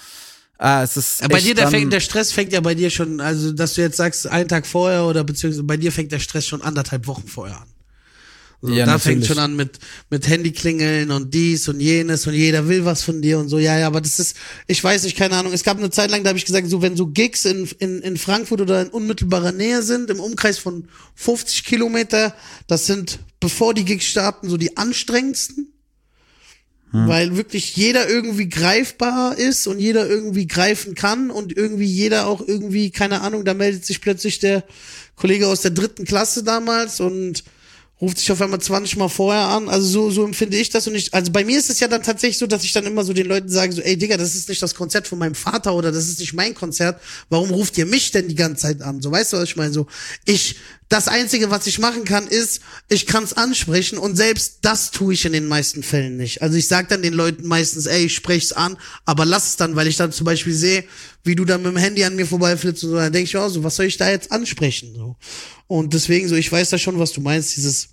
Ah, 0.57 0.83
es 0.83 0.95
ist 0.95 1.27
bei 1.27 1.41
dir 1.41 1.53
der, 1.53 1.67
fängt, 1.67 1.91
der 1.91 1.99
Stress 1.99 2.31
fängt 2.31 2.53
ja 2.53 2.61
bei 2.61 2.75
dir 2.75 2.89
schon, 2.89 3.19
also 3.19 3.51
dass 3.51 3.73
du 3.73 3.81
jetzt 3.81 3.97
sagst, 3.97 4.27
einen 4.27 4.47
Tag 4.47 4.65
vorher 4.65 5.03
oder 5.03 5.23
beziehungsweise 5.23 5.63
bei 5.63 5.75
dir 5.75 5.91
fängt 5.91 6.11
der 6.11 6.19
Stress 6.19 6.47
schon 6.47 6.61
anderthalb 6.61 7.07
Wochen 7.07 7.27
vorher 7.27 7.57
an. 7.57 7.67
So, 8.61 8.73
ja, 8.73 8.85
da 8.85 8.93
natürlich. 8.93 9.17
fängt 9.17 9.25
schon 9.27 9.39
an 9.39 9.55
mit, 9.55 9.79
mit 10.09 10.27
Handyklingeln 10.27 11.11
und 11.11 11.33
dies 11.33 11.67
und 11.67 11.79
jenes 11.79 12.25
und 12.25 12.33
jeder 12.33 12.67
will 12.67 12.85
was 12.85 13.03
von 13.03 13.21
dir 13.21 13.37
und 13.37 13.49
so. 13.49 13.59
Ja, 13.59 13.77
ja, 13.77 13.87
aber 13.87 14.01
das 14.01 14.17
ist, 14.17 14.37
ich 14.65 14.83
weiß 14.83 15.03
nicht, 15.03 15.17
keine 15.17 15.35
Ahnung. 15.35 15.53
Es 15.53 15.63
gab 15.63 15.77
eine 15.77 15.89
Zeit 15.89 16.09
lang, 16.09 16.23
da 16.23 16.29
habe 16.29 16.39
ich 16.39 16.45
gesagt, 16.45 16.67
so 16.69 16.81
wenn 16.81 16.95
so 16.95 17.07
Gigs 17.07 17.45
in, 17.45 17.67
in, 17.79 18.01
in 18.01 18.17
Frankfurt 18.17 18.61
oder 18.61 18.81
in 18.81 18.87
unmittelbarer 18.89 19.51
Nähe 19.51 19.83
sind, 19.83 20.09
im 20.09 20.19
Umkreis 20.19 20.57
von 20.57 20.87
50 21.15 21.65
Kilometer, 21.65 22.33
das 22.67 22.85
sind, 22.85 23.19
bevor 23.39 23.73
die 23.73 23.85
Gigs 23.85 24.05
starten, 24.05 24.49
so 24.49 24.57
die 24.57 24.77
anstrengendsten. 24.77 25.74
Hm. 26.91 27.07
Weil 27.07 27.35
wirklich 27.35 27.75
jeder 27.75 28.07
irgendwie 28.07 28.49
greifbar 28.49 29.37
ist 29.37 29.67
und 29.67 29.79
jeder 29.79 30.07
irgendwie 30.07 30.47
greifen 30.47 30.95
kann 30.95 31.31
und 31.31 31.55
irgendwie 31.55 31.85
jeder 31.85 32.27
auch 32.27 32.45
irgendwie, 32.45 32.91
keine 32.91 33.21
Ahnung, 33.21 33.45
da 33.45 33.53
meldet 33.53 33.85
sich 33.85 34.01
plötzlich 34.01 34.39
der 34.39 34.63
Kollege 35.15 35.47
aus 35.47 35.61
der 35.61 35.71
dritten 35.71 36.05
Klasse 36.05 36.43
damals 36.43 36.99
und 36.99 37.43
ruft 38.01 38.19
sich 38.19 38.31
auf 38.31 38.41
einmal 38.41 38.60
20 38.60 38.97
Mal 38.97 39.08
vorher 39.08 39.47
an. 39.47 39.69
Also 39.69 39.88
so, 39.88 40.12
so 40.12 40.25
empfinde 40.25 40.58
ich 40.58 40.69
das 40.69 40.88
und 40.88 40.95
ich, 40.95 41.13
also 41.13 41.31
bei 41.31 41.45
mir 41.45 41.58
ist 41.58 41.69
es 41.69 41.79
ja 41.79 41.88
dann 41.88 42.03
tatsächlich 42.03 42.38
so, 42.38 42.47
dass 42.47 42.63
ich 42.63 42.73
dann 42.73 42.86
immer 42.86 43.05
so 43.05 43.13
den 43.13 43.27
Leuten 43.27 43.47
sage, 43.47 43.71
so, 43.71 43.81
ey 43.81 43.97
Digga, 43.97 44.17
das 44.17 44.36
ist 44.36 44.49
nicht 44.49 44.62
das 44.62 44.75
Konzert 44.75 45.08
von 45.08 45.17
meinem 45.17 45.36
Vater 45.36 45.73
oder 45.73 45.91
das 45.91 46.08
ist 46.08 46.19
nicht 46.19 46.34
mein 46.34 46.53
Konzert. 46.55 47.01
Warum 47.29 47.51
ruft 47.51 47.77
ihr 47.77 47.86
mich 47.86 48.12
denn 48.12 48.27
die 48.27 48.36
ganze 48.36 48.63
Zeit 48.63 48.81
an? 48.81 49.01
So, 49.01 49.12
weißt 49.12 49.34
du, 49.34 49.38
was 49.38 49.45
ich 49.45 49.55
meine? 49.55 49.71
So, 49.71 49.88
ich, 50.25 50.58
das 50.89 51.08
Einzige, 51.08 51.49
was 51.49 51.67
ich 51.67 51.79
machen 51.79 52.03
kann, 52.03 52.27
ist, 52.27 52.62
ich 52.89 53.08
kann 53.08 53.23
es 53.23 53.34
ansprechen 53.34 53.97
und 53.97 54.15
selbst 54.17 54.60
das 54.62 54.91
tue 54.91 55.13
ich 55.13 55.25
in 55.25 55.34
den 55.34 55.47
meisten 55.47 55.81
Fällen 55.81 56.17
nicht. 56.17 56.41
Also 56.41 56.58
ich 56.58 56.67
sage 56.67 56.88
dann 56.89 57.01
den 57.01 57.13
Leuten 57.13 57.47
meistens, 57.47 57.86
ey, 57.86 58.05
ich 58.05 58.15
sprech's 58.15 58.51
an, 58.51 58.77
aber 59.05 59.25
lass 59.25 59.47
es 59.49 59.55
dann, 59.55 59.75
weil 59.75 59.88
ich 59.88 59.97
dann 59.97 60.12
zum 60.12 60.25
Beispiel 60.25 60.53
sehe, 60.53 60.84
wie 61.23 61.36
du 61.36 61.43
dann 61.43 61.63
mit 61.63 61.71
dem 61.71 61.77
Handy 61.77 62.03
an 62.03 62.15
mir 62.15 62.27
vorbeiflitzt 62.27 62.84
und 62.84 62.91
so, 62.91 62.95
dann 62.97 63.12
denke 63.12 63.27
ich 63.27 63.38
auch 63.38 63.49
so, 63.49 63.63
was 63.63 63.77
soll 63.77 63.88
ich 63.88 63.97
da 63.97 64.10
jetzt 64.10 64.31
ansprechen? 64.31 64.93
So. 64.95 65.15
Und 65.67 65.93
deswegen 65.93 66.28
so, 66.28 66.36
ich 66.36 66.51
weiß 66.51 66.69
da 66.69 66.78
schon, 66.78 66.99
was 66.99 67.12
du 67.12 67.21
meinst, 67.21 67.56
dieses, 67.58 67.89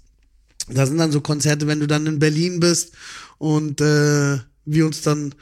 da 0.68 0.86
sind 0.86 0.98
dann 0.98 1.12
so 1.12 1.20
Konzerte, 1.20 1.66
wenn 1.66 1.80
du 1.80 1.86
dann 1.86 2.06
in 2.06 2.18
Berlin 2.18 2.60
bist 2.60 2.92
und 3.38 3.80
äh, 3.80 4.38
wir 4.64 4.86
uns 4.86 5.02
dann 5.02 5.34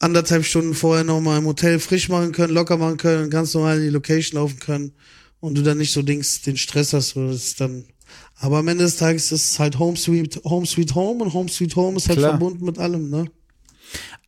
anderthalb 0.00 0.44
Stunden 0.44 0.74
vorher 0.74 1.04
nochmal 1.04 1.38
im 1.38 1.46
Hotel 1.46 1.78
frisch 1.78 2.08
machen 2.08 2.32
können, 2.32 2.54
locker 2.54 2.76
machen 2.76 2.96
können, 2.96 3.30
ganz 3.30 3.54
normal 3.54 3.78
in 3.78 3.84
die 3.84 3.90
Location 3.90 4.40
laufen 4.40 4.58
können 4.58 4.92
und 5.40 5.56
du 5.56 5.62
dann 5.62 5.78
nicht 5.78 5.92
so 5.92 6.02
Dings 6.02 6.42
den 6.42 6.56
Stress 6.56 6.92
hast, 6.92 7.10
so 7.10 7.28
das 7.28 7.44
ist 7.44 7.60
dann 7.60 7.84
aber 8.40 8.58
am 8.58 8.68
Ende 8.68 8.84
des 8.84 8.96
Tages 8.96 9.32
ist 9.32 9.50
es 9.52 9.58
halt 9.58 9.78
Home 9.78 9.96
Sweet 9.96 10.40
Home 10.44 10.66
Sweet 10.66 10.94
Home 10.94 11.24
und 11.24 11.34
Home 11.34 11.48
Sweet 11.48 11.74
Home 11.76 11.96
ist 11.96 12.08
halt 12.08 12.18
Klar. 12.18 12.30
verbunden 12.30 12.64
mit 12.64 12.78
allem, 12.78 13.10
ne? 13.10 13.26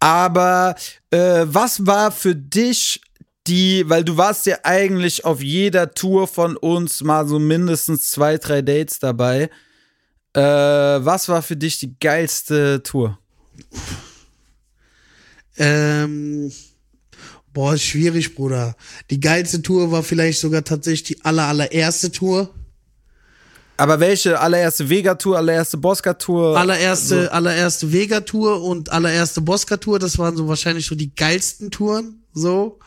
Aber 0.01 0.75
äh, 1.11 1.45
was 1.47 1.87
war 1.87 2.11
für 2.11 2.35
dich 2.35 3.01
die, 3.47 3.89
weil 3.89 4.05
du 4.05 4.17
warst 4.17 4.47
ja 4.47 4.59
eigentlich 4.63 5.25
auf 5.25 5.43
jeder 5.43 5.93
Tour 5.93 6.27
von 6.29 6.57
uns 6.57 7.03
mal 7.03 7.27
so 7.27 7.39
mindestens 7.39 8.11
zwei, 8.11 8.39
drei 8.39 8.63
Dates 8.63 8.99
dabei. 8.99 9.51
Äh, 10.35 10.41
was 10.41 11.29
war 11.29 11.43
für 11.43 11.57
dich 11.57 11.79
die 11.79 11.99
geilste 11.99 12.83
Tour? 12.83 13.19
Ähm, 15.57 16.53
boah, 17.53 17.75
ist 17.75 17.85
schwierig, 17.85 18.35
Bruder. 18.35 18.77
Die 19.11 19.21
geilste 19.21 19.63
Tour 19.63 19.91
war 19.91 20.03
vielleicht 20.03 20.41
sogar 20.41 20.63
tatsächlich 20.63 21.17
die 21.17 21.25
aller, 21.25 21.45
allererste 21.45 22.13
Tour. 22.13 22.55
Aber 23.77 23.99
welche? 23.99 24.39
Allererste 24.39 24.91
Vega-Tour, 24.91 25.39
allererste 25.39 25.79
Bosca-Tour? 25.79 26.57
Allererste, 26.57 27.25
so. 27.25 27.31
allererste 27.31 27.91
Vega-Tour 27.91 28.63
und 28.63 28.93
allererste 28.93 29.41
Bosca-Tour, 29.41 29.99
das 29.99 30.19
waren 30.19 30.37
so 30.37 30.47
wahrscheinlich 30.47 30.87
so 30.87 30.95
die 30.95 31.15
geilsten 31.15 31.71
Touren, 31.71 32.23
so. 32.35 32.79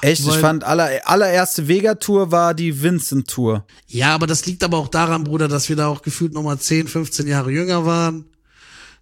Echt? 0.00 0.24
Weil, 0.26 0.34
ich 0.34 0.40
fand, 0.40 0.64
aller, 0.64 1.00
allererste 1.04 1.68
Vega-Tour 1.68 2.30
war 2.30 2.54
die 2.54 2.82
Vincent-Tour. 2.82 3.66
Ja, 3.88 4.14
aber 4.14 4.26
das 4.26 4.46
liegt 4.46 4.64
aber 4.64 4.78
auch 4.78 4.88
daran, 4.88 5.24
Bruder, 5.24 5.48
dass 5.48 5.68
wir 5.68 5.76
da 5.76 5.88
auch 5.88 6.02
gefühlt 6.02 6.32
nochmal 6.32 6.58
10, 6.58 6.88
15 6.88 7.26
Jahre 7.26 7.50
jünger 7.50 7.84
waren. 7.86 8.24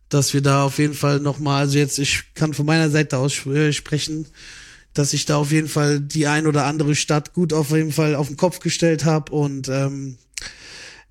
Dass 0.08 0.34
wir 0.34 0.42
da 0.42 0.64
auf 0.64 0.78
jeden 0.78 0.94
Fall 0.94 1.20
nochmal, 1.20 1.62
also 1.62 1.78
jetzt, 1.78 1.98
ich 1.98 2.34
kann 2.34 2.52
von 2.52 2.66
meiner 2.66 2.90
Seite 2.90 3.18
aus 3.18 3.46
äh, 3.46 3.72
sprechen, 3.72 4.26
dass 4.94 5.14
ich 5.14 5.24
da 5.24 5.36
auf 5.36 5.52
jeden 5.52 5.68
Fall 5.68 6.00
die 6.00 6.26
ein 6.26 6.46
oder 6.46 6.66
andere 6.66 6.94
Stadt 6.94 7.32
gut 7.32 7.52
auf 7.52 7.70
jeden 7.70 7.92
Fall 7.92 8.14
auf 8.14 8.28
den 8.28 8.36
Kopf 8.36 8.58
gestellt 8.60 9.04
habe 9.04 9.32
und 9.32 9.68
ähm, 9.68 10.18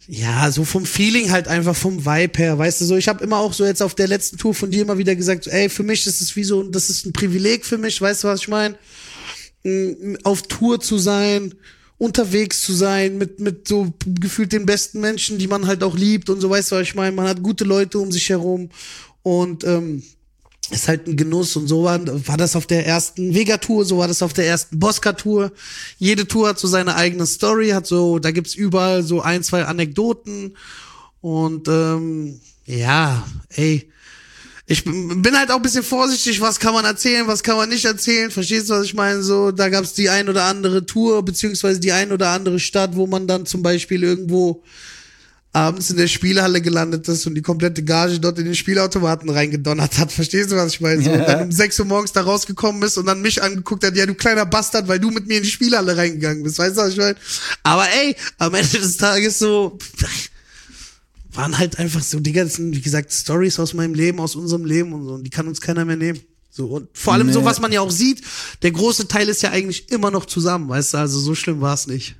ja, 0.07 0.51
so 0.51 0.65
vom 0.65 0.85
Feeling 0.85 1.31
halt 1.31 1.47
einfach 1.47 1.75
vom 1.75 2.05
Vibe 2.05 2.37
her, 2.37 2.57
weißt 2.57 2.81
du 2.81 2.85
so, 2.85 2.95
ich 2.95 3.07
habe 3.07 3.23
immer 3.23 3.37
auch 3.37 3.53
so 3.53 3.65
jetzt 3.65 3.81
auf 3.81 3.95
der 3.95 4.07
letzten 4.07 4.37
Tour 4.37 4.53
von 4.53 4.69
dir 4.69 4.81
immer 4.81 4.97
wieder 4.97 5.15
gesagt, 5.15 5.47
ey, 5.47 5.69
für 5.69 5.83
mich 5.83 6.05
ist 6.05 6.21
es 6.21 6.35
wie 6.35 6.43
so, 6.43 6.63
das 6.63 6.89
ist 6.89 7.05
ein 7.05 7.13
Privileg 7.13 7.65
für 7.65 7.77
mich, 7.77 7.99
weißt 8.01 8.23
du, 8.23 8.27
was 8.27 8.41
ich 8.41 8.47
meine? 8.47 8.75
Mm, 9.63 10.15
auf 10.23 10.43
Tour 10.43 10.79
zu 10.79 10.97
sein, 10.97 11.53
unterwegs 11.97 12.63
zu 12.63 12.73
sein, 12.73 13.17
mit, 13.17 13.39
mit 13.39 13.67
so 13.67 13.93
gefühlt 14.05 14.53
den 14.53 14.65
besten 14.65 14.99
Menschen, 15.01 15.37
die 15.37 15.47
man 15.47 15.67
halt 15.67 15.83
auch 15.83 15.95
liebt 15.95 16.29
und 16.29 16.41
so, 16.41 16.49
weißt 16.49 16.71
du, 16.71 16.75
was 16.77 16.83
ich 16.83 16.95
meine? 16.95 17.15
Man 17.15 17.27
hat 17.27 17.43
gute 17.43 17.63
Leute 17.63 17.99
um 17.99 18.11
sich 18.11 18.29
herum 18.29 18.69
und 19.21 19.63
ähm, 19.63 20.01
ist 20.71 20.87
halt 20.87 21.07
ein 21.07 21.17
Genuss 21.17 21.55
und 21.55 21.67
so 21.67 21.83
war, 21.83 21.99
war 22.27 22.37
das 22.37 22.55
auf 22.55 22.65
der 22.65 22.87
ersten 22.87 23.35
Vega-Tour, 23.35 23.85
so 23.85 23.99
war 23.99 24.07
das 24.07 24.23
auf 24.23 24.33
der 24.33 24.47
ersten 24.47 24.79
Bosca-Tour. 24.79 25.51
Jede 25.99 26.27
Tour 26.27 26.49
hat 26.49 26.59
so 26.59 26.67
seine 26.67 26.95
eigene 26.95 27.27
Story, 27.27 27.69
hat 27.69 27.85
so, 27.85 28.19
da 28.19 28.31
gibt's 28.31 28.55
überall 28.55 29.03
so 29.03 29.21
ein, 29.21 29.43
zwei 29.43 29.65
Anekdoten 29.65 30.55
und 31.19 31.67
ähm, 31.67 32.39
ja, 32.65 33.27
ey, 33.49 33.91
ich 34.71 34.85
bin 34.85 35.37
halt 35.37 35.51
auch 35.51 35.57
ein 35.57 35.61
bisschen 35.61 35.83
vorsichtig, 35.83 36.39
was 36.39 36.59
kann 36.59 36.73
man 36.73 36.85
erzählen, 36.85 37.27
was 37.27 37.43
kann 37.43 37.57
man 37.57 37.67
nicht 37.67 37.83
erzählen. 37.83 38.31
Verstehst 38.31 38.69
du, 38.69 38.73
was 38.73 38.85
ich 38.85 38.93
meine? 38.93 39.21
So, 39.21 39.51
da 39.51 39.67
gab's 39.67 39.93
die 39.93 40.09
ein 40.09 40.29
oder 40.29 40.45
andere 40.45 40.85
Tour, 40.85 41.23
beziehungsweise 41.25 41.81
die 41.81 41.91
ein 41.91 42.13
oder 42.13 42.29
andere 42.29 42.57
Stadt, 42.57 42.95
wo 42.95 43.05
man 43.05 43.27
dann 43.27 43.45
zum 43.45 43.61
Beispiel 43.61 44.01
irgendwo 44.01 44.63
abends 45.51 45.89
in 45.89 45.97
der 45.97 46.07
Spielhalle 46.07 46.61
gelandet 46.61 47.05
ist 47.09 47.27
und 47.27 47.35
die 47.35 47.41
komplette 47.41 47.83
Gage 47.83 48.21
dort 48.21 48.39
in 48.39 48.45
den 48.45 48.55
Spielautomaten 48.55 49.29
reingedonnert 49.29 49.97
hat. 49.97 50.09
Verstehst 50.09 50.53
du, 50.53 50.55
was 50.55 50.75
ich 50.75 50.79
meine? 50.79 51.03
So, 51.03 51.11
und 51.11 51.27
dann 51.27 51.43
um 51.43 51.51
6 51.51 51.77
Uhr 51.81 51.85
morgens 51.85 52.13
da 52.13 52.21
rausgekommen 52.21 52.81
ist 52.83 52.97
und 52.97 53.07
dann 53.07 53.21
mich 53.21 53.43
angeguckt 53.43 53.83
hat, 53.83 53.97
ja, 53.97 54.05
du 54.05 54.13
kleiner 54.13 54.45
Bastard, 54.45 54.87
weil 54.87 54.99
du 54.99 55.11
mit 55.11 55.27
mir 55.27 55.37
in 55.37 55.43
die 55.43 55.49
Spielhalle 55.49 55.97
reingegangen 55.97 56.43
bist. 56.43 56.59
Weißt 56.59 56.77
du, 56.77 56.81
was 56.81 56.91
ich 56.91 56.97
meine? 56.97 57.17
Aber 57.63 57.85
ey, 57.89 58.15
am 58.37 58.53
Ende 58.53 58.79
des 58.79 58.95
Tages 58.95 59.39
so, 59.39 59.77
waren 61.33 61.57
halt 61.57 61.79
einfach 61.79 62.01
so 62.01 62.19
die 62.19 62.33
ganzen, 62.33 62.73
wie 62.73 62.81
gesagt, 62.81 63.11
Stories 63.11 63.59
aus 63.59 63.73
meinem 63.73 63.93
Leben, 63.93 64.19
aus 64.19 64.35
unserem 64.35 64.65
Leben 64.65 64.93
und 64.93 65.05
so. 65.05 65.13
Und 65.13 65.23
die 65.23 65.29
kann 65.29 65.47
uns 65.47 65.61
keiner 65.61 65.85
mehr 65.85 65.97
nehmen. 65.97 66.19
So, 66.49 66.67
und 66.67 66.89
vor 66.93 67.13
allem 67.13 67.27
nee. 67.27 67.33
so, 67.33 67.45
was 67.45 67.61
man 67.61 67.71
ja 67.71 67.79
auch 67.79 67.91
sieht, 67.91 68.21
der 68.61 68.71
große 68.71 69.07
Teil 69.07 69.29
ist 69.29 69.41
ja 69.41 69.51
eigentlich 69.51 69.89
immer 69.89 70.11
noch 70.11 70.25
zusammen, 70.25 70.67
weißt 70.67 70.93
du, 70.93 70.97
also 70.97 71.17
so 71.17 71.33
schlimm 71.33 71.61
war 71.61 71.73
es 71.73 71.87
nicht. 71.87 72.17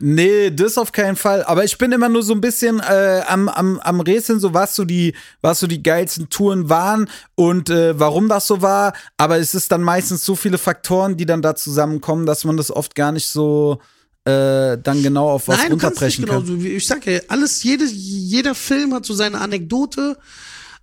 Nee, 0.00 0.50
das 0.50 0.76
auf 0.76 0.90
keinen 0.90 1.14
Fall. 1.14 1.44
Aber 1.44 1.62
ich 1.62 1.78
bin 1.78 1.92
immer 1.92 2.08
nur 2.08 2.24
so 2.24 2.34
ein 2.34 2.40
bisschen 2.40 2.80
äh, 2.80 3.22
am, 3.28 3.48
am, 3.48 3.78
am 3.78 4.00
Rätseln, 4.00 4.40
so 4.40 4.52
was 4.52 4.74
so 4.74 4.84
die, 4.84 5.14
was 5.40 5.60
so 5.60 5.68
die 5.68 5.84
geilsten 5.84 6.28
Touren 6.28 6.68
waren 6.68 7.08
und 7.36 7.70
äh, 7.70 7.98
warum 7.98 8.28
das 8.28 8.48
so 8.48 8.60
war. 8.60 8.92
Aber 9.16 9.38
es 9.38 9.54
ist 9.54 9.70
dann 9.70 9.82
meistens 9.82 10.24
so 10.24 10.34
viele 10.34 10.58
Faktoren, 10.58 11.16
die 11.16 11.26
dann 11.26 11.42
da 11.42 11.54
zusammenkommen, 11.54 12.26
dass 12.26 12.44
man 12.44 12.56
das 12.56 12.72
oft 12.72 12.96
gar 12.96 13.12
nicht 13.12 13.28
so 13.28 13.78
äh, 14.24 14.78
dann 14.78 15.02
genau 15.02 15.30
auf 15.30 15.48
was 15.48 15.58
Nein, 15.58 15.72
runterbrechen 15.72 16.24
kann. 16.26 16.46
Genau, 16.46 16.62
ich 16.62 16.86
sag 16.86 17.06
ja, 17.06 17.20
alles, 17.28 17.62
jede, 17.62 17.84
jeder 17.84 18.54
Film 18.54 18.94
hat 18.94 19.04
so 19.04 19.14
seine 19.14 19.40
Anekdote. 19.40 20.16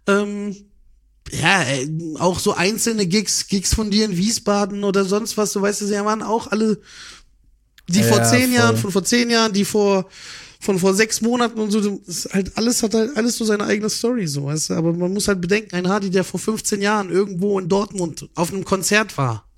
Ähm, 0.08 0.56
ja, 1.32 1.64
äh, 1.64 1.88
auch 2.20 2.40
so 2.40 2.54
einzelne 2.54 3.08
Gigs, 3.08 3.48
Gigs 3.48 3.74
von 3.74 3.90
dir 3.90 4.06
in 4.06 4.18
Wiesbaden 4.18 4.84
oder 4.84 5.06
sonst 5.06 5.38
was, 5.38 5.54
so 5.54 5.62
weißt 5.62 5.82
du, 5.82 5.86
sie 5.86 5.94
waren 5.94 6.22
auch 6.22 6.48
alle 6.48 6.80
die 7.92 8.00
ja, 8.00 8.06
vor 8.06 8.24
zehn 8.24 8.48
voll. 8.48 8.54
Jahren, 8.54 8.78
von 8.78 8.92
vor 8.92 9.04
zehn 9.04 9.30
Jahren, 9.30 9.54
die 9.54 9.66
vor 9.66 10.08
von 10.60 10.78
vor 10.78 10.94
sechs 10.94 11.22
Monaten 11.22 11.60
und 11.60 11.72
so, 11.72 12.02
ist 12.06 12.32
halt 12.34 12.56
alles 12.56 12.84
hat 12.84 12.94
halt 12.94 13.18
alles 13.18 13.38
so 13.38 13.46
seine 13.46 13.64
eigene 13.64 13.90
Story, 13.90 14.28
so 14.28 14.46
weißt 14.46 14.70
du. 14.70 14.74
Aber 14.76 14.94
man 14.94 15.12
muss 15.12 15.28
halt 15.28 15.42
bedenken, 15.42 15.76
ein 15.76 15.88
Hardy, 15.88 16.12
der 16.12 16.24
vor 16.24 16.40
15 16.40 16.82
Jahren 16.82 17.10
irgendwo 17.10 17.58
in 17.60 17.68
Dortmund 17.68 18.30
auf 18.36 18.54
einem 18.54 18.64
Konzert 18.64 19.18
war, 19.18 19.50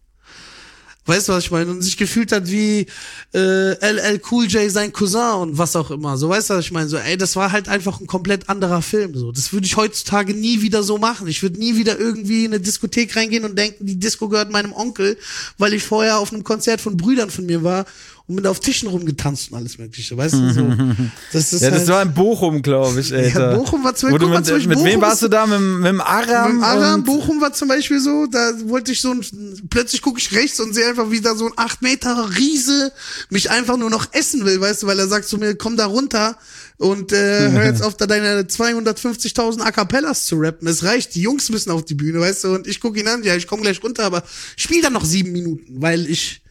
Weißt 1.05 1.27
du, 1.27 1.33
was 1.33 1.43
ich 1.43 1.51
meine? 1.51 1.69
Und 1.69 1.81
sich 1.81 1.97
gefühlt 1.97 2.31
hat 2.31 2.49
wie 2.49 2.85
äh, 3.33 3.73
LL 3.73 4.21
Cool 4.31 4.45
J 4.45 4.71
sein 4.71 4.93
Cousin 4.93 5.33
und 5.41 5.57
was 5.57 5.75
auch 5.75 5.91
immer. 5.91 6.17
So, 6.17 6.29
weißt 6.29 6.49
du, 6.49 6.53
was 6.53 6.65
ich 6.65 6.71
meine? 6.71 6.87
So, 6.87 6.97
ey, 6.97 7.17
das 7.17 7.35
war 7.35 7.51
halt 7.51 7.67
einfach 7.67 7.99
ein 7.99 8.07
komplett 8.07 8.47
anderer 8.47 8.81
Film. 8.81 9.13
So, 9.13 9.33
das 9.33 9.51
würde 9.51 9.65
ich 9.65 9.75
heutzutage 9.75 10.33
nie 10.33 10.61
wieder 10.61 10.81
so 10.81 10.97
machen. 10.97 11.27
Ich 11.27 11.43
würde 11.43 11.59
nie 11.59 11.75
wieder 11.75 11.99
irgendwie 11.99 12.45
in 12.45 12.53
eine 12.53 12.61
Diskothek 12.61 13.15
reingehen 13.17 13.43
und 13.43 13.57
denken, 13.57 13.85
die 13.85 13.99
Disco 13.99 14.29
gehört 14.29 14.49
meinem 14.49 14.71
Onkel, 14.71 15.17
weil 15.57 15.73
ich 15.73 15.83
vorher 15.83 16.19
auf 16.19 16.31
einem 16.31 16.45
Konzert 16.45 16.79
von 16.79 16.95
Brüdern 16.95 17.29
von 17.29 17.45
mir 17.45 17.63
war 17.63 17.85
und 18.25 18.37
bin 18.37 18.47
auf 18.47 18.61
Tischen 18.61 18.87
rumgetanzt 18.87 19.51
und 19.51 19.57
alles 19.57 19.77
mögliche, 19.77 20.15
weißt 20.15 20.33
du, 20.35 20.53
so. 20.53 20.61
Das 21.33 21.51
ist 21.51 21.61
ja, 21.61 21.69
das 21.69 21.79
halt, 21.79 21.89
war 21.89 22.01
in 22.03 22.13
Bochum, 22.13 22.61
glaube 22.61 23.01
ich, 23.01 23.11
ey. 23.11 23.29
Ja, 23.33 23.55
Bochum 23.55 23.83
war 23.83 23.95
zum 23.95 24.11
Beispiel, 24.11 24.29
mit, 24.29 24.67
mit, 24.67 24.77
mit 24.77 24.85
wem 24.85 25.01
warst 25.01 25.23
du 25.23 25.27
da? 25.27 25.45
Mit, 25.45 25.59
mit 25.59 25.87
dem 25.87 25.99
Aram? 25.99 26.53
Mit 26.53 26.61
dem 26.61 26.63
Aram, 26.63 27.03
Bochum 27.03 27.41
war 27.41 27.51
zum 27.51 27.67
Beispiel 27.67 27.99
so, 27.99 28.25
da 28.27 28.53
wollte 28.65 28.93
ich 28.93 29.01
so 29.01 29.11
ein, 29.11 29.25
plötzlich 29.69 30.01
gucke 30.01 30.19
ich 30.19 30.31
rechts 30.33 30.61
und 30.61 30.73
sehe 30.73 30.87
einfach, 30.87 31.11
wie 31.11 31.19
da 31.19 31.35
so 31.35 31.47
ein 31.47 31.53
8 31.57 31.81
Meter 31.81 32.29
Riese 32.37 32.93
mich 33.29 33.51
einfach 33.51 33.75
nur 33.75 33.89
noch 33.89 34.07
essen 34.13 34.45
will, 34.45 34.61
weißt 34.61 34.83
du, 34.83 34.87
weil 34.87 34.99
er 34.99 35.09
sagt 35.09 35.27
zu 35.27 35.37
mir, 35.37 35.55
komm 35.55 35.75
da 35.75 35.87
runter 35.87 36.37
und 36.77 37.11
äh, 37.11 37.15
hör 37.51 37.65
jetzt 37.65 37.83
auf, 37.83 37.97
da 37.97 38.07
deine 38.07 38.43
250.000 38.43 39.59
A 39.59 39.71
Cappellas 39.71 40.27
zu 40.27 40.37
rappen. 40.37 40.69
Es 40.69 40.85
reicht, 40.85 41.15
die 41.15 41.21
Jungs 41.21 41.49
müssen 41.49 41.71
auf 41.71 41.83
die 41.83 41.95
Bühne, 41.95 42.21
weißt 42.21 42.45
du, 42.45 42.55
und 42.55 42.67
ich 42.67 42.79
gucke 42.79 43.01
ihn 43.01 43.07
an, 43.09 43.23
ja, 43.23 43.35
ich 43.35 43.47
komme 43.47 43.63
gleich 43.63 43.83
runter, 43.83 44.05
aber 44.05 44.23
spiel 44.55 44.81
dann 44.81 44.93
noch 44.93 45.03
sieben 45.03 45.33
Minuten, 45.33 45.81
weil 45.81 46.09
ich 46.09 46.42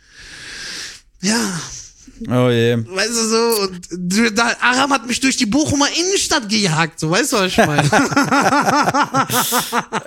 ja. 1.22 1.61
Oh 2.28 2.50
je. 2.50 2.76
Weißt 2.87 3.11
du 3.11 3.24
so, 3.28 3.62
und 3.62 4.38
da, 4.38 4.52
Aram 4.61 4.92
hat 4.92 5.06
mich 5.06 5.20
durch 5.20 5.37
die 5.37 5.46
Bochumer 5.46 5.88
Innenstadt 5.98 6.48
gejagt, 6.48 7.00
so 7.00 7.11
weißt 7.11 7.32
du, 7.32 7.37
was 7.37 7.46
ich 7.46 7.56
meine? 7.58 7.82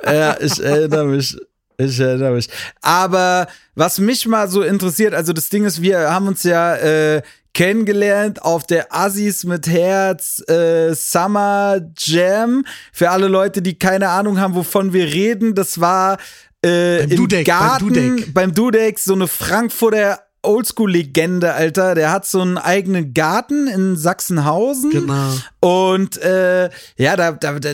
ja, 0.06 0.38
ich 0.39 0.63
erinnere 0.63 1.06
mich. 1.06 1.36
Ich 1.78 1.99
erinnere 1.99 2.36
mich. 2.36 2.47
Aber 2.82 3.47
was 3.75 3.99
mich 3.99 4.25
mal 4.28 4.49
so 4.49 4.62
interessiert, 4.62 5.13
also 5.13 5.34
das 5.34 5.49
Ding 5.49 5.65
ist, 5.65 5.82
wir 5.82 6.10
haben 6.12 6.28
uns 6.28 6.43
ja 6.43 6.75
äh, 6.75 7.21
kennengelernt 7.54 8.41
auf 8.41 8.65
der 8.65 8.93
Assis 8.95 9.43
mit 9.43 9.67
Herz 9.67 10.41
äh, 10.47 10.93
Summer 10.93 11.82
Jam. 11.97 12.65
Für 12.93 13.10
alle 13.10 13.28
Leute, 13.28 13.62
die 13.62 13.78
keine 13.78 14.10
Ahnung 14.10 14.39
haben, 14.39 14.56
wovon 14.56 14.93
wir 14.93 15.06
reden, 15.06 15.54
das 15.54 15.82
war 15.82 16.17
äh, 16.62 16.99
beim 16.99 17.10
im 17.12 17.17
Dudek, 17.17 17.45
Garten 17.45 17.88
beim 17.88 17.93
Dudek. 17.93 18.34
beim 18.34 18.54
Dudek 18.54 18.99
so 18.99 19.13
eine 19.13 19.28
Frankfurter 19.28 20.25
Oldschool-Legende, 20.48 21.54
Alter. 21.54 21.96
Der 21.96 22.12
hat 22.12 22.26
so 22.26 22.42
einen 22.42 22.58
eigenen 22.58 23.14
Garten 23.14 23.68
in 23.68 23.98
Sachsenhausen. 23.98 24.92
Genau. 24.92 25.34
Und 25.60 26.18
äh, 26.18 26.70
ja, 26.98 27.16
da, 27.16 27.32
da, 27.32 27.60
da 27.60 27.74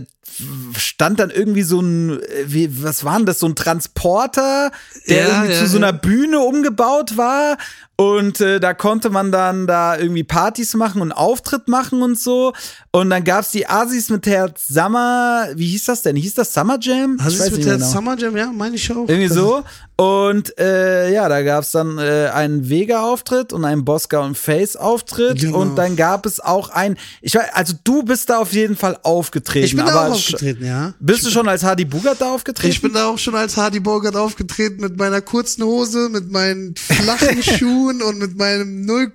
stand 0.78 1.20
dann 1.20 1.30
irgendwie 1.30 1.64
so 1.64 1.82
ein, 1.82 2.22
wie, 2.46 2.84
was 2.84 3.04
war 3.04 3.18
denn 3.18 3.26
das, 3.26 3.40
so 3.40 3.48
ein 3.48 3.56
Transporter, 3.56 4.72
der 5.08 5.18
ja, 5.18 5.28
irgendwie 5.28 5.54
ja, 5.54 5.60
zu 5.60 5.68
so 5.68 5.78
einer 5.78 5.94
Bühne 5.94 6.40
umgebaut 6.40 7.18
war. 7.18 7.58
Und 7.98 8.42
äh, 8.42 8.60
da 8.60 8.74
konnte 8.74 9.12
man 9.12 9.32
dann 9.32 9.68
da 9.68 9.96
irgendwie 9.96 10.24
Partys 10.24 10.74
machen 10.74 11.02
und 11.02 11.12
Auftritt 11.12 11.68
machen 11.68 12.02
und 12.02 12.18
so. 12.18 12.54
Und 12.92 13.12
dann 13.12 13.24
gab's 13.24 13.52
die 13.52 13.68
Asis 13.68 14.10
mit 14.10 14.26
Herz 14.26 14.68
Summer, 14.68 15.50
wie 15.54 15.68
hieß 15.68 15.86
das 15.86 16.02
denn? 16.02 16.16
Hieß 16.16 16.34
das 16.34 16.54
Summer 16.54 16.80
Jam? 16.82 17.18
Asis 17.20 17.52
mit 17.52 17.66
Herz 17.66 17.82
genau. 17.82 17.92
Summer 17.92 18.18
Jam, 18.18 18.36
ja, 18.36 18.48
meine 18.48 18.76
ich 18.76 18.92
auch. 18.92 19.08
Irgendwie 19.08 19.28
so. 19.28 19.64
Und 20.02 20.58
äh, 20.58 21.14
ja, 21.14 21.30
da 21.30 21.44
gab's 21.44 21.70
dann 21.70 22.00
äh, 22.00 22.32
einen 22.34 22.68
Vega-Auftritt 22.68 23.54
und 23.54 23.66
einen 23.66 23.86
Bosca 23.86 24.22
und 24.22 24.36
Face-Auftritt. 24.36 25.42
Genau. 25.42 25.60
Und 25.60 25.76
dann 25.76 25.96
gab 25.96 26.26
es 26.26 26.40
auch 26.40 26.70
ein, 26.70 26.98
ich 27.22 27.36
weiß, 27.36 27.50
also 27.54 27.76
du 27.84 28.02
bist 28.02 28.32
da 28.32 28.40
auf 28.40 28.52
jeden 28.52 28.76
Fall 28.76 28.98
aufgetreten. 29.04 29.64
Ich 29.64 29.76
bin 29.76 29.86
da 29.86 30.08
auch 30.08 30.14
aufgetreten, 30.14 30.66
ja. 30.66 30.96
Bist 31.00 31.20
ich 31.20 31.26
du 31.26 31.32
schon 31.32 31.48
als 31.48 31.62
Hardy 31.62 31.86
Bogart 31.86 32.20
da 32.20 32.34
aufgetreten? 32.34 32.72
Ich 32.72 32.82
bin 32.82 32.94
da 32.94 33.10
auch 33.10 33.20
schon 33.20 33.36
als 33.36 33.56
Hardy 33.58 33.80
Bogart 33.80 34.16
aufgetreten 34.16 34.82
mit 34.82 34.98
meiner 34.98 35.22
kurzen 35.22 35.64
Hose, 35.66 36.10
mit 36.10 36.32
meinen 36.32 36.74
flachen 36.76 37.44
Schuhen 37.60 38.02
und 38.02 38.18
mit 38.18 38.36
meinem 38.36 38.84
0, 38.88 39.12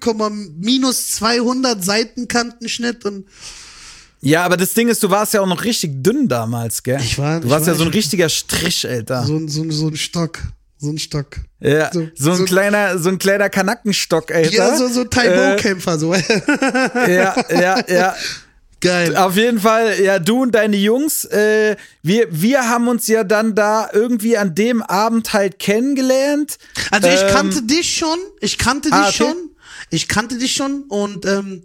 minus 0.57 1.09
200 1.17 1.85
Seitenkantenschnitt 1.85 3.05
und 3.05 3.27
ja, 4.21 4.45
aber 4.45 4.57
das 4.57 4.73
Ding 4.73 4.89
ist, 4.89 5.03
du 5.03 5.11
warst 5.11 5.35
ja 5.35 5.41
auch 5.41 5.47
noch 5.47 5.63
richtig 5.63 6.03
dünn 6.03 6.27
damals, 6.27 6.83
gell? 6.83 7.01
Ich 7.01 7.19
war. 7.19 7.39
Du 7.41 7.51
warst 7.51 7.67
war, 7.67 7.75
ja 7.75 7.79
so 7.79 7.85
ein 7.85 7.91
richtiger 7.91 8.29
Strich, 8.29 8.89
Alter. 8.89 9.25
So, 9.25 9.47
so, 9.47 9.71
so 9.71 9.89
ein 9.89 9.97
Stock. 9.97 10.41
So 10.79 10.91
ein 10.91 10.99
Stock. 10.99 11.39
Ja, 11.61 11.91
so, 11.93 12.09
so 12.15 12.33
ein 12.33 12.37
so- 12.39 12.45
kleiner, 12.45 12.99
so 12.99 13.09
ein 13.09 13.19
kleiner 13.19 13.49
Kanackenstock, 13.49 14.31
Alter. 14.33 14.51
Ja, 14.53 14.77
so, 14.77 14.89
so 14.89 15.03
Äh, 15.03 15.09
Taibo-Kämpfer, 15.09 15.99
so. 15.99 16.15
ja, 16.95 17.35
ja, 17.51 17.83
ja. 17.89 18.15
Geil. 18.83 19.17
Auf 19.17 19.37
jeden 19.37 19.59
Fall, 19.59 19.99
ja, 20.03 20.19
du 20.19 20.43
und 20.43 20.55
deine 20.55 20.77
Jungs, 20.77 21.25
äh, 21.25 21.77
wir, 22.03 22.27
wir 22.31 22.69
haben 22.69 22.89
uns 22.89 23.07
ja 23.07 23.25
dann 23.25 23.55
da 23.55 23.89
irgendwie 23.91 24.37
an 24.37 24.55
dem 24.55 24.83
Abend 24.83 25.33
halt 25.33 25.59
kennengelernt. 25.59 26.59
Also 26.91 27.09
ich 27.09 27.23
Ähm, 27.23 27.29
kannte 27.31 27.63
dich 27.63 27.97
schon, 27.97 28.19
ich 28.41 28.59
kannte 28.59 28.91
dich 28.91 28.99
ah, 28.99 29.09
okay. 29.09 29.17
schon, 29.17 29.51
ich 29.89 30.09
kannte 30.09 30.37
dich 30.37 30.55
schon 30.55 30.83
und 30.85 31.25
ähm, 31.25 31.65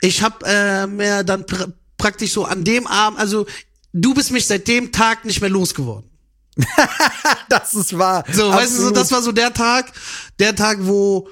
ich 0.00 0.22
habe 0.22 0.44
äh, 0.46 0.86
mir 0.88 1.22
dann 1.22 1.46
pr 1.46 1.68
praktisch 1.96 2.32
so 2.32 2.44
an 2.44 2.64
dem 2.64 2.86
Abend, 2.88 3.18
also 3.20 3.46
du 3.92 4.14
bist 4.14 4.30
mich 4.32 4.46
seit 4.46 4.66
dem 4.68 4.90
Tag 4.92 5.24
nicht 5.24 5.40
mehr 5.40 5.50
losgeworden. 5.50 6.10
Das 7.48 7.74
ist 7.74 7.96
wahr. 7.96 8.24
So, 8.30 8.50
weißt 8.50 8.72
du, 8.72 8.82
so, 8.82 8.88
Absolut. 8.88 8.96
das 8.96 9.12
war 9.12 9.22
so 9.22 9.32
der 9.32 9.52
Tag, 9.52 9.92
der 10.38 10.54
Tag, 10.54 10.78
wo, 10.80 11.28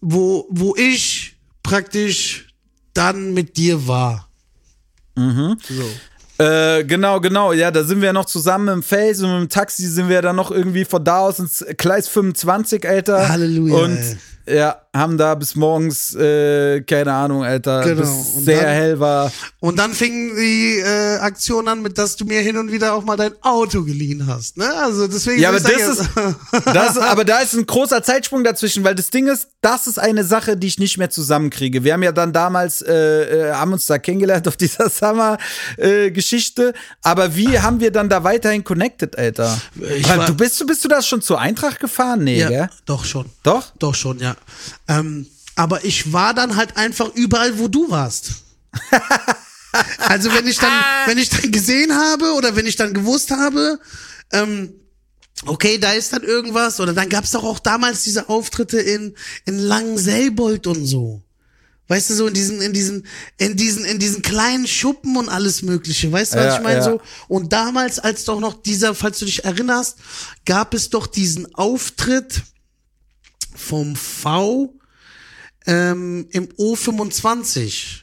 wo, 0.00 0.46
wo 0.50 0.74
ich 0.76 1.36
praktisch 1.62 2.48
dann 2.94 3.32
mit 3.34 3.56
dir 3.56 3.86
war. 3.86 4.28
Mhm. 5.16 5.56
So. 5.68 6.44
Äh, 6.44 6.84
genau, 6.84 7.20
genau. 7.20 7.52
Ja, 7.52 7.70
da 7.70 7.82
sind 7.84 8.02
wir 8.02 8.12
noch 8.12 8.26
zusammen 8.26 8.68
im 8.68 8.82
Face 8.82 9.22
und 9.22 9.30
dem 9.30 9.48
Taxi 9.48 9.86
sind 9.86 10.08
wir 10.08 10.20
dann 10.20 10.36
noch 10.36 10.50
irgendwie 10.50 10.84
von 10.84 11.02
da 11.02 11.20
aus 11.20 11.38
ins 11.38 11.64
Gleis 11.78 12.08
25, 12.08 12.86
Alter. 12.86 13.28
Halleluja, 13.28 13.74
Und 13.74 13.98
ey. 14.44 14.56
ja, 14.58 14.82
haben 14.96 15.18
da 15.18 15.34
bis 15.34 15.54
morgens, 15.54 16.14
äh, 16.14 16.80
keine 16.82 17.12
Ahnung, 17.12 17.44
Alter, 17.44 17.82
Genau. 17.82 18.00
bis 18.00 18.44
sehr 18.44 18.62
dann- 18.62 18.70
hell 18.70 19.00
war. 19.00 19.32
Und 19.60 19.78
dann 19.78 19.92
fing 19.92 20.34
die 20.36 20.78
äh, 20.78 21.16
Aktion 21.18 21.66
an, 21.68 21.82
mit 21.82 21.98
dass 21.98 22.16
du 22.16 22.24
mir 22.24 22.40
hin 22.40 22.56
und 22.56 22.70
wieder 22.72 22.94
auch 22.94 23.04
mal 23.04 23.16
dein 23.16 23.32
Auto 23.42 23.82
geliehen 23.84 24.26
hast. 24.26 24.56
Ne? 24.56 24.68
Also 24.82 25.06
deswegen. 25.08 25.40
Ja, 25.42 25.48
aber 25.50 25.60
das 25.60 25.70
ist, 25.72 26.08
das, 26.72 26.96
aber 26.98 27.24
da 27.24 27.38
ist 27.40 27.54
ein 27.54 27.66
großer 27.66 28.02
Zeitsprung 28.02 28.44
dazwischen, 28.44 28.84
weil 28.84 28.94
das 28.94 29.10
Ding 29.10 29.26
ist, 29.26 29.48
das 29.60 29.86
ist 29.86 29.98
eine 29.98 30.24
Sache, 30.24 30.56
die 30.56 30.66
ich 30.68 30.78
nicht 30.78 30.98
mehr 30.98 31.10
zusammenkriege. 31.10 31.82
Wir 31.84 31.92
haben 31.94 32.02
ja 32.02 32.12
dann 32.12 32.32
damals, 32.32 32.82
äh, 32.82 32.92
äh, 33.50 33.52
haben 33.52 33.72
uns 33.72 33.86
da 33.86 33.98
kennengelernt 33.98 34.46
auf 34.48 34.56
dieser 34.56 34.88
Summer-Geschichte, 35.76 36.72
aber 37.02 37.34
wie 37.36 37.58
haben 37.58 37.80
wir 37.80 37.90
dann 37.90 38.08
da 38.08 38.24
weiterhin 38.24 38.64
connected, 38.64 39.16
Alter? 39.18 39.60
Ich 39.96 40.06
du 40.06 40.34
bist, 40.34 40.64
bist 40.66 40.84
du 40.84 40.88
das 40.88 41.06
schon 41.06 41.22
zur 41.22 41.40
Eintracht 41.40 41.80
gefahren? 41.80 42.24
Nee, 42.24 42.38
ja, 42.38 42.48
gell? 42.48 42.70
doch 42.84 43.04
schon. 43.04 43.26
Doch? 43.42 43.72
Doch 43.78 43.94
schon, 43.94 44.18
ja. 44.18 44.36
Ähm, 44.88 45.26
aber 45.54 45.84
ich 45.84 46.12
war 46.12 46.34
dann 46.34 46.56
halt 46.56 46.76
einfach 46.76 47.14
überall, 47.14 47.58
wo 47.58 47.68
du 47.68 47.90
warst. 47.90 48.32
also 50.00 50.32
wenn 50.32 50.46
ich 50.46 50.58
dann, 50.58 50.72
wenn 51.06 51.18
ich 51.18 51.30
dann 51.30 51.50
gesehen 51.50 51.94
habe 51.94 52.32
oder 52.34 52.56
wenn 52.56 52.66
ich 52.66 52.76
dann 52.76 52.94
gewusst 52.94 53.30
habe, 53.30 53.78
ähm, 54.32 54.72
okay, 55.46 55.78
da 55.78 55.92
ist 55.92 56.12
dann 56.12 56.22
irgendwas 56.22 56.80
oder 56.80 56.92
dann 56.92 57.08
gab's 57.08 57.30
doch 57.32 57.44
auch 57.44 57.58
damals 57.58 58.04
diese 58.04 58.28
Auftritte 58.28 58.78
in 58.78 59.14
in 59.44 59.58
Langenselbold 59.58 60.66
und 60.66 60.84
so. 60.86 61.22
Weißt 61.88 62.10
du, 62.10 62.14
so 62.14 62.26
in 62.26 62.34
diesen, 62.34 62.60
in 62.62 62.72
diesen, 62.72 63.06
in 63.38 63.56
diesen, 63.56 63.84
in 63.84 64.00
diesen 64.00 64.20
kleinen 64.20 64.66
Schuppen 64.66 65.16
und 65.16 65.28
alles 65.28 65.62
Mögliche. 65.62 66.10
Weißt 66.10 66.34
du, 66.34 66.38
was 66.38 66.44
Ja, 66.46 66.56
ich 66.56 66.62
meine? 66.62 66.78
ja. 66.78 66.82
So. 66.82 67.00
Und 67.28 67.52
damals, 67.52 68.00
als 68.00 68.24
doch 68.24 68.40
noch 68.40 68.60
dieser, 68.60 68.92
falls 68.92 69.20
du 69.20 69.24
dich 69.24 69.44
erinnerst, 69.44 69.98
gab 70.44 70.74
es 70.74 70.90
doch 70.90 71.06
diesen 71.06 71.54
Auftritt 71.54 72.42
vom 73.56 73.96
V 73.96 74.74
ähm, 75.66 76.28
im 76.30 76.48
O25. 76.48 78.02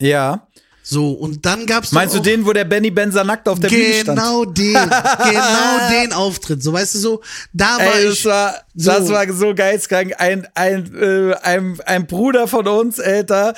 Ja. 0.00 0.46
So, 0.84 1.12
und 1.12 1.46
dann 1.46 1.64
gab's 1.66 1.92
Meinst 1.92 2.14
du 2.16 2.18
den, 2.18 2.44
wo 2.44 2.52
der 2.52 2.64
Benny 2.64 2.90
Benzer 2.90 3.22
nackt 3.22 3.48
auf 3.48 3.60
der 3.60 3.68
Bühne 3.68 3.94
stand? 3.94 4.18
genau 4.18 4.44
den, 4.44 4.72
genau 4.72 5.90
den 5.90 6.12
Auftritt. 6.12 6.60
So, 6.60 6.72
weißt 6.72 6.96
du, 6.96 6.98
so, 6.98 7.22
da 7.52 7.76
war 7.78 7.94
Ey, 7.94 8.08
ich. 8.08 8.22
das 8.22 8.24
war, 8.24 8.54
so. 8.74 8.90
das 8.90 9.08
war 9.08 9.32
so 9.32 9.54
geizkrank. 9.54 10.14
Ein, 10.18 10.48
ein, 10.54 10.92
äh, 11.00 11.34
ein, 11.42 11.78
ein 11.86 12.06
Bruder 12.08 12.48
von 12.48 12.66
uns, 12.66 12.98
Alter, 12.98 13.54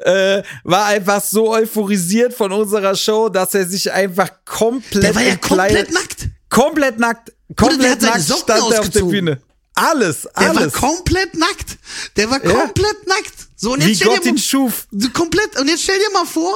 äh, 0.00 0.42
war 0.64 0.86
einfach 0.86 1.22
so 1.22 1.50
euphorisiert 1.50 2.34
von 2.34 2.52
unserer 2.52 2.94
Show, 2.94 3.30
dass 3.30 3.54
er 3.54 3.64
sich 3.64 3.90
einfach 3.90 4.28
komplett 4.44 5.02
der 5.02 5.14
war 5.14 5.22
ja 5.22 5.36
komplett 5.36 5.92
nackt. 5.92 6.28
Komplett 6.50 6.98
nackt. 6.98 7.32
Komplett 7.56 8.02
nackt 8.02 8.22
stand 8.22 8.72
er 8.72 8.80
auf 8.80 8.90
der. 8.90 9.00
Bühne. 9.00 9.40
Alles, 9.76 10.22
Der 10.38 10.48
war 10.54 10.62
alles. 10.62 10.72
komplett 10.72 11.34
nackt. 11.34 11.76
Der 12.16 12.30
war 12.30 12.44
Ja. 12.44 12.50
komplett 12.52 13.06
nackt. 13.06 13.32
So, 13.56 13.72
und 13.74 13.80
jetzt 13.80 13.88
Wie 13.90 13.94
stell 13.96 14.08
Gott 14.08 14.24
dir 14.24 14.28
ihn 14.30 14.34
mal, 14.34 14.40
schuf. 14.40 14.86
du 14.90 15.10
komplett, 15.10 15.58
und 15.60 15.68
jetzt 15.68 15.82
stell 15.84 15.98
dir 15.98 16.10
mal 16.12 16.26
vor, 16.26 16.54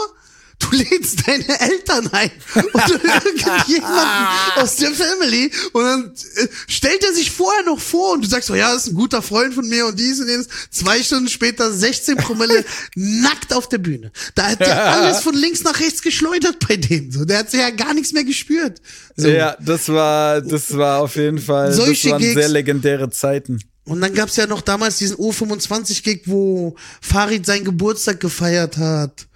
du 0.61 0.77
lädst 0.77 1.27
deine 1.27 1.61
Eltern 1.61 2.09
ein 2.13 2.31
oder 2.73 2.91
irgendjemanden 2.93 4.27
aus 4.57 4.77
der 4.77 4.91
Family 4.93 5.51
und 5.73 5.83
dann 5.83 6.13
äh, 6.37 6.49
stellt 6.69 7.03
er 7.05 7.13
sich 7.15 7.31
vorher 7.31 7.65
noch 7.65 7.81
vor 7.81 8.13
und 8.13 8.25
du 8.25 8.29
sagst 8.29 8.49
so, 8.49 8.55
ja, 8.55 8.73
das 8.73 8.87
ist 8.87 8.93
ein 8.93 8.95
guter 8.95 9.23
Freund 9.23 9.55
von 9.55 9.69
mir 9.69 9.87
und 9.87 9.99
dies 9.99 10.21
und 10.21 10.29
jenes. 10.29 10.49
Zwei 10.71 11.03
Stunden 11.03 11.29
später 11.29 11.73
16 11.73 12.17
Promille 12.17 12.65
nackt 12.95 13.53
auf 13.53 13.69
der 13.69 13.79
Bühne. 13.79 14.13
Da 14.35 14.51
hat 14.51 14.61
ja 14.61 14.85
alles 14.85 15.21
von 15.21 15.35
links 15.35 15.63
nach 15.65 15.79
rechts 15.81 16.03
geschleudert 16.03 16.57
bei 16.67 16.77
dem. 16.77 17.11
So, 17.11 17.25
der 17.25 17.39
hat 17.39 17.53
ja 17.53 17.71
gar 17.71 17.95
nichts 17.95 18.13
mehr 18.13 18.25
gespürt. 18.25 18.81
So. 19.17 19.29
Ja, 19.29 19.57
das 19.61 19.89
war, 19.89 20.41
das 20.41 20.77
war 20.77 21.01
auf 21.01 21.17
jeden 21.17 21.39
Fall, 21.39 21.73
Solche 21.73 22.09
das 22.09 22.13
waren 22.13 22.23
Gigs. 22.23 22.35
sehr 22.35 22.49
legendäre 22.49 23.11
Zeiten. 23.11 23.61
Und 23.85 24.01
dann 24.01 24.15
gab's 24.15 24.37
ja 24.37 24.47
noch 24.47 24.61
damals 24.61 24.99
diesen 24.99 25.17
O25-Gig, 25.17 26.23
wo 26.27 26.77
Farid 27.01 27.45
seinen 27.45 27.65
Geburtstag 27.65 28.21
gefeiert 28.21 28.77
hat. 28.77 29.27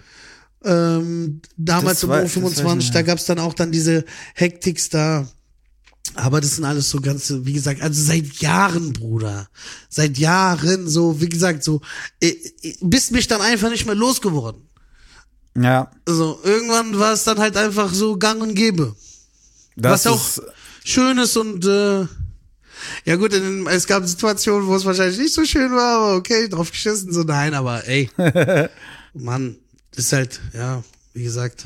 Ähm, 0.65 1.41
damals 1.57 2.03
im 2.03 2.09
wei- 2.09 2.21
das 2.23 2.35
weiß 2.35 2.37
ich 2.37 2.43
O25, 2.61 2.75
nicht 2.75 2.95
da 2.95 3.01
gab's 3.03 3.25
dann 3.25 3.39
auch 3.39 3.53
dann 3.53 3.71
diese 3.71 4.03
Hektiks 4.33 4.89
da. 4.89 5.27
Aber 6.15 6.39
das 6.39 6.55
sind 6.55 6.63
alles 6.65 6.89
so 6.89 7.01
ganze, 7.01 7.45
wie 7.45 7.53
gesagt, 7.53 7.81
also 7.81 8.01
seit 8.01 8.25
Jahren, 8.35 8.93
Bruder. 8.93 9.49
Seit 9.89 10.17
Jahren, 10.17 10.87
so, 10.87 11.19
wie 11.19 11.27
gesagt, 11.29 11.63
so, 11.63 11.81
äh, 12.21 12.29
äh, 12.61 12.75
bist 12.81 13.11
mich 13.11 13.27
dann 13.27 13.41
einfach 13.41 13.69
nicht 13.69 13.85
mehr 13.85 13.95
losgeworden. 13.95 14.61
Ja, 15.57 15.89
Also, 16.07 16.39
irgendwann 16.43 16.97
war 16.99 17.13
es 17.13 17.23
dann 17.23 17.37
halt 17.39 17.55
einfach 17.57 17.93
so 17.93 18.17
gang 18.17 18.41
und 18.41 18.55
gäbe. 18.55 18.95
das 19.75 20.05
Was 20.05 20.07
auch 20.07 20.43
schön 20.83 21.17
ist 21.17 21.37
und 21.37 21.65
äh, 21.65 22.05
ja 23.05 23.15
gut, 23.15 23.33
in, 23.33 23.65
es 23.67 23.87
gab 23.87 24.05
Situationen, 24.05 24.67
wo 24.67 24.75
es 24.75 24.85
wahrscheinlich 24.85 25.17
nicht 25.17 25.33
so 25.33 25.43
schön 25.45 25.71
war, 25.71 25.97
aber 25.97 26.15
okay, 26.17 26.47
drauf 26.49 26.71
geschissen, 26.71 27.11
so 27.11 27.23
nein, 27.23 27.53
aber 27.53 27.87
ey, 27.87 28.09
Mann, 29.13 29.57
ist 29.95 30.13
halt, 30.13 30.39
ja, 30.53 30.83
wie 31.13 31.23
gesagt. 31.23 31.65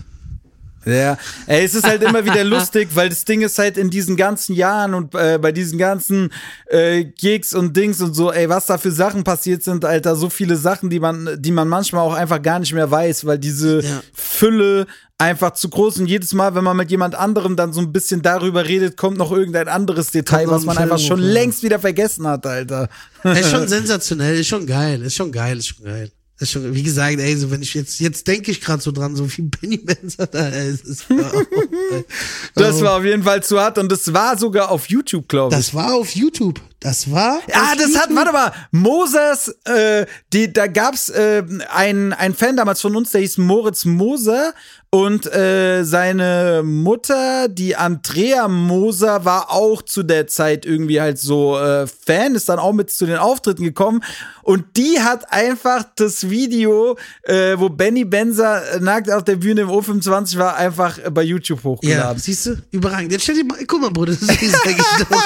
Ja, 0.86 1.17
ey, 1.45 1.65
es 1.65 1.75
ist 1.75 1.86
halt 1.86 2.01
immer 2.01 2.23
wieder 2.23 2.43
lustig, 2.45 2.88
weil 2.93 3.09
das 3.09 3.25
Ding 3.25 3.41
ist 3.41 3.59
halt 3.59 3.77
in 3.77 3.89
diesen 3.89 4.15
ganzen 4.15 4.55
Jahren 4.55 4.93
und 4.93 5.13
äh, 5.13 5.38
bei 5.38 5.51
diesen 5.51 5.77
ganzen 5.77 6.32
äh, 6.67 7.03
Gigs 7.03 7.53
und 7.53 7.75
Dings 7.75 7.99
und 8.01 8.13
so, 8.13 8.32
ey, 8.32 8.47
was 8.47 8.65
da 8.67 8.77
für 8.77 8.91
Sachen 8.91 9.25
passiert 9.25 9.61
sind, 9.61 9.84
Alter, 9.84 10.15
so 10.15 10.30
viele 10.30 10.55
Sachen, 10.55 10.89
die 10.89 11.01
man, 11.01 11.36
die 11.38 11.51
man 11.51 11.67
manchmal 11.67 12.01
auch 12.03 12.13
einfach 12.13 12.41
gar 12.41 12.59
nicht 12.59 12.73
mehr 12.73 12.89
weiß, 12.89 13.25
weil 13.25 13.38
diese 13.38 13.82
Ja. 13.82 14.01
Fülle 14.13 14.88
einfach 15.17 15.51
zu 15.51 15.67
groß 15.67 15.99
und 15.99 16.05
jedes 16.07 16.34
Mal, 16.34 16.55
wenn 16.55 16.63
man 16.63 16.77
mit 16.77 16.89
jemand 16.89 17.13
anderem 17.13 17.57
dann 17.57 17.73
so 17.73 17.82
ein 17.82 17.91
bisschen 17.91 18.21
darüber 18.21 18.65
redet, 18.65 18.95
kommt 18.95 19.17
noch 19.17 19.34
irgendein 19.34 19.67
anderes 19.67 20.11
Detail, 20.11 20.47
was 20.49 20.63
man 20.63 20.77
einfach 20.77 20.97
schon 20.97 21.19
längst 21.19 21.61
wieder 21.61 21.80
vergessen 21.80 22.25
hat, 22.25 22.45
Alter. 22.45 22.88
Ist 23.25 23.51
schon 23.51 23.67
sensationell, 23.67 24.39
ist 24.39 24.47
schon 24.47 24.65
geil, 24.65 25.01
ist 25.01 25.15
schon 25.15 25.34
geil, 25.34 25.57
ist 25.57 25.67
schon 25.67 25.84
geil. 25.86 26.09
Ist 26.39 26.51
schon, 26.51 26.73
wie 26.73 26.83
gesagt, 26.83 27.19
ey, 27.19 27.35
so 27.35 27.51
wenn 27.51 27.61
ich 27.61 27.73
jetzt, 27.73 27.99
jetzt 27.99 28.25
denke 28.25 28.51
ich 28.51 28.61
gerade 28.61 28.81
so 28.81 28.91
dran, 28.93 29.13
so 29.15 29.27
wie 29.29 29.41
Benny 29.41 29.77
Benzer 29.77 30.25
da, 30.25 30.47
ey, 30.47 30.69
es 30.69 30.81
ist, 30.81 31.05
Das 32.55 32.81
war 32.81 32.97
auf 32.97 33.03
jeden 33.03 33.23
Fall 33.23 33.43
zu 33.43 33.59
hart 33.59 33.77
und 33.77 33.91
das 33.91 34.13
war 34.13 34.37
sogar 34.37 34.71
auf 34.71 34.89
YouTube, 34.89 35.27
glaube 35.27 35.53
ich. 35.53 35.59
das 35.59 35.73
war 35.73 35.93
auf 35.93 36.15
YouTube. 36.15 36.61
Das 36.82 37.11
war. 37.11 37.39
Ah, 37.51 37.75
das 37.77 37.93
hat, 37.99 38.09
warte 38.15 38.32
mal, 38.32 38.53
Moses, 38.71 39.49
äh, 39.65 40.05
die, 40.32 40.51
da 40.53 40.67
gab's 40.67 41.09
äh, 41.09 41.43
ein, 41.73 42.13
ein 42.13 42.34
Fan 42.34 42.55
damals 42.55 42.80
von 42.80 42.95
uns, 42.95 43.11
der 43.11 43.21
hieß 43.21 43.38
Moritz 43.38 43.84
Moser 43.84 44.53
und 44.91 45.32
äh, 45.32 45.84
seine 45.84 46.61
Mutter, 46.63 47.47
die 47.47 47.75
Andrea 47.75 48.47
Moser, 48.47 49.23
war 49.25 49.51
auch 49.51 49.82
zu 49.84 50.01
der 50.03 50.25
Zeit 50.27 50.65
irgendwie 50.65 50.99
halt 51.01 51.19
so 51.19 51.59
äh, 51.59 51.86
Fan, 51.86 52.34
ist 52.34 52.49
dann 52.49 52.57
auch 52.59 52.73
mit 52.73 52.89
zu 52.89 53.05
den 53.05 53.17
Auftritten 53.17 53.63
gekommen 53.63 54.01
und 54.41 54.77
die 54.77 54.99
hat 54.99 55.32
einfach 55.32 55.84
das 55.95 56.30
Video, 56.30 56.97
äh, 57.23 57.55
wo 57.59 57.69
Benny 57.69 58.03
Benzer 58.05 58.63
äh, 58.75 58.80
nackt 58.80 59.11
auf 59.11 59.23
der 59.25 59.36
Bühne 59.36 59.61
im 59.61 59.69
O25 59.69 60.38
war, 60.39 60.55
einfach 60.55 60.97
bei 61.11 61.21
YouTube 61.23 61.59
Ja, 61.59 61.63
hochgeladen. 61.65 62.19
siehst 62.19 62.45
du? 62.47 62.57
Überragend. 62.71 63.11
Jetzt 63.11 63.23
stell 63.23 63.36
dir 63.36 63.43
mal, 63.45 63.59
guck 63.67 63.82
mal, 63.82 63.91
Bruder, 63.91 64.13
das 64.13 64.23
ist 64.23 64.51
sag 64.51 64.65
ich 64.71 64.77
doch. 64.77 65.21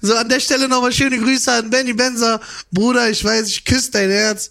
So, 0.00 0.14
an 0.14 0.28
der 0.28 0.40
Stelle 0.40 0.68
nochmal 0.68 0.91
schöne 0.92 1.18
Grüße 1.18 1.52
an 1.52 1.70
Benny 1.70 1.92
Benzer. 1.92 2.40
Bruder, 2.70 3.10
ich 3.10 3.24
weiß, 3.24 3.48
ich 3.48 3.64
küsse 3.64 3.90
dein 3.92 4.10
Herz. 4.10 4.50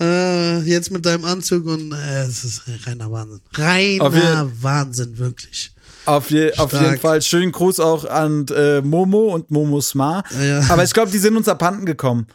Äh, 0.00 0.60
jetzt 0.60 0.90
mit 0.90 1.04
deinem 1.04 1.24
Anzug 1.24 1.66
und 1.66 1.92
äh, 1.92 2.22
es 2.22 2.44
ist 2.44 2.62
reiner 2.86 3.10
Wahnsinn. 3.10 3.40
Reiner 3.54 4.50
Wahnsinn, 4.62 5.18
wirklich. 5.18 5.72
Auf, 6.04 6.30
je, 6.30 6.54
auf 6.56 6.72
jeden 6.72 6.98
Fall. 6.98 7.20
Schönen 7.20 7.52
Gruß 7.52 7.80
auch 7.80 8.04
an 8.04 8.46
äh, 8.48 8.80
Momo 8.80 9.34
und 9.34 9.50
Momo 9.50 9.80
Smar. 9.80 10.24
Ja, 10.38 10.44
ja. 10.44 10.66
Aber 10.70 10.84
ich 10.84 10.92
glaube, 10.94 11.10
die 11.10 11.18
sind 11.18 11.36
uns 11.36 11.48
abhanden 11.48 11.84
gekommen. 11.84 12.28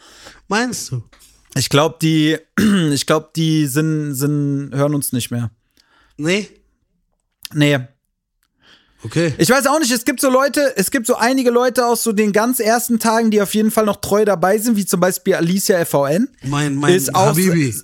Meinst 0.48 0.92
du? 0.92 1.04
Ich 1.56 1.70
glaube, 1.70 1.98
die, 2.02 2.38
ich 2.92 3.06
glaube, 3.06 3.30
die 3.36 3.66
sind, 3.68 4.14
sind, 4.14 4.72
hören 4.74 4.94
uns 4.94 5.14
nicht 5.14 5.32
mehr. 5.32 5.50
Nee? 6.18 6.50
Nee. 7.54 7.80
Okay. 9.06 9.34
Ich 9.38 9.50
weiß 9.50 9.68
auch 9.68 9.80
nicht, 9.80 9.92
es 9.92 10.06
gibt 10.06 10.22
so 10.22 10.30
Leute, 10.30 10.74
es 10.78 10.90
gibt 10.90 11.08
so 11.08 11.16
einige 11.16 11.50
Leute 11.50 11.86
aus 11.86 12.04
so 12.04 12.12
den 12.14 12.32
ganz 12.32 12.60
ersten 12.60 13.00
Tagen, 13.00 13.32
die 13.32 13.42
auf 13.42 13.54
jeden 13.54 13.72
Fall 13.72 13.86
noch 13.86 13.98
treu 13.98 14.24
dabei 14.24 14.58
sind, 14.58 14.78
wie 14.78 14.86
zum 14.86 15.00
Beispiel 15.00 15.36
Alicia 15.36 15.84
FVN. 15.84 16.30
Mein, 16.44 16.76
mein 16.76 16.94
ist 16.96 17.14
auch 17.14 17.28
Habibi. 17.28 17.76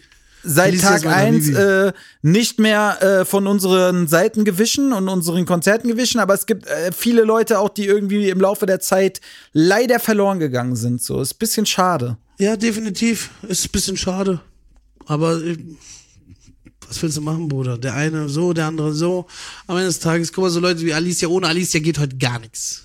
seit 0.44 0.68
Alicia 0.70 0.90
Tag 0.92 1.06
mein 1.06 1.36
1 1.36 1.46
Habibi. 1.48 1.60
äh, 1.60 1.92
nicht 2.22 2.60
mehr 2.60 3.02
äh, 3.02 3.26
von 3.26 3.48
unseren 3.48 4.08
Seiten 4.08 4.46
gewischen 4.46 4.94
und 4.94 5.10
unseren 5.10 5.46
Konzerten 5.46 5.90
gewischen, 5.90 6.20
aber 6.20 6.34
es 6.34 6.46
gibt 6.46 6.68
äh, 6.68 6.92
viele 6.96 7.24
Leute 7.24 7.60
auch, 7.60 7.70
die 7.70 7.86
irgendwie 7.86 8.30
im 8.30 8.40
Laufe 8.40 8.66
der 8.66 8.80
Zeit 8.80 9.20
leider 9.52 10.00
verloren 10.00 10.40
gegangen 10.40 10.78
sind. 10.78 11.02
So, 11.02 11.22
ist 11.22 11.34
ein 11.34 11.40
bisschen 11.40 11.66
schade. 11.66 12.18
Ja, 12.38 12.56
definitiv. 12.56 13.32
Ist 13.48 13.66
ein 13.66 13.72
bisschen 13.72 13.98
schade. 13.98 14.40
Aber 15.06 15.36
äh, 15.44 15.58
was 16.90 17.02
willst 17.04 17.18
du 17.18 17.22
machen, 17.22 17.48
Bruder? 17.48 17.78
Der 17.78 17.94
eine 17.94 18.28
so, 18.28 18.52
der 18.52 18.66
andere 18.66 18.94
so. 18.94 19.28
Am 19.68 19.78
Ende 19.78 19.88
des 19.88 20.00
Tages, 20.00 20.34
guck 20.34 20.46
mal, 20.46 20.50
so 20.50 20.60
Leute 20.60 20.82
wie 20.82 20.94
Alicia, 20.94 21.30
ohne 21.30 21.48
Alicia 21.48 21.80
geht 21.80 22.00
heute 22.00 22.18
gar 22.18 22.40
nichts. 22.40 22.84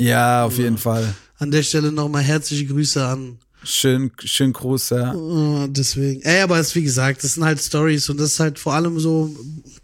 Ja, 0.00 0.44
auf 0.44 0.58
jeden 0.58 0.78
Fall. 0.78 1.14
An 1.38 1.50
der 1.50 1.62
Stelle 1.62 1.92
nochmal 1.92 2.22
herzliche 2.22 2.66
Grüße 2.66 3.04
an. 3.04 3.38
Schön, 3.64 4.12
schön 4.24 4.52
Gruß, 4.52 4.90
ja. 4.90 5.14
äh, 5.14 5.68
deswegen. 5.68 6.22
Ey, 6.22 6.40
aber 6.40 6.58
es, 6.58 6.74
wie 6.74 6.82
gesagt, 6.82 7.22
das 7.22 7.34
sind 7.34 7.44
halt 7.44 7.60
Stories 7.60 8.08
und 8.08 8.18
das 8.18 8.32
ist 8.32 8.40
halt 8.40 8.58
vor 8.58 8.74
allem 8.74 8.98
so, 9.00 9.34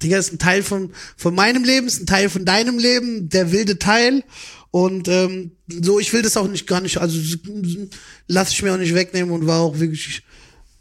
Digga, 0.02 0.18
ist 0.18 0.32
ein 0.32 0.38
Teil 0.38 0.62
von, 0.62 0.90
von 1.16 1.34
meinem 1.34 1.64
Leben, 1.64 1.86
ist 1.86 2.00
ein 2.00 2.06
Teil 2.06 2.30
von 2.30 2.44
deinem 2.44 2.78
Leben, 2.78 3.28
der 3.28 3.52
wilde 3.52 3.78
Teil. 3.78 4.24
Und 4.70 5.06
ähm, 5.08 5.52
so, 5.68 6.00
ich 6.00 6.12
will 6.12 6.22
das 6.22 6.36
auch 6.36 6.48
nicht 6.48 6.66
gar 6.66 6.80
nicht, 6.80 6.98
also 6.98 7.16
lass 8.26 8.50
ich 8.50 8.62
mir 8.62 8.72
auch 8.72 8.78
nicht 8.78 8.94
wegnehmen 8.94 9.32
und 9.32 9.46
war 9.46 9.60
auch 9.60 9.78
wirklich, 9.78 10.22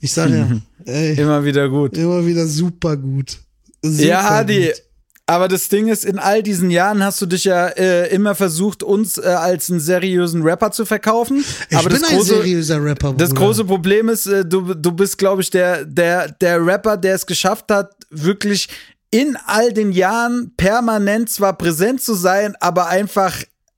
ich 0.04 0.12
sag 0.14 0.30
ja, 0.30 0.48
ey, 0.86 1.16
Immer 1.16 1.44
wieder 1.46 1.70
gut. 1.70 1.98
immer 1.98 2.26
wieder 2.26 2.46
super 2.46 2.98
gut. 2.98 3.38
Super 3.82 4.04
Ja, 4.04 4.24
Hadi. 4.30 4.66
gut. 4.68 4.82
Aber 5.26 5.48
das 5.48 5.70
Ding 5.70 5.88
ist, 5.88 6.04
in 6.04 6.20
all 6.20 6.44
diesen 6.44 6.70
Jahren 6.70 7.02
hast 7.02 7.22
du 7.22 7.26
dich 7.26 7.46
ja 7.46 7.68
äh, 7.70 8.14
immer 8.14 8.36
versucht, 8.36 8.84
uns 8.84 9.18
äh, 9.18 9.22
als 9.22 9.70
einen 9.72 9.80
seriösen 9.80 10.42
Rapper 10.44 10.72
zu 10.72 10.86
verkaufen. 10.86 11.46
Ich 11.70 11.78
aber 11.78 11.90
bin 11.90 12.02
das 12.02 12.10
ein 12.10 12.18
große, 12.18 12.36
seriöser 12.36 12.84
Rapper. 12.84 13.14
das 13.18 13.30
Bruder. 13.30 13.42
große 13.46 13.64
Problem 13.64 14.10
ist, 14.10 14.26
äh, 14.28 14.44
du, 14.46 14.74
du 14.74 14.92
bist, 14.92 15.18
glaube 15.18 15.42
ich, 15.42 15.50
der, 15.50 15.86
der, 15.86 16.28
der 16.30 16.66
Rapper, 16.66 16.98
der 16.98 17.16
es 17.16 17.26
geschafft 17.26 17.72
hat, 17.72 17.92
wirklich 18.10 18.68
in 19.12 19.38
all 19.46 19.72
den 19.72 19.94
Jahren 19.94 20.52
permanent 20.58 21.30
zwar 21.30 21.58
präsent 21.58 22.02
zu 22.02 22.16
sein, 22.16 22.56
aber 22.60 22.88
einfach 22.88 23.34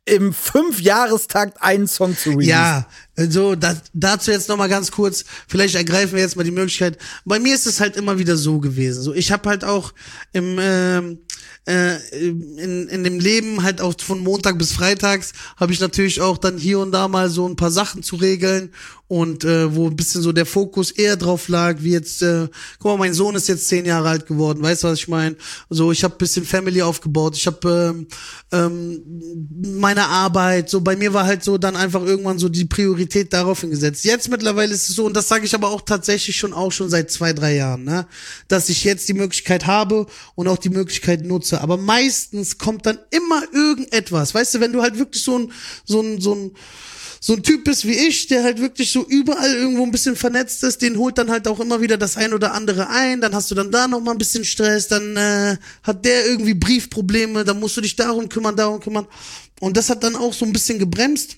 im 0.05 0.33
Fünfjahrestakt 0.33 1.61
einen 1.61 1.87
Song 1.87 2.15
zu 2.15 2.29
releasen. 2.29 2.49
Ja, 2.49 2.87
also 3.17 3.55
da, 3.55 3.75
dazu 3.93 4.31
jetzt 4.31 4.49
noch 4.49 4.57
mal 4.57 4.69
ganz 4.69 4.91
kurz. 4.91 5.25
Vielleicht 5.47 5.75
ergreifen 5.75 6.13
wir 6.13 6.21
jetzt 6.21 6.35
mal 6.35 6.43
die 6.43 6.51
Möglichkeit. 6.51 6.99
Bei 7.25 7.39
mir 7.39 7.55
ist 7.55 7.65
es 7.65 7.79
halt 7.79 7.95
immer 7.95 8.19
wieder 8.19 8.37
so 8.37 8.59
gewesen. 8.59 9.01
So, 9.01 9.13
ich 9.13 9.31
habe 9.31 9.49
halt 9.49 9.63
auch 9.63 9.93
im 10.31 10.57
ähm, 10.59 11.19
äh, 11.65 11.95
in, 12.11 12.87
in 12.87 13.03
dem 13.03 13.19
Leben 13.19 13.63
halt 13.63 13.81
auch 13.81 13.93
von 13.99 14.19
Montag 14.19 14.57
bis 14.57 14.71
Freitags 14.71 15.33
habe 15.57 15.73
ich 15.73 15.79
natürlich 15.79 16.21
auch 16.21 16.37
dann 16.37 16.57
hier 16.57 16.79
und 16.79 16.91
da 16.91 17.07
mal 17.07 17.29
so 17.29 17.47
ein 17.47 17.55
paar 17.55 17.71
Sachen 17.71 18.03
zu 18.03 18.15
regeln 18.15 18.71
und 19.07 19.43
äh, 19.43 19.75
wo 19.75 19.87
ein 19.87 19.95
bisschen 19.95 20.21
so 20.21 20.31
der 20.31 20.47
Fokus 20.47 20.89
eher 20.89 21.15
drauf 21.15 21.47
lag, 21.47 21.77
wie 21.79 21.91
jetzt, 21.91 22.23
äh, 22.23 22.47
guck 22.79 22.91
mal, 22.91 22.97
mein 22.97 23.13
Sohn 23.13 23.35
ist 23.35 23.47
jetzt 23.47 23.67
zehn 23.67 23.85
Jahre 23.85 24.09
alt 24.09 24.25
geworden, 24.25 24.63
weißt 24.63 24.83
du, 24.83 24.87
was 24.87 24.99
ich 24.99 25.07
meine? 25.07 25.35
So, 25.69 25.91
ich 25.91 26.03
habe 26.03 26.15
bisschen 26.15 26.43
Family 26.43 26.81
aufgebaut, 26.81 27.35
ich 27.35 27.45
habe 27.45 27.93
ähm, 27.95 28.07
ähm, 28.51 29.03
meine 29.79 30.07
Arbeit, 30.07 30.71
so 30.71 30.81
bei 30.81 30.95
mir 30.95 31.13
war 31.13 31.25
halt 31.25 31.43
so 31.43 31.59
dann 31.59 31.75
einfach 31.75 32.03
irgendwann 32.03 32.39
so 32.39 32.49
die 32.49 32.65
Priorität 32.65 33.31
darauf 33.31 33.61
hingesetzt. 33.61 34.05
Jetzt 34.05 34.29
mittlerweile 34.29 34.73
ist 34.73 34.89
es 34.89 34.95
so, 34.95 35.05
und 35.05 35.15
das 35.15 35.27
sage 35.27 35.45
ich 35.45 35.53
aber 35.53 35.69
auch 35.69 35.81
tatsächlich 35.81 36.35
schon 36.35 36.53
auch 36.53 36.71
schon 36.71 36.89
seit 36.89 37.11
zwei, 37.11 37.33
drei 37.33 37.55
Jahren, 37.55 37.83
ne, 37.83 38.07
dass 38.47 38.69
ich 38.69 38.83
jetzt 38.83 39.07
die 39.07 39.13
Möglichkeit 39.13 39.67
habe 39.67 40.07
und 40.33 40.47
auch 40.47 40.57
die 40.57 40.69
Möglichkeit 40.69 41.23
nutze. 41.35 41.61
Aber 41.61 41.77
meistens 41.77 42.57
kommt 42.57 42.85
dann 42.85 42.99
immer 43.11 43.43
irgendetwas, 43.53 44.33
weißt 44.33 44.55
du, 44.55 44.59
wenn 44.59 44.73
du 44.73 44.81
halt 44.81 44.97
wirklich 44.97 45.23
so 45.23 45.39
ein, 45.39 45.51
so 45.85 46.01
ein, 46.01 46.21
so 46.21 46.33
ein 46.33 46.51
so 47.25 47.33
ein 47.33 47.41
Typ 47.41 47.63
bist 47.63 47.87
wie 47.87 47.95
ich, 48.07 48.27
der 48.27 48.43
halt 48.43 48.61
wirklich 48.61 48.91
so 48.91 49.03
überall 49.03 49.51
irgendwo 49.51 49.81
ein 49.81 49.89
bisschen 49.89 50.15
vernetzt 50.15 50.63
ist, 50.63 50.83
den 50.83 50.99
holt 50.99 51.17
dann 51.17 51.31
halt 51.31 51.47
auch 51.47 51.59
immer 51.59 51.81
wieder 51.81 51.97
das 51.97 52.17
ein 52.17 52.35
oder 52.35 52.53
andere 52.53 52.87
ein, 52.89 53.19
dann 53.19 53.33
hast 53.33 53.49
du 53.49 53.55
dann 53.55 53.71
da 53.71 53.87
noch 53.87 53.99
mal 53.99 54.11
ein 54.11 54.19
bisschen 54.19 54.45
Stress, 54.45 54.89
dann 54.89 55.17
äh, 55.17 55.57
hat 55.81 56.05
der 56.05 56.27
irgendwie 56.27 56.53
Briefprobleme, 56.53 57.43
dann 57.43 57.59
musst 57.59 57.77
du 57.77 57.81
dich 57.81 57.95
darum 57.95 58.29
kümmern, 58.29 58.55
darum 58.55 58.79
kümmern 58.79 59.07
und 59.59 59.75
das 59.75 59.89
hat 59.89 60.03
dann 60.03 60.15
auch 60.15 60.33
so 60.33 60.45
ein 60.45 60.53
bisschen 60.53 60.77
gebremst. 60.77 61.37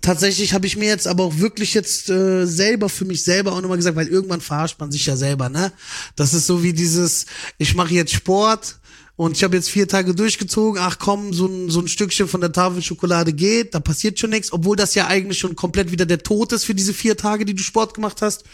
Tatsächlich 0.00 0.54
habe 0.54 0.66
ich 0.66 0.76
mir 0.76 0.88
jetzt 0.88 1.06
aber 1.06 1.22
auch 1.22 1.38
wirklich 1.38 1.72
jetzt 1.74 2.10
äh, 2.10 2.44
selber 2.44 2.88
für 2.88 3.04
mich 3.04 3.22
selber 3.22 3.52
auch 3.52 3.60
nochmal 3.60 3.76
gesagt, 3.76 3.96
weil 3.96 4.08
irgendwann 4.08 4.40
verarscht 4.40 4.80
man 4.80 4.90
sich 4.90 5.06
ja 5.06 5.16
selber, 5.16 5.48
ne? 5.48 5.72
Das 6.16 6.34
ist 6.34 6.48
so 6.48 6.64
wie 6.64 6.72
dieses, 6.72 7.26
ich 7.58 7.76
mache 7.76 7.94
jetzt 7.94 8.12
Sport, 8.12 8.79
und 9.20 9.36
ich 9.36 9.44
habe 9.44 9.54
jetzt 9.54 9.68
vier 9.68 9.86
Tage 9.86 10.14
durchgezogen. 10.14 10.80
Ach 10.82 10.98
komm, 10.98 11.34
so 11.34 11.44
ein, 11.44 11.68
so 11.68 11.78
ein 11.80 11.88
Stückchen 11.88 12.26
von 12.26 12.40
der 12.40 12.52
Tafel 12.52 12.80
Schokolade 12.80 13.34
geht, 13.34 13.74
da 13.74 13.78
passiert 13.78 14.18
schon 14.18 14.30
nichts, 14.30 14.50
obwohl 14.50 14.76
das 14.76 14.94
ja 14.94 15.08
eigentlich 15.08 15.38
schon 15.38 15.54
komplett 15.56 15.92
wieder 15.92 16.06
der 16.06 16.22
Tod 16.22 16.52
ist 16.52 16.64
für 16.64 16.74
diese 16.74 16.94
vier 16.94 17.18
Tage, 17.18 17.44
die 17.44 17.52
du 17.52 17.62
Sport 17.62 17.92
gemacht 17.92 18.22
hast. 18.22 18.44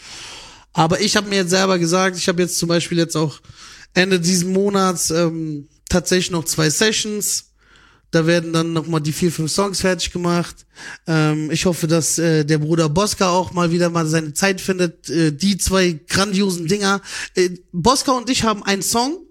Aber 0.73 0.99
ich 0.99 1.15
habe 1.15 1.29
mir 1.29 1.37
jetzt 1.37 1.51
selber 1.51 1.79
gesagt, 1.79 2.17
ich 2.17 2.27
habe 2.27 2.41
jetzt 2.41 2.59
zum 2.59 2.67
Beispiel 2.67 2.97
jetzt 2.97 3.15
auch 3.15 3.39
Ende 3.93 4.19
diesen 4.19 4.51
Monats 4.51 5.09
ähm, 5.09 5.69
tatsächlich 5.87 6.31
noch 6.31 6.43
zwei 6.43 6.69
Sessions. 6.69 7.45
Da 8.11 8.27
werden 8.27 8.51
dann 8.51 8.73
noch 8.73 8.87
mal 8.87 8.99
die 8.99 9.13
vier, 9.13 9.31
fünf 9.31 9.49
Songs 9.49 9.79
fertig 9.79 10.11
gemacht. 10.11 10.65
Ähm, 11.07 11.49
ich 11.49 11.65
hoffe, 11.65 11.87
dass 11.87 12.19
äh, 12.19 12.43
der 12.43 12.57
Bruder 12.57 12.89
Bosca 12.89 13.29
auch 13.29 13.53
mal 13.53 13.71
wieder 13.71 13.89
mal 13.89 14.05
seine 14.05 14.33
Zeit 14.33 14.59
findet. 14.59 15.09
Äh, 15.09 15.31
die 15.31 15.57
zwei 15.57 15.97
grandiosen 16.09 16.67
Dinger. 16.67 17.01
Äh, 17.35 17.51
Bosca 17.71 18.11
und 18.11 18.29
ich 18.29 18.43
haben 18.43 18.63
einen 18.63 18.81
Song, 18.81 19.26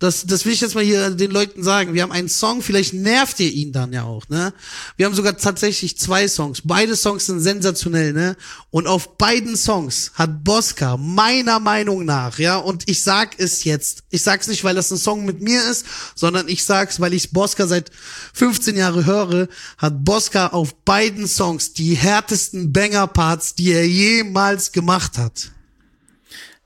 das, 0.00 0.24
das 0.24 0.46
will 0.46 0.52
ich 0.54 0.62
jetzt 0.62 0.74
mal 0.74 0.82
hier 0.82 1.10
den 1.10 1.30
Leuten 1.30 1.62
sagen. 1.62 1.92
Wir 1.92 2.02
haben 2.02 2.10
einen 2.10 2.30
Song, 2.30 2.62
vielleicht 2.62 2.94
nervt 2.94 3.38
ihr 3.38 3.52
ihn 3.52 3.70
dann 3.70 3.92
ja 3.92 4.04
auch, 4.04 4.26
ne? 4.30 4.54
Wir 4.96 5.04
haben 5.04 5.14
sogar 5.14 5.36
tatsächlich 5.36 5.98
zwei 5.98 6.26
Songs. 6.26 6.62
Beide 6.64 6.96
Songs 6.96 7.26
sind 7.26 7.40
sensationell, 7.40 8.14
ne? 8.14 8.34
Und 8.70 8.86
auf 8.86 9.18
beiden 9.18 9.58
Songs 9.58 10.12
hat 10.14 10.42
Bosca 10.42 10.96
meiner 10.96 11.60
Meinung 11.60 12.06
nach, 12.06 12.38
ja, 12.38 12.56
und 12.56 12.88
ich 12.88 13.02
sag 13.02 13.38
es 13.38 13.64
jetzt. 13.64 14.04
Ich 14.08 14.22
sag's 14.22 14.48
nicht, 14.48 14.64
weil 14.64 14.74
das 14.74 14.90
ein 14.90 14.96
Song 14.96 15.26
mit 15.26 15.42
mir 15.42 15.62
ist, 15.70 15.84
sondern 16.14 16.48
ich 16.48 16.64
sag's, 16.64 16.98
weil 16.98 17.12
ich 17.12 17.32
Bosca 17.32 17.66
seit 17.66 17.90
15 18.32 18.76
Jahre 18.76 19.04
höre, 19.04 19.48
hat 19.76 20.02
Bosca 20.02 20.46
auf 20.46 20.74
beiden 20.76 21.28
Songs 21.28 21.74
die 21.74 21.94
härtesten 21.94 22.72
Banger-Parts, 22.72 23.54
die 23.54 23.72
er 23.72 23.86
jemals 23.86 24.72
gemacht 24.72 25.18
hat. 25.18 25.50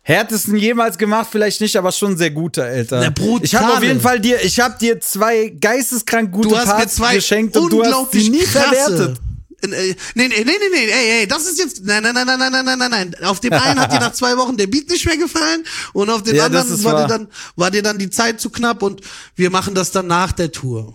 Härtesten 0.07 0.57
jemals 0.57 0.99
gemacht, 0.99 1.29
vielleicht 1.33 1.63
nicht, 1.63 1.77
aber 1.77 1.91
schon 1.91 2.17
sehr 2.19 2.31
gute, 2.31 2.63
Alter. 2.63 3.01
Na, 3.01 3.09
brutale. 3.11 3.45
Ich 3.45 3.55
habe 3.55 3.73
auf 3.73 3.83
jeden 3.83 4.01
Fall 4.03 4.21
dir, 4.21 4.39
ich 4.45 4.61
habe 4.61 4.77
dir 4.79 5.01
zwei 5.01 5.49
geisteskrank 5.49 6.31
gute 6.31 6.51
Du 6.51 6.57
hast 6.59 6.67
mir 6.67 6.75
Parts 6.75 6.95
zwei 6.97 7.15
geschenkt 7.17 7.57
und 7.57 7.73
du 7.73 7.83
hast 7.83 8.13
die 8.13 8.29
nie 8.29 8.41
krasse. 8.45 8.75
verwertet. 8.77 9.17
Äh, 9.19 9.19
Nee, 9.67 10.29
nee, 10.29 10.29
nee, 10.29 10.45
nee, 10.45 10.53
nee, 10.71 10.91
ey, 10.93 11.21
ey, 11.21 11.27
das 11.27 11.47
ist 11.47 11.59
jetzt, 11.59 11.83
nein, 11.87 12.03
nein, 12.03 12.15
nein, 12.15 12.27
nein, 12.27 12.39
nein, 12.39 12.53
nein, 12.53 12.65
nein, 12.67 12.79
nein, 12.79 12.91
nein. 12.91 13.25
Auf 13.25 13.41
dem 13.41 13.55
einen 13.55 13.81
hat 13.81 13.91
dir 13.91 13.99
nach 13.99 14.13
zwei 14.13 14.37
Wochen 14.37 14.59
der 14.59 14.67
Beat 14.67 14.91
nicht 14.91 15.07
mehr 15.07 15.17
gefallen 15.17 15.65
und 15.95 16.11
auf 16.11 16.23
den 16.23 16.37
Ja, 16.37 16.45
anderen 16.45 16.85
war 16.85 16.93
dir 16.93 16.99
wahr. 16.99 17.09
dann, 17.09 17.29
war 17.57 17.71
dir 17.71 17.83
dann 17.83 17.97
die 17.97 18.11
Zeit 18.11 18.43
zu 18.43 18.51
knapp 18.51 18.83
und 18.83 19.01
wir 19.37 19.49
machen 19.49 19.75
das 19.75 19.91
dann 19.91 20.07
nach 20.07 20.33
der 20.33 20.53
Tour. 20.53 20.95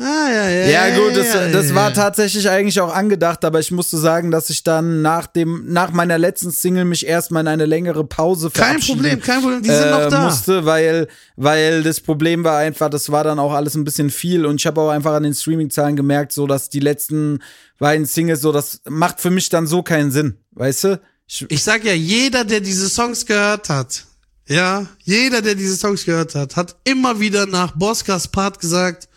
Ah, 0.00 0.30
ja, 0.32 0.48
ja. 0.48 0.66
Ja, 0.88 0.96
gut, 0.96 1.14
das, 1.16 1.52
das 1.52 1.74
war 1.74 1.92
tatsächlich 1.92 2.48
eigentlich 2.48 2.80
auch 2.80 2.94
angedacht, 2.94 3.44
aber 3.44 3.60
ich 3.60 3.70
musste 3.70 3.98
sagen, 3.98 4.30
dass 4.30 4.48
ich 4.48 4.64
dann 4.64 5.02
nach 5.02 5.26
dem, 5.26 5.64
nach 5.66 5.92
meiner 5.92 6.16
letzten 6.16 6.50
Single 6.50 6.86
mich 6.86 7.06
erstmal 7.06 7.42
in 7.42 7.48
eine 7.48 7.66
längere 7.66 8.04
Pause 8.04 8.50
Kein 8.50 8.80
Problem, 8.80 9.20
kein 9.20 9.42
Problem, 9.42 9.62
die 9.62 9.68
sind 9.68 9.90
noch 9.90 10.08
da. 10.08 10.22
Äh, 10.22 10.24
musste, 10.24 10.64
weil, 10.64 11.08
weil 11.36 11.82
das 11.82 12.00
Problem 12.00 12.44
war 12.44 12.58
einfach, 12.58 12.88
das 12.88 13.10
war 13.12 13.24
dann 13.24 13.38
auch 13.38 13.52
alles 13.52 13.74
ein 13.74 13.84
bisschen 13.84 14.08
viel 14.08 14.46
und 14.46 14.56
ich 14.60 14.66
habe 14.66 14.80
auch 14.80 14.90
einfach 14.90 15.12
an 15.12 15.24
den 15.24 15.34
Streaming-Zahlen 15.34 15.96
gemerkt, 15.96 16.32
so 16.32 16.46
dass 16.46 16.70
die 16.70 16.80
letzten 16.80 17.40
beiden 17.78 18.06
Singles, 18.06 18.40
so 18.40 18.52
das 18.52 18.80
macht 18.88 19.20
für 19.20 19.30
mich 19.30 19.50
dann 19.50 19.66
so 19.66 19.82
keinen 19.82 20.10
Sinn, 20.10 20.38
weißt 20.52 20.84
du? 20.84 21.00
Ich, 21.26 21.46
Ich 21.48 21.62
sag 21.62 21.84
ja, 21.84 21.92
jeder, 21.92 22.44
der 22.44 22.60
diese 22.60 22.88
Songs 22.88 23.26
gehört 23.26 23.68
hat, 23.68 24.04
ja, 24.48 24.86
jeder, 25.04 25.42
der 25.42 25.54
diese 25.54 25.76
Songs 25.76 26.04
gehört 26.04 26.34
hat, 26.34 26.56
hat 26.56 26.76
immer 26.84 27.20
wieder 27.20 27.46
nach 27.46 27.72
Boskas 27.76 28.26
Part 28.26 28.58
gesagt, 28.58 29.09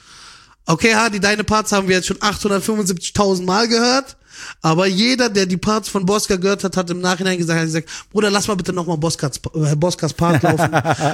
okay, 0.66 0.96
Hadi, 0.96 1.20
deine 1.20 1.44
Parts 1.44 1.72
haben 1.72 1.88
wir 1.88 1.98
jetzt 1.98 2.08
schon 2.08 2.18
875.000 2.18 3.44
Mal 3.44 3.68
gehört, 3.68 4.18
aber 4.62 4.88
jeder, 4.88 5.30
der 5.30 5.46
die 5.46 5.58
Parts 5.58 5.90
von 5.90 6.06
Boska 6.06 6.36
gehört 6.36 6.64
hat, 6.64 6.78
hat 6.78 6.90
im 6.90 7.02
Nachhinein 7.02 7.38
gesagt, 7.38 7.60
hat 7.60 7.66
gesagt, 7.66 7.90
Bruder, 8.12 8.30
lass 8.30 8.48
mal 8.48 8.56
bitte 8.56 8.74
nochmal 8.74 8.98
Boskas, 8.98 9.40
äh, 9.54 9.76
Boskas 9.76 10.14
Part 10.14 10.44
laufen, 10.44 10.72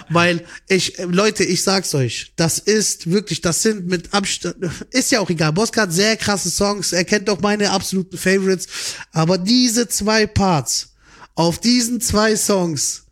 weil 0.10 0.46
ich, 0.68 0.98
äh, 1.00 1.06
Leute, 1.06 1.44
ich 1.44 1.64
sag's 1.64 1.94
euch, 1.94 2.34
das 2.36 2.60
ist 2.60 3.10
wirklich, 3.10 3.42
das 3.42 3.62
sind 3.62 3.88
mit 3.88 4.14
Abstand, 4.14 4.56
ist 4.92 5.12
ja 5.12 5.20
auch 5.20 5.30
egal, 5.30 5.54
Boska 5.54 5.82
hat 5.82 5.94
sehr 5.94 6.16
krasse 6.18 6.50
Songs, 6.50 6.94
er 6.94 7.06
kennt 7.06 7.30
auch 7.30 7.42
meine 7.42 7.72
absoluten 7.72 8.18
Favorites, 8.18 8.68
aber 9.12 9.38
diese 9.38 9.88
zwei 9.88 10.28
Parts, 10.28 10.90
auf 11.36 11.60
diesen 11.60 12.02
zwei 12.02 12.36
Songs, 12.36 13.04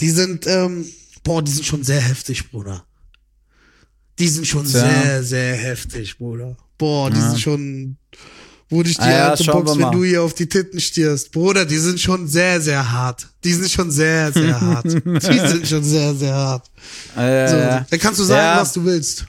die 0.00 0.10
sind, 0.10 0.46
ähm, 0.46 0.90
boah, 1.24 1.42
die 1.42 1.50
sind 1.50 1.64
schon 1.64 1.84
sehr 1.84 2.00
heftig, 2.00 2.50
Bruder. 2.50 2.85
Die 4.18 4.28
sind 4.28 4.46
schon 4.46 4.64
Tja. 4.64 4.80
sehr, 4.80 5.22
sehr 5.22 5.54
heftig, 5.56 6.16
Bruder. 6.18 6.56
Boah, 6.78 7.10
die 7.10 7.20
sind 7.20 7.40
schon, 7.40 7.96
wo 8.68 8.82
dich 8.82 8.96
die 8.96 9.02
Ah 9.02 9.10
ja, 9.10 9.28
alte 9.30 9.44
Box, 9.44 9.78
wenn 9.78 9.90
du 9.92 10.04
hier 10.04 10.22
auf 10.22 10.34
die 10.34 10.48
Titten 10.48 10.80
stierst. 10.80 11.32
Bruder, 11.32 11.64
die 11.64 11.76
sind 11.78 12.00
schon 12.00 12.26
sehr, 12.26 12.60
sehr 12.60 12.90
hart. 12.92 13.28
Die 13.44 13.52
sind 13.52 13.70
schon 13.70 13.90
sehr, 13.90 14.32
sehr 14.32 14.60
hart. 14.60 14.84
Die 14.86 15.38
sind 15.48 15.66
schon 15.66 15.84
sehr, 15.84 16.14
sehr 16.14 16.34
hart. 16.34 16.70
äh, 17.16 17.48
So, 17.48 17.56
dann 17.90 18.00
kannst 18.00 18.20
du 18.20 18.24
sagen, 18.24 18.56
ja. 18.56 18.60
was 18.60 18.72
du 18.72 18.84
willst. 18.84 19.26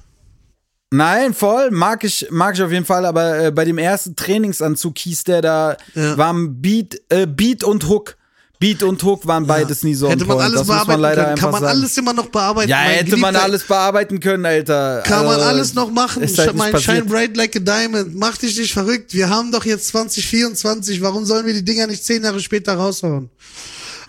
Nein, 0.90 1.34
voll, 1.34 1.70
mag 1.72 2.06
ich, 2.06 2.28
mag 2.32 2.56
ich 2.56 2.62
auf 2.62 2.72
jeden 2.72 2.86
Fall, 2.86 3.06
aber 3.06 3.46
äh, 3.48 3.52
bei 3.52 3.66
dem 3.66 3.78
ersten 3.78 4.16
Trainingsanzug 4.16 4.98
hieß 4.98 5.26
der 5.26 5.42
da, 5.42 5.78
Ja. 5.96 6.18
waren 6.18 6.62
Beat, 6.62 7.02
äh, 7.10 7.28
Beat 7.28 7.66
und 7.66 7.90
Hook. 7.90 8.16
Beat 8.60 8.82
und 8.82 9.04
Hook 9.04 9.28
waren 9.28 9.46
beides 9.46 9.84
nie 9.84 9.94
so 9.94 10.10
Hätte 10.10 10.26
man 10.26 10.40
alles 10.40 10.60
das 10.62 10.68
bearbeiten 10.68 10.90
man 10.92 11.02
leider 11.02 11.24
können. 11.26 11.38
Kann 11.38 11.52
man 11.52 11.62
sagen. 11.62 11.78
alles 11.78 11.98
immer 11.98 12.14
noch 12.14 12.26
bearbeiten. 12.30 12.70
ja, 12.70 12.78
hätte 12.80 13.16
man 13.18 13.34
Geliebter- 13.34 13.44
alles 13.44 13.64
bearbeiten 13.64 14.20
können, 14.20 14.46
Alter. 14.48 15.04
Kann 15.06 15.26
man 15.26 15.36
Also, 15.36 15.46
alles 15.46 15.74
noch 15.76 15.92
machen. 15.92 16.24
Ist 16.24 16.40
halt 16.40 16.56
mein 16.56 16.76
Shine. 16.80 17.06
Bright 17.06 17.38
Like 17.38 17.56
a 17.56 17.60
Diamond. 17.60 18.16
Mach 18.16 18.36
dich 18.38 18.58
nicht 18.58 18.74
verrückt. 18.74 19.14
Wir 19.14 19.30
haben 19.30 19.52
doch 19.52 19.64
jetzt 19.64 19.90
2024. 19.90 21.02
Warum 21.02 21.24
sollen 21.26 21.46
wir 21.46 21.54
die 21.54 21.64
Dinger 21.64 21.86
nicht 21.86 22.04
zehn 22.04 22.24
Jahre 22.24 22.40
später 22.40 22.74
raushauen? 22.74 23.30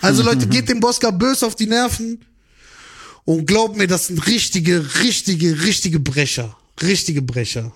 Also 0.01 0.23
Leute, 0.23 0.47
geht 0.49 0.69
dem 0.71 0.81
Bosca 0.81 1.11
bös 1.11 1.43
auf 1.43 1.55
die 1.55 1.67
Nerven. 1.67 2.25
Und 3.27 3.47
glaubt 3.47 3.77
mir, 3.77 3.87
das 3.87 4.07
sind 4.07 4.27
richtige, 4.27 4.83
richtige, 5.03 5.63
richtige 5.63 6.01
Brecher. 6.01 6.57
Richtige 6.81 7.21
Brecher. 7.21 7.71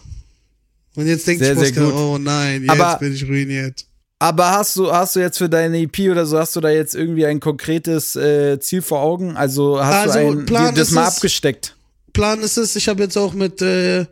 Und 0.95 1.07
jetzt 1.07 1.27
denkt 1.27 1.45
Sehr, 1.45 1.55
Bosca, 1.55 1.83
oh 1.85 2.17
nein, 2.17 2.63
jetzt 2.63 2.71
Aber- 2.71 2.99
bin 2.99 3.13
ich 3.15 3.25
ruiniert. 3.29 3.85
Aber 4.23 4.51
hast 4.53 4.77
du, 4.77 4.93
hast 4.93 5.17
du 5.17 5.21
jetzt 5.21 5.39
für 5.39 5.49
deine 5.49 5.79
EP 5.81 5.99
oder 6.11 6.27
so, 6.27 6.39
hast 6.39 6.55
du 6.55 6.61
da 6.61 6.71
jetzt 6.71 6.95
irgendwie 6.95 7.27
ein 7.27 7.41
konkretes 7.41 8.15
äh, 8.15 8.61
Ziel 8.61 8.81
vor 8.83 9.01
Augen? 9.01 9.37
Also 9.37 9.83
hast 9.83 10.11
Also, 10.17 10.33
du 10.33 10.41
ein, 10.41 10.47
Plan 10.47 10.75
das 10.75 10.93
mal 10.93 11.09
es- 11.09 11.17
abgesteckt? 11.17 11.77
Plan 12.13 12.41
ist 12.41 12.57
es, 12.59 12.77
ich 12.77 12.89
habe 12.89 13.03
jetzt 13.03 13.17
auch 13.19 13.33
mit 13.33 13.63
äh, 13.63 14.07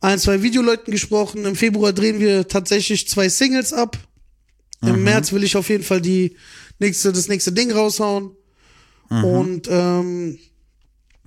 ein, 0.00 0.18
zwei 0.18 0.42
Videoleuten 0.42 0.92
gesprochen. 0.92 1.44
Im 1.44 1.56
Februar 1.56 1.92
drehen 1.92 2.20
wir 2.20 2.46
tatsächlich 2.46 3.08
zwei 3.08 3.28
Singles 3.28 3.72
ab. 3.72 3.96
Im 4.82 5.02
März 5.02 5.32
will 5.32 5.42
ich 5.42 5.56
auf 5.56 5.68
jeden 5.70 5.82
Fall 5.82 6.00
die 6.00 6.36
nächste, 6.78 7.10
das 7.12 7.26
nächste 7.26 7.50
Ding 7.50 7.72
raushauen. 7.72 8.30
Und 9.10 9.62
ähm, 9.68 10.38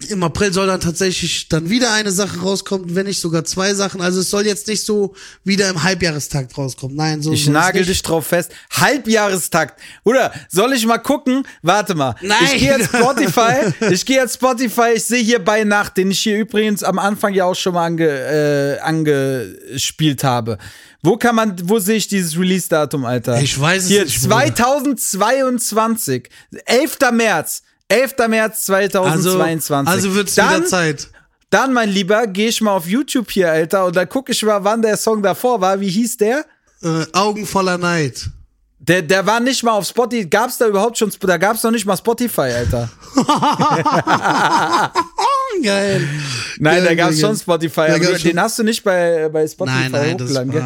im 0.09 0.23
April 0.23 0.53
soll 0.53 0.67
dann 0.67 0.81
tatsächlich 0.81 1.47
dann 1.49 1.69
wieder 1.69 1.93
eine 1.93 2.11
Sache 2.11 2.39
rauskommen, 2.39 2.95
wenn 2.95 3.05
nicht 3.05 3.19
sogar 3.19 3.43
zwei 3.43 3.73
Sachen. 3.73 4.01
Also 4.01 4.21
es 4.21 4.29
soll 4.29 4.45
jetzt 4.45 4.67
nicht 4.67 4.85
so 4.85 5.13
wieder 5.43 5.69
im 5.69 5.83
Halbjahrestakt 5.83 6.57
rauskommen. 6.57 6.95
Nein, 6.95 7.21
so 7.21 7.31
Ich 7.31 7.47
nagel 7.47 7.85
dich 7.85 8.01
drauf 8.01 8.27
fest. 8.27 8.51
Halbjahrestakt. 8.71 9.79
Oder 10.03 10.31
soll 10.49 10.73
ich 10.73 10.85
mal 10.85 10.97
gucken? 10.97 11.47
Warte 11.61 11.95
mal. 11.95 12.15
Nein. 12.21 12.37
Ich 12.53 12.59
gehe 12.59 12.77
jetzt 12.77 12.89
Spotify. 12.95 13.73
ich 13.91 14.05
gehe 14.05 14.17
jetzt 14.17 14.35
Spotify. 14.35 14.93
Ich 14.95 15.05
sehe 15.05 15.23
hier 15.23 15.43
bei 15.43 15.63
Nacht, 15.63 15.97
den 15.97 16.11
ich 16.11 16.19
hier 16.19 16.37
übrigens 16.37 16.83
am 16.83 16.99
Anfang 16.99 17.33
ja 17.33 17.45
auch 17.45 17.55
schon 17.55 17.73
mal 17.73 17.85
ange, 17.85 18.07
äh, 18.07 18.79
angespielt 18.79 20.23
habe. 20.23 20.57
Wo 21.03 21.17
kann 21.17 21.35
man, 21.35 21.55
wo 21.63 21.79
sehe 21.79 21.95
ich 21.95 22.07
dieses 22.07 22.37
Release-Datum, 22.37 23.05
Alter? 23.05 23.41
Ich 23.41 23.59
weiß 23.59 23.83
es 23.83 23.89
hier, 23.89 24.03
nicht, 24.03 24.21
Bruder. 24.21 24.35
2022. 24.55 26.29
11. 26.65 26.97
März. 27.13 27.63
11. 27.91 28.27
März 28.27 28.69
also, 28.69 29.33
2022. 29.33 29.93
also 29.93 30.15
wird's 30.15 30.35
Dann- 30.35 30.55
wieder 30.57 30.65
Zeit. 30.65 31.09
Dann, 31.49 31.73
mein 31.73 31.89
Lieber, 31.89 32.27
gehe 32.27 32.47
ich 32.47 32.61
mal 32.61 32.71
auf 32.71 32.87
YouTube 32.87 33.29
hier, 33.29 33.51
Alter, 33.51 33.85
und 33.85 33.95
dann 33.97 34.07
gucke 34.07 34.31
ich 34.31 34.41
mal, 34.43 34.63
wann 34.63 34.81
der 34.81 34.95
Song 34.95 35.21
davor 35.21 35.59
war. 35.59 35.81
Wie 35.81 35.89
hieß 35.89 36.15
der? 36.15 36.45
Äh, 36.81 37.05
Augen 37.11 37.45
voller 37.45 37.77
Neid. 37.77 38.29
Der, 38.79 39.01
der 39.01 39.25
war 39.27 39.39
nicht 39.41 39.61
mal 39.61 39.73
auf 39.73 39.85
Spotify. 39.85 40.25
Gab's 40.27 40.57
da 40.57 40.65
überhaupt 40.67 40.97
schon? 40.97 41.11
Da 41.19 41.37
gab's 41.37 41.61
noch 41.61 41.71
nicht 41.71 41.85
mal 41.85 41.97
Spotify, 41.97 42.41
Alter. 42.53 42.89
Geil. 45.63 46.07
Nein, 46.57 46.75
Geil, 46.77 46.85
da 46.85 46.95
gab's 46.95 47.15
geil, 47.17 47.19
schon. 47.29 47.35
Spotify. 47.37 47.87
Gab's 47.87 47.99
du, 48.07 48.19
schon- 48.19 48.29
den 48.31 48.39
hast 48.41 48.57
du 48.59 48.63
nicht 48.63 48.83
bei, 48.83 49.29
bei 49.29 49.47
Spotify 49.47 49.77
Nein, 49.77 49.91
nein, 49.91 50.17
das 50.17 50.29
hochgeladen, 50.29 50.51
gell? 50.51 50.65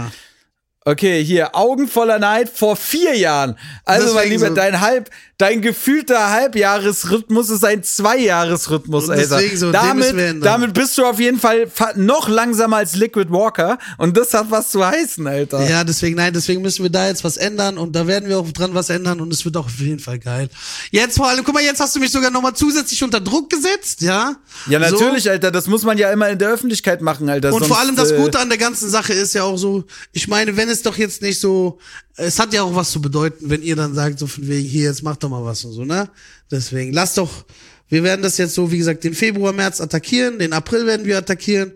Okay, 0.87 1.23
hier, 1.23 1.55
Augen 1.55 1.87
voller 1.87 2.19
Neid 2.19 2.47
vor 2.47 2.75
vier 2.75 3.15
Jahren. 3.15 3.57
Also, 3.85 4.13
mein 4.13 4.25
Deswegen 4.29 4.31
Lieber, 4.35 4.47
so. 4.49 4.53
dein 4.53 4.81
halb, 4.81 5.09
dein 5.39 5.61
gefühlter 5.63 6.29
Halbjahresrhythmus 6.29 7.49
ist 7.49 7.65
ein 7.65 7.81
Zweijahresrhythmus, 7.83 9.09
Alter. 9.09 9.37
deswegen 9.37 9.57
so, 9.57 9.71
damit, 9.71 10.45
damit 10.45 10.73
bist 10.75 10.95
du 10.97 11.05
auf 11.05 11.19
jeden 11.19 11.39
Fall 11.39 11.65
fa- 11.67 11.93
noch 11.95 12.29
langsamer 12.29 12.77
als 12.77 12.95
Liquid 12.95 13.31
Walker. 13.31 13.79
Und 13.97 14.15
das 14.15 14.31
hat 14.35 14.51
was 14.51 14.69
zu 14.69 14.85
heißen, 14.85 15.25
Alter. 15.25 15.67
Ja, 15.67 15.83
deswegen, 15.83 16.15
nein, 16.17 16.33
deswegen 16.33 16.61
müssen 16.61 16.83
wir 16.83 16.91
da 16.91 17.07
jetzt 17.07 17.23
was 17.23 17.37
ändern 17.37 17.79
und 17.79 17.95
da 17.95 18.05
werden 18.05 18.29
wir 18.29 18.37
auch 18.37 18.51
dran 18.51 18.75
was 18.75 18.89
ändern 18.91 19.19
und 19.21 19.33
es 19.33 19.43
wird 19.43 19.57
auch 19.57 19.65
auf 19.65 19.79
jeden 19.79 19.99
Fall 19.99 20.19
geil. 20.19 20.49
Jetzt 20.91 21.17
vor 21.17 21.27
allem, 21.27 21.43
guck 21.43 21.55
mal, 21.55 21.63
jetzt 21.63 21.79
hast 21.79 21.95
du 21.95 21.99
mich 21.99 22.11
sogar 22.11 22.29
nochmal 22.29 22.53
zusätzlich 22.53 23.03
unter 23.03 23.19
Druck 23.19 23.49
gesetzt, 23.49 24.01
ja? 24.01 24.35
Ja, 24.67 24.77
natürlich, 24.77 25.23
So. 25.23 25.31
Alter. 25.31 25.49
Das 25.49 25.65
muss 25.65 25.81
man 25.83 25.97
ja 25.97 26.11
immer 26.11 26.29
in 26.29 26.37
der 26.37 26.49
Öffentlichkeit 26.49 27.01
machen, 27.01 27.27
Alter. 27.27 27.47
Und 27.49 27.59
Sonst, 27.59 27.67
vor 27.69 27.79
allem 27.79 27.95
das 27.95 28.11
äh, 28.11 28.17
Gute 28.17 28.37
an 28.39 28.49
der 28.49 28.59
ganzen 28.59 28.87
Sache 28.87 29.13
ist 29.13 29.33
ja 29.33 29.43
auch 29.43 29.57
so, 29.57 29.83
ich 30.13 30.27
meine, 30.27 30.55
wenn 30.55 30.69
es 30.69 30.74
doch 30.81 30.97
jetzt 30.97 31.21
nicht 31.21 31.39
so, 31.39 31.79
es 32.15 32.39
hat 32.39 32.53
ja 32.53 32.63
auch 32.63 32.75
was 32.75 32.91
zu 32.91 33.01
bedeuten, 33.01 33.49
wenn 33.49 33.61
ihr 33.61 33.75
dann 33.75 33.93
sagt, 33.93 34.19
so 34.19 34.27
von 34.27 34.47
wegen, 34.47 34.67
hier, 34.67 34.85
jetzt 34.85 35.03
mach 35.03 35.15
doch 35.17 35.29
mal 35.29 35.43
was 35.43 35.63
und 35.65 35.73
so, 35.73 35.85
ne? 35.85 36.09
Deswegen, 36.49 36.93
lasst 36.93 37.17
doch, 37.17 37.45
wir 37.87 38.03
werden 38.03 38.21
das 38.21 38.37
jetzt 38.37 38.55
so, 38.55 38.71
wie 38.71 38.77
gesagt, 38.77 39.03
den 39.03 39.13
Februar, 39.13 39.53
März 39.53 39.79
attackieren, 39.79 40.39
den 40.39 40.53
April 40.53 40.85
werden 40.85 41.05
wir 41.05 41.17
attackieren. 41.17 41.73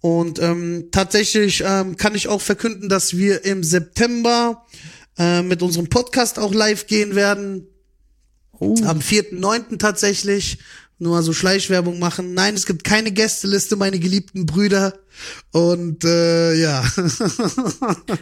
Und 0.00 0.40
ähm, 0.40 0.88
tatsächlich 0.90 1.62
ähm, 1.64 1.96
kann 1.96 2.16
ich 2.16 2.26
auch 2.26 2.40
verkünden, 2.40 2.88
dass 2.88 3.16
wir 3.16 3.44
im 3.44 3.62
September 3.62 4.66
äh, 5.16 5.42
mit 5.42 5.62
unserem 5.62 5.88
Podcast 5.88 6.40
auch 6.40 6.52
live 6.52 6.86
gehen 6.86 7.14
werden. 7.14 7.68
Am 8.60 8.98
4.9. 8.98 9.78
tatsächlich. 9.78 10.58
Nur 10.98 11.14
mal 11.14 11.22
so 11.22 11.32
Schleichwerbung 11.32 11.98
machen. 11.98 12.34
Nein, 12.34 12.54
es 12.54 12.66
gibt 12.66 12.84
keine 12.84 13.10
Gästeliste, 13.10 13.74
meine 13.76 13.98
geliebten 13.98 14.46
Brüder. 14.46 14.94
Und 15.52 16.04
äh, 16.04 16.54
ja. 16.54 16.82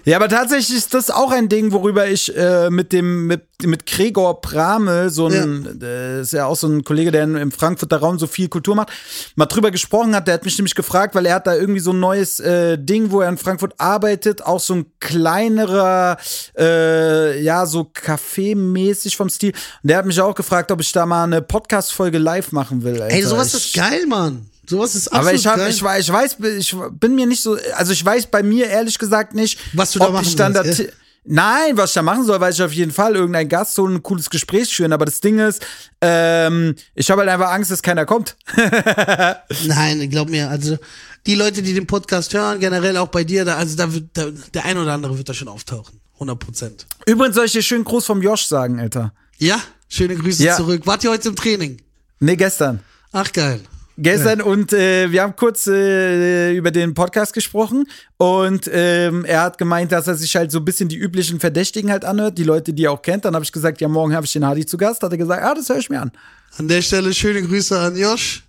Ja, 0.04 0.16
aber 0.16 0.28
tatsächlich 0.28 0.76
ist 0.76 0.94
das 0.94 1.10
auch 1.10 1.30
ein 1.30 1.48
Ding, 1.48 1.72
worüber 1.72 2.08
ich 2.08 2.34
äh, 2.36 2.70
mit 2.70 2.92
dem 2.92 3.26
mit, 3.26 3.42
mit 3.62 3.86
Gregor 3.86 4.40
Prame, 4.40 5.10
so 5.10 5.26
ein, 5.26 5.80
äh, 5.82 6.22
ist 6.22 6.32
ja 6.32 6.46
auch 6.46 6.56
so 6.56 6.66
ein 6.66 6.84
Kollege, 6.84 7.10
der 7.10 7.24
in, 7.24 7.36
im 7.36 7.52
Frankfurter 7.52 7.98
Raum 7.98 8.18
so 8.18 8.26
viel 8.26 8.48
Kultur 8.48 8.74
macht, 8.74 8.90
mal 9.36 9.46
drüber 9.46 9.70
gesprochen 9.70 10.14
hat. 10.14 10.26
Der 10.26 10.34
hat 10.34 10.44
mich 10.44 10.58
nämlich 10.58 10.74
gefragt, 10.74 11.14
weil 11.14 11.26
er 11.26 11.36
hat 11.36 11.46
da 11.46 11.54
irgendwie 11.54 11.80
so 11.80 11.92
ein 11.92 12.00
neues 12.00 12.40
äh, 12.40 12.78
Ding, 12.78 13.10
wo 13.10 13.20
er 13.20 13.28
in 13.28 13.38
Frankfurt 13.38 13.74
arbeitet, 13.78 14.44
auch 14.44 14.60
so 14.60 14.74
ein 14.74 14.86
kleinerer, 14.98 16.16
äh, 16.58 17.40
ja, 17.42 17.66
so 17.66 17.82
Café-mäßig 17.82 19.16
vom 19.16 19.28
Stil. 19.28 19.52
Und 19.82 19.88
der 19.88 19.98
hat 19.98 20.06
mich 20.06 20.20
auch 20.20 20.34
gefragt, 20.34 20.70
ob 20.72 20.80
ich 20.80 20.92
da 20.92 21.06
mal 21.06 21.24
eine 21.24 21.42
Podcast-Folge 21.42 22.18
live 22.18 22.52
machen 22.52 22.82
will. 22.82 23.00
Alter. 23.00 23.14
Ey, 23.14 23.22
sowas 23.22 23.54
ich, 23.54 23.66
ist 23.66 23.74
geil, 23.74 24.06
Mann. 24.06 24.49
Sowas 24.70 24.94
ist 24.94 25.08
absolut 25.08 25.26
aber 25.28 25.34
ich, 25.36 25.46
hab, 25.46 25.56
geil. 25.56 25.70
ich, 25.70 25.82
weiß- 25.82 25.98
ich 26.00 26.12
weiß, 26.12 26.36
ich 26.58 26.76
bin 26.98 27.14
mir 27.14 27.26
nicht 27.26 27.42
so, 27.42 27.58
also 27.74 27.92
ich 27.92 28.04
weiß 28.04 28.26
bei 28.26 28.42
mir 28.42 28.66
ehrlich 28.66 28.98
gesagt 28.98 29.34
nicht, 29.34 29.58
Was 29.74 29.92
du 29.92 29.98
da 29.98 30.06
ob 30.06 30.12
machen 30.14 30.26
ich 30.26 30.36
dann 30.36 30.54
willst, 30.54 30.78
da, 30.80 30.84
ja? 30.84 30.90
Nein, 31.24 31.76
was 31.76 31.90
ich 31.90 31.94
da 31.94 32.02
machen 32.02 32.24
soll, 32.24 32.40
weiß 32.40 32.54
ich 32.54 32.62
auf 32.62 32.72
jeden 32.72 32.92
Fall 32.92 33.14
irgendein 33.14 33.48
Gast 33.48 33.76
holen, 33.76 33.96
ein 33.96 34.02
cooles 34.02 34.30
Gespräch 34.30 34.74
führen. 34.74 34.92
Aber 34.94 35.04
das 35.04 35.20
Ding 35.20 35.38
ist, 35.38 35.60
ähm, 36.00 36.74
ich 36.94 37.10
habe 37.10 37.20
halt 37.20 37.30
einfach 37.30 37.50
Angst, 37.50 37.70
dass 37.70 37.82
keiner 37.82 38.06
kommt. 38.06 38.36
Nein, 39.66 40.08
glaub 40.10 40.28
mir, 40.30 40.48
also 40.48 40.78
die 41.26 41.34
Leute, 41.34 41.60
die 41.62 41.74
den 41.74 41.86
Podcast 41.86 42.32
hören, 42.32 42.58
generell 42.60 42.96
auch 42.96 43.08
bei 43.08 43.24
dir, 43.24 43.44
da, 43.44 43.56
also 43.56 43.76
da 43.76 43.92
wird 43.92 44.04
da, 44.14 44.26
der 44.54 44.64
ein 44.64 44.78
oder 44.78 44.92
andere 44.94 45.16
wird 45.18 45.28
da 45.28 45.34
schon 45.34 45.48
auftauchen. 45.48 46.00
100 46.14 46.38
Prozent. 46.38 46.86
Übrigens 47.06 47.34
soll 47.36 47.46
ich 47.46 47.52
dir 47.52 47.62
schönen 47.62 47.84
Gruß 47.84 48.06
vom 48.06 48.22
Josh 48.22 48.46
sagen, 48.46 48.78
Alter. 48.80 49.12
Ja, 49.38 49.60
schöne 49.88 50.16
Grüße 50.16 50.42
Ja. 50.42 50.56
zurück. 50.56 50.82
Wart 50.86 51.02
ihr 51.04 51.10
heute 51.10 51.28
im 51.28 51.36
Training? 51.36 51.78
Nee, 52.18 52.36
gestern. 52.36 52.80
Ach, 53.12 53.30
geil. 53.32 53.60
Gestern 53.98 54.40
und 54.40 54.72
äh, 54.72 55.12
wir 55.12 55.22
haben 55.22 55.36
kurz 55.36 55.66
äh, 55.66 56.54
über 56.54 56.70
den 56.70 56.94
Podcast 56.94 57.34
gesprochen 57.34 57.86
und 58.16 58.70
ähm, 58.72 59.24
er 59.26 59.42
hat 59.42 59.58
gemeint, 59.58 59.92
dass 59.92 60.06
er 60.06 60.14
sich 60.14 60.34
halt 60.36 60.50
so 60.50 60.58
ein 60.58 60.64
bisschen 60.64 60.88
die 60.88 60.96
üblichen 60.96 61.38
Verdächtigen 61.38 61.90
halt 61.90 62.04
anhört, 62.04 62.38
die 62.38 62.44
Leute, 62.44 62.72
die 62.72 62.84
er 62.84 62.92
auch 62.92 63.02
kennt. 63.02 63.26
Dann 63.26 63.34
habe 63.34 63.44
ich 63.44 63.52
gesagt, 63.52 63.80
ja, 63.80 63.88
morgen 63.88 64.14
habe 64.14 64.24
ich 64.24 64.32
den 64.32 64.46
Hadi 64.46 64.64
zu 64.64 64.78
Gast. 64.78 65.02
Hat 65.02 65.12
er 65.12 65.18
gesagt, 65.18 65.42
ah, 65.42 65.54
das 65.54 65.68
höre 65.68 65.78
ich 65.78 65.90
mir 65.90 66.00
an. 66.00 66.12
An 66.56 66.68
der 66.68 66.80
Stelle 66.80 67.12
schöne 67.12 67.42
Grüße 67.42 67.78
an 67.78 67.96
Josh. 67.96 68.42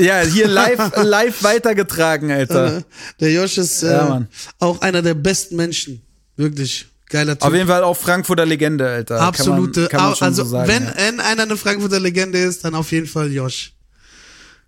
Ja, 0.00 0.20
hier 0.20 0.48
live, 0.48 0.96
live 1.02 1.42
weitergetragen, 1.42 2.30
Alter. 2.30 2.82
Der 3.20 3.32
Josh 3.32 3.58
ist 3.58 3.82
äh, 3.82 3.92
Ja, 3.92 4.26
auch 4.58 4.80
einer 4.80 5.02
der 5.02 5.14
besten 5.14 5.56
Menschen. 5.56 6.02
Wirklich. 6.36 6.86
Geiler 7.08 7.38
Typ. 7.38 7.46
Auf 7.46 7.54
jeden 7.54 7.68
Fall 7.68 7.84
auch 7.84 7.96
Frankfurter 7.96 8.46
Legende, 8.46 8.88
Alter. 8.88 9.20
Absolute. 9.20 9.88
Kann 9.88 10.00
man, 10.02 10.10
kann 10.12 10.18
man 10.20 10.28
also, 10.30 10.44
so 10.44 10.50
sagen, 10.50 10.68
wenn, 10.68 10.82
ja. 10.84 10.94
wenn 10.96 11.20
einer 11.20 11.42
eine 11.42 11.56
Frankfurter 11.56 12.00
Legende 12.00 12.38
ist, 12.38 12.64
dann 12.64 12.74
auf 12.74 12.90
jeden 12.90 13.06
Fall 13.06 13.30
Josh. 13.30 13.72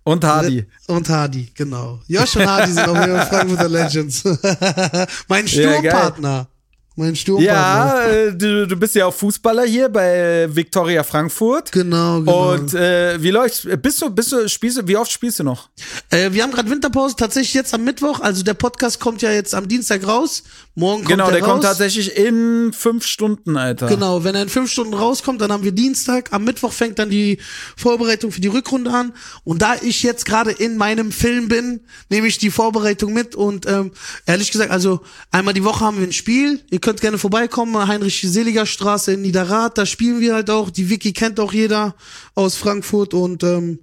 Und 0.07 0.23
Hardy. 0.23 0.63
Und 0.85 1.09
Hardy, 1.09 1.47
genau. 1.55 1.99
Josh 2.07 2.35
und 2.35 2.45
Hardy 2.45 2.71
sind 2.73 2.85
jeden 2.85 2.95
Fall 2.95 3.25
Frankfurter 3.25 3.69
Legends. 3.69 4.23
mein. 5.27 5.47
Sturmpartner. 5.47 6.47
mein 6.95 7.15
Sturmpartner. 7.15 7.51
Ja, 7.51 8.05
äh, 8.05 8.31
du, 8.31 8.67
du 8.67 8.75
bist 8.75 8.93
ja 8.93 9.07
auch 9.07 9.13
Fußballer 9.15 9.63
hier 9.63 9.89
bei 9.89 10.47
Viktoria 10.47 11.01
Frankfurt. 11.01 11.71
Genau, 11.71 12.19
genau. 12.19 12.53
Und 12.53 12.75
äh, 12.75 13.19
wie 13.19 13.31
läuft's? 13.31 13.67
Bist 13.81 13.99
du, 14.03 14.11
bist 14.11 14.31
du, 14.31 14.47
spielst 14.47 14.77
du, 14.77 14.87
wie 14.87 14.95
oft 14.95 15.11
spielst 15.11 15.39
du 15.39 15.43
noch? 15.43 15.69
Äh, 16.11 16.31
wir 16.31 16.43
haben 16.43 16.51
gerade 16.51 16.69
Winterpause, 16.69 17.15
tatsächlich 17.15 17.55
jetzt 17.55 17.73
am 17.73 17.83
Mittwoch. 17.83 18.19
Also 18.19 18.43
der 18.43 18.53
Podcast 18.53 18.99
kommt 18.99 19.23
ja 19.23 19.31
jetzt 19.31 19.55
am 19.55 19.67
Dienstag 19.67 20.05
raus. 20.05 20.43
Morgen 20.77 21.03
kommt 21.03 21.07
genau, 21.07 21.27
er 21.27 21.31
der 21.31 21.41
raus. 21.41 21.49
kommt 21.49 21.63
tatsächlich 21.63 22.17
in 22.17 22.73
fünf 22.73 23.05
Stunden, 23.05 23.55
Alter. 23.55 23.87
Genau, 23.87 24.25
wenn 24.25 24.35
er 24.35 24.41
in 24.41 24.49
fünf 24.49 24.69
Stunden 24.69 24.93
rauskommt, 24.93 25.39
dann 25.39 25.49
haben 25.49 25.63
wir 25.63 25.71
Dienstag. 25.71 26.33
Am 26.33 26.43
Mittwoch 26.43 26.73
fängt 26.73 26.99
dann 26.99 27.09
die 27.09 27.37
Vorbereitung 27.77 28.33
für 28.33 28.41
die 28.41 28.49
Rückrunde 28.49 28.91
an. 28.91 29.13
Und 29.45 29.61
da 29.61 29.75
ich 29.81 30.03
jetzt 30.03 30.25
gerade 30.25 30.51
in 30.51 30.75
meinem 30.75 31.13
Film 31.13 31.47
bin, 31.47 31.79
nehme 32.09 32.27
ich 32.27 32.39
die 32.39 32.51
Vorbereitung 32.51 33.13
mit. 33.13 33.35
Und 33.35 33.65
ähm, 33.67 33.91
ehrlich 34.25 34.51
gesagt, 34.51 34.69
also 34.69 34.99
einmal 35.31 35.53
die 35.53 35.63
Woche 35.63 35.85
haben 35.85 35.97
wir 35.97 36.07
ein 36.07 36.11
Spiel. 36.11 36.59
Ihr 36.69 36.79
könnt 36.79 36.99
gerne 36.99 37.17
vorbeikommen, 37.17 37.87
Heinrich-Seliger 37.87 38.65
Straße 38.65 39.13
in 39.13 39.21
Niederrad. 39.21 39.77
Da 39.77 39.85
spielen 39.85 40.19
wir 40.19 40.33
halt 40.33 40.49
auch. 40.49 40.69
Die 40.69 40.89
Wiki 40.89 41.13
kennt 41.13 41.39
auch 41.39 41.53
jeder 41.53 41.95
aus 42.33 42.55
Frankfurt. 42.55 43.13
Und 43.13 43.43
ähm, 43.43 43.79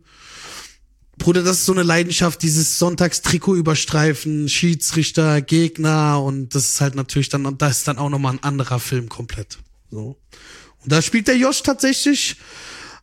Bruder, 1.22 1.44
das 1.44 1.58
ist 1.58 1.66
so 1.66 1.72
eine 1.72 1.84
Leidenschaft, 1.84 2.42
dieses 2.42 2.80
Sonntagstrikot 2.80 3.54
überstreifen, 3.54 4.48
Schiedsrichter, 4.48 5.40
Gegner 5.40 6.20
und 6.20 6.52
das 6.52 6.64
ist 6.64 6.80
halt 6.80 6.96
natürlich 6.96 7.28
dann, 7.28 7.46
und 7.46 7.62
das 7.62 7.78
ist 7.78 7.88
dann 7.88 7.98
auch 7.98 8.08
nochmal 8.08 8.32
ein 8.32 8.42
anderer 8.42 8.80
Film 8.80 9.08
komplett. 9.08 9.58
So. 9.88 10.16
Und 10.82 10.90
da 10.90 11.00
spielt 11.00 11.28
der 11.28 11.36
Josh 11.36 11.62
tatsächlich 11.62 12.38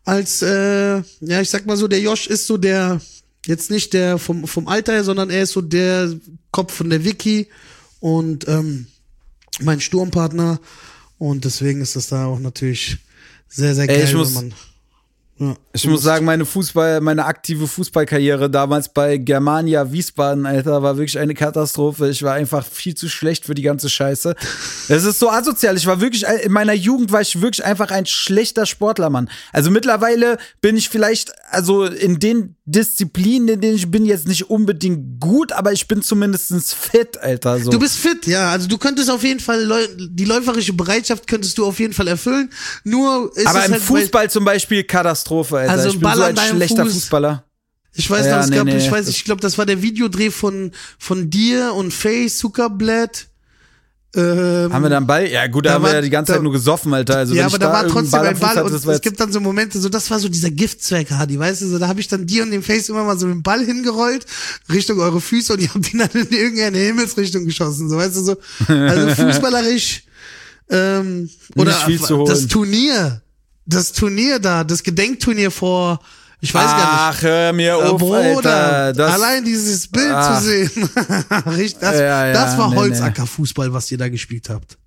als, 0.04 0.42
äh, 0.42 0.98
ja, 1.22 1.40
ich 1.40 1.50
sag 1.50 1.66
mal 1.66 1.78
so, 1.78 1.88
der 1.88 2.02
Josh 2.02 2.28
ist 2.28 2.46
so 2.46 2.58
der, 2.58 3.00
jetzt 3.46 3.72
nicht 3.72 3.94
der 3.94 4.18
vom, 4.18 4.48
vom 4.48 4.68
Alter 4.68 4.92
her, 4.92 5.06
sondern 5.06 5.30
er 5.30 5.44
ist 5.44 5.54
so 5.54 5.62
der 5.62 6.14
Kopf 6.52 6.74
von 6.74 6.90
der 6.90 7.06
Wiki 7.06 7.48
und 8.02 8.50
ähm, 8.50 8.88
mein 9.62 9.80
Sturmpartner. 9.80 10.60
Und 11.20 11.46
deswegen 11.46 11.80
ist 11.80 11.96
das 11.96 12.08
da 12.08 12.26
auch 12.26 12.40
natürlich 12.40 12.98
sehr, 13.48 13.76
sehr 13.76 13.88
geil, 13.88 14.02
Ey, 14.02 14.04
ich 14.04 14.14
muss, 14.14 14.36
wenn 14.36 14.50
man. 14.50 14.54
Ich 15.72 15.88
muss 15.88 16.02
sagen, 16.02 16.26
meine 16.26 16.46
Fußball, 16.46 17.00
meine 17.00 17.26
aktive 17.26 17.66
Fußballkarriere 17.66 18.50
damals 18.50 18.90
bei 18.90 19.18
Germania 19.18 19.90
Wiesbaden, 19.92 20.46
Alter, 20.46 20.84
war 20.84 20.98
wirklich 20.98 21.18
eine 21.18 21.34
Katastrophe. 21.34 22.10
Ich 22.10 22.24
war 22.24 22.34
einfach 22.34 22.66
viel 22.66 22.94
zu 22.96 23.08
schlecht 23.08 23.46
für 23.46 23.54
die 23.54 23.62
ganze 23.62 23.90
Scheiße. 23.90 24.36
Es 24.90 25.06
ist 25.06 25.20
so 25.20 25.30
asozial. 25.30 25.78
Ich 25.78 25.86
war 25.86 26.02
wirklich, 26.02 26.26
in 26.44 26.52
meiner 26.52 26.74
Jugend 26.74 27.14
war 27.14 27.22
ich 27.22 27.42
wirklich 27.42 27.64
einfach 27.64 27.90
ein 27.92 28.06
schlechter 28.06 28.66
Sportler, 28.66 29.10
Mann. 29.10 29.30
Also 29.54 29.72
mittlerweile 29.72 30.38
bin 30.60 30.76
ich 30.76 30.90
vielleicht, 30.90 31.32
also 31.52 31.86
in 31.86 32.20
den 32.20 32.56
Disziplinen, 32.72 33.48
in 33.50 33.62
denen 33.62 33.76
ich 33.76 33.90
bin, 33.90 34.06
jetzt 34.06 34.28
nicht 34.28 34.50
unbedingt 34.50 35.20
gut, 35.20 35.52
aber 35.52 35.72
ich 35.74 35.88
bin 35.88 36.02
zumindest 36.04 36.76
fit, 36.76 37.18
Alter. 37.18 37.60
So. 37.60 37.72
Du 37.72 37.80
bist 37.80 37.98
fit, 37.98 38.28
ja. 38.28 38.52
Also 38.52 38.68
du 38.68 38.78
könntest 38.78 39.10
auf 39.10 39.24
jeden 39.24 39.40
Fall 39.40 39.68
die 39.98 40.26
läuferische 40.26 40.74
Bereitschaft 40.74 41.26
könntest 41.28 41.58
du 41.58 41.66
auf 41.66 41.80
jeden 41.80 41.94
Fall 41.94 42.08
erfüllen. 42.08 42.50
Nur 42.84 43.32
ist 43.36 43.48
aber 43.48 43.60
es 43.60 43.66
im 43.66 43.72
halt 43.74 43.82
bei- 43.88 44.02
Fußball 44.02 44.30
zum 44.30 44.46
Beispiel 44.46 44.84
Katastrophe, 44.84 45.58
Alter. 45.58 45.72
Also 45.72 45.90
ich 45.90 46.00
bin 46.00 46.14
so 46.14 46.22
ein 46.24 46.38
schlechter 46.38 46.84
Fuß. 46.86 46.94
Fußballer. 46.94 47.44
Ich 47.96 48.10
weiß 48.10 48.26
Ja, 48.28 48.36
noch, 48.38 48.44
es 48.44 48.50
nee, 48.52 48.56
gab, 48.58 48.66
nee. 48.66 48.78
ich 48.78 48.92
weiß, 48.92 49.08
ich 49.08 49.26
glaube, 49.26 49.42
das 49.42 49.58
war 49.58 49.66
der 49.66 49.82
Videodreh 49.82 50.30
von 50.30 50.72
von 51.00 51.30
dir 51.32 51.74
und 51.74 51.92
Faye 51.92 52.28
Zuckerblatt. 52.28 53.29
Ähm, 54.16 54.74
Haben 54.74 54.84
wir 54.84 54.90
da 54.90 54.98
einen 54.98 55.06
Ball? 55.06 55.30
Ja, 55.30 55.46
gut, 55.46 55.66
da, 55.66 55.70
Da 55.70 55.76
haben 55.76 55.84
wir 55.86 55.94
ja 55.94 56.02
die 56.02 56.10
ganze 56.10 56.32
da- 56.32 56.38
Zeit 56.38 56.44
nur 56.44 56.52
gesoffen, 56.52 56.92
Alter. 56.96 57.18
Also, 57.18 57.36
ja, 57.36 57.46
aber 57.46 57.54
ich 57.54 57.60
da 57.60 57.72
war 57.72 57.88
trotzdem 57.88 58.20
ein 58.22 58.40
Ball 58.40 58.56
hatte, 58.56 58.64
und 58.64 58.74
es 58.74 59.02
gibt 59.02 59.20
dann 59.20 59.32
so 59.32 59.40
Momente, 59.40 59.80
so 59.80 59.88
das 59.88 60.10
war 60.10 60.20
so 60.20 60.30
dieser 60.30 60.50
Giftzweck, 60.50 61.12
Hardy, 61.12 61.38
weißt 61.38 61.62
du, 61.62 61.68
so 61.68 61.78
da 61.78 61.88
habe 61.88 62.00
ich 62.00 62.08
dann 62.08 62.26
dir 62.26 62.42
und 62.42 62.50
dem 62.50 62.64
Face 62.64 62.90
immer 62.90 63.04
mal 63.04 63.20
so 63.20 63.28
dem 63.28 63.44
Ball 63.44 63.64
hingerollt 63.64 64.26
Richtung 64.72 65.00
eure 65.00 65.22
Füße 65.22 65.54
und 65.54 65.62
ihr 65.62 65.72
habt 65.72 65.94
ihn 65.94 66.00
dann 66.00 66.10
in 66.14 66.28
irgendeine 66.32 66.80
Himmelsrichtung 66.80 67.46
geschossen, 67.46 67.88
so 67.88 67.98
weißt 67.98 68.16
du 68.16 68.24
so. 68.24 68.38
Also 68.68 69.10
fußballerisch 69.28 70.04
ähm, 70.72 71.30
oder 71.56 71.76
das. 72.28 72.48
Turnier, 72.48 73.22
das 73.68 73.92
Turnier 73.92 74.40
da, 74.40 74.64
das 74.64 74.82
Gedenkturnier 74.82 75.52
vor, 75.52 76.00
ich 76.42 76.54
weiß 76.54 76.64
gar 76.66 76.78
nicht. 76.78 77.18
Ach, 77.18 77.22
hör 77.22 77.54
mir 77.54 77.72
Äh, 77.72 77.84
auf, 77.84 77.98
Bruder, 78.00 78.74
Alter. 78.86 79.14
Allein 79.14 79.44
dieses 79.46 79.88
Bild 79.88 80.12
Ah. 80.12 80.40
zu 80.40 80.46
sehen. 80.46 80.72
Das, 81.80 81.96
Ja, 81.96 82.28
ja, 82.28 82.34
das 82.34 82.58
war 82.58 82.70
nee. 82.70 82.76
Holzackerfußball, 82.78 83.74
was 83.74 83.92
ihr 83.92 83.98
da 83.98 84.10
gespielt 84.10 84.50
habt. 84.50 84.78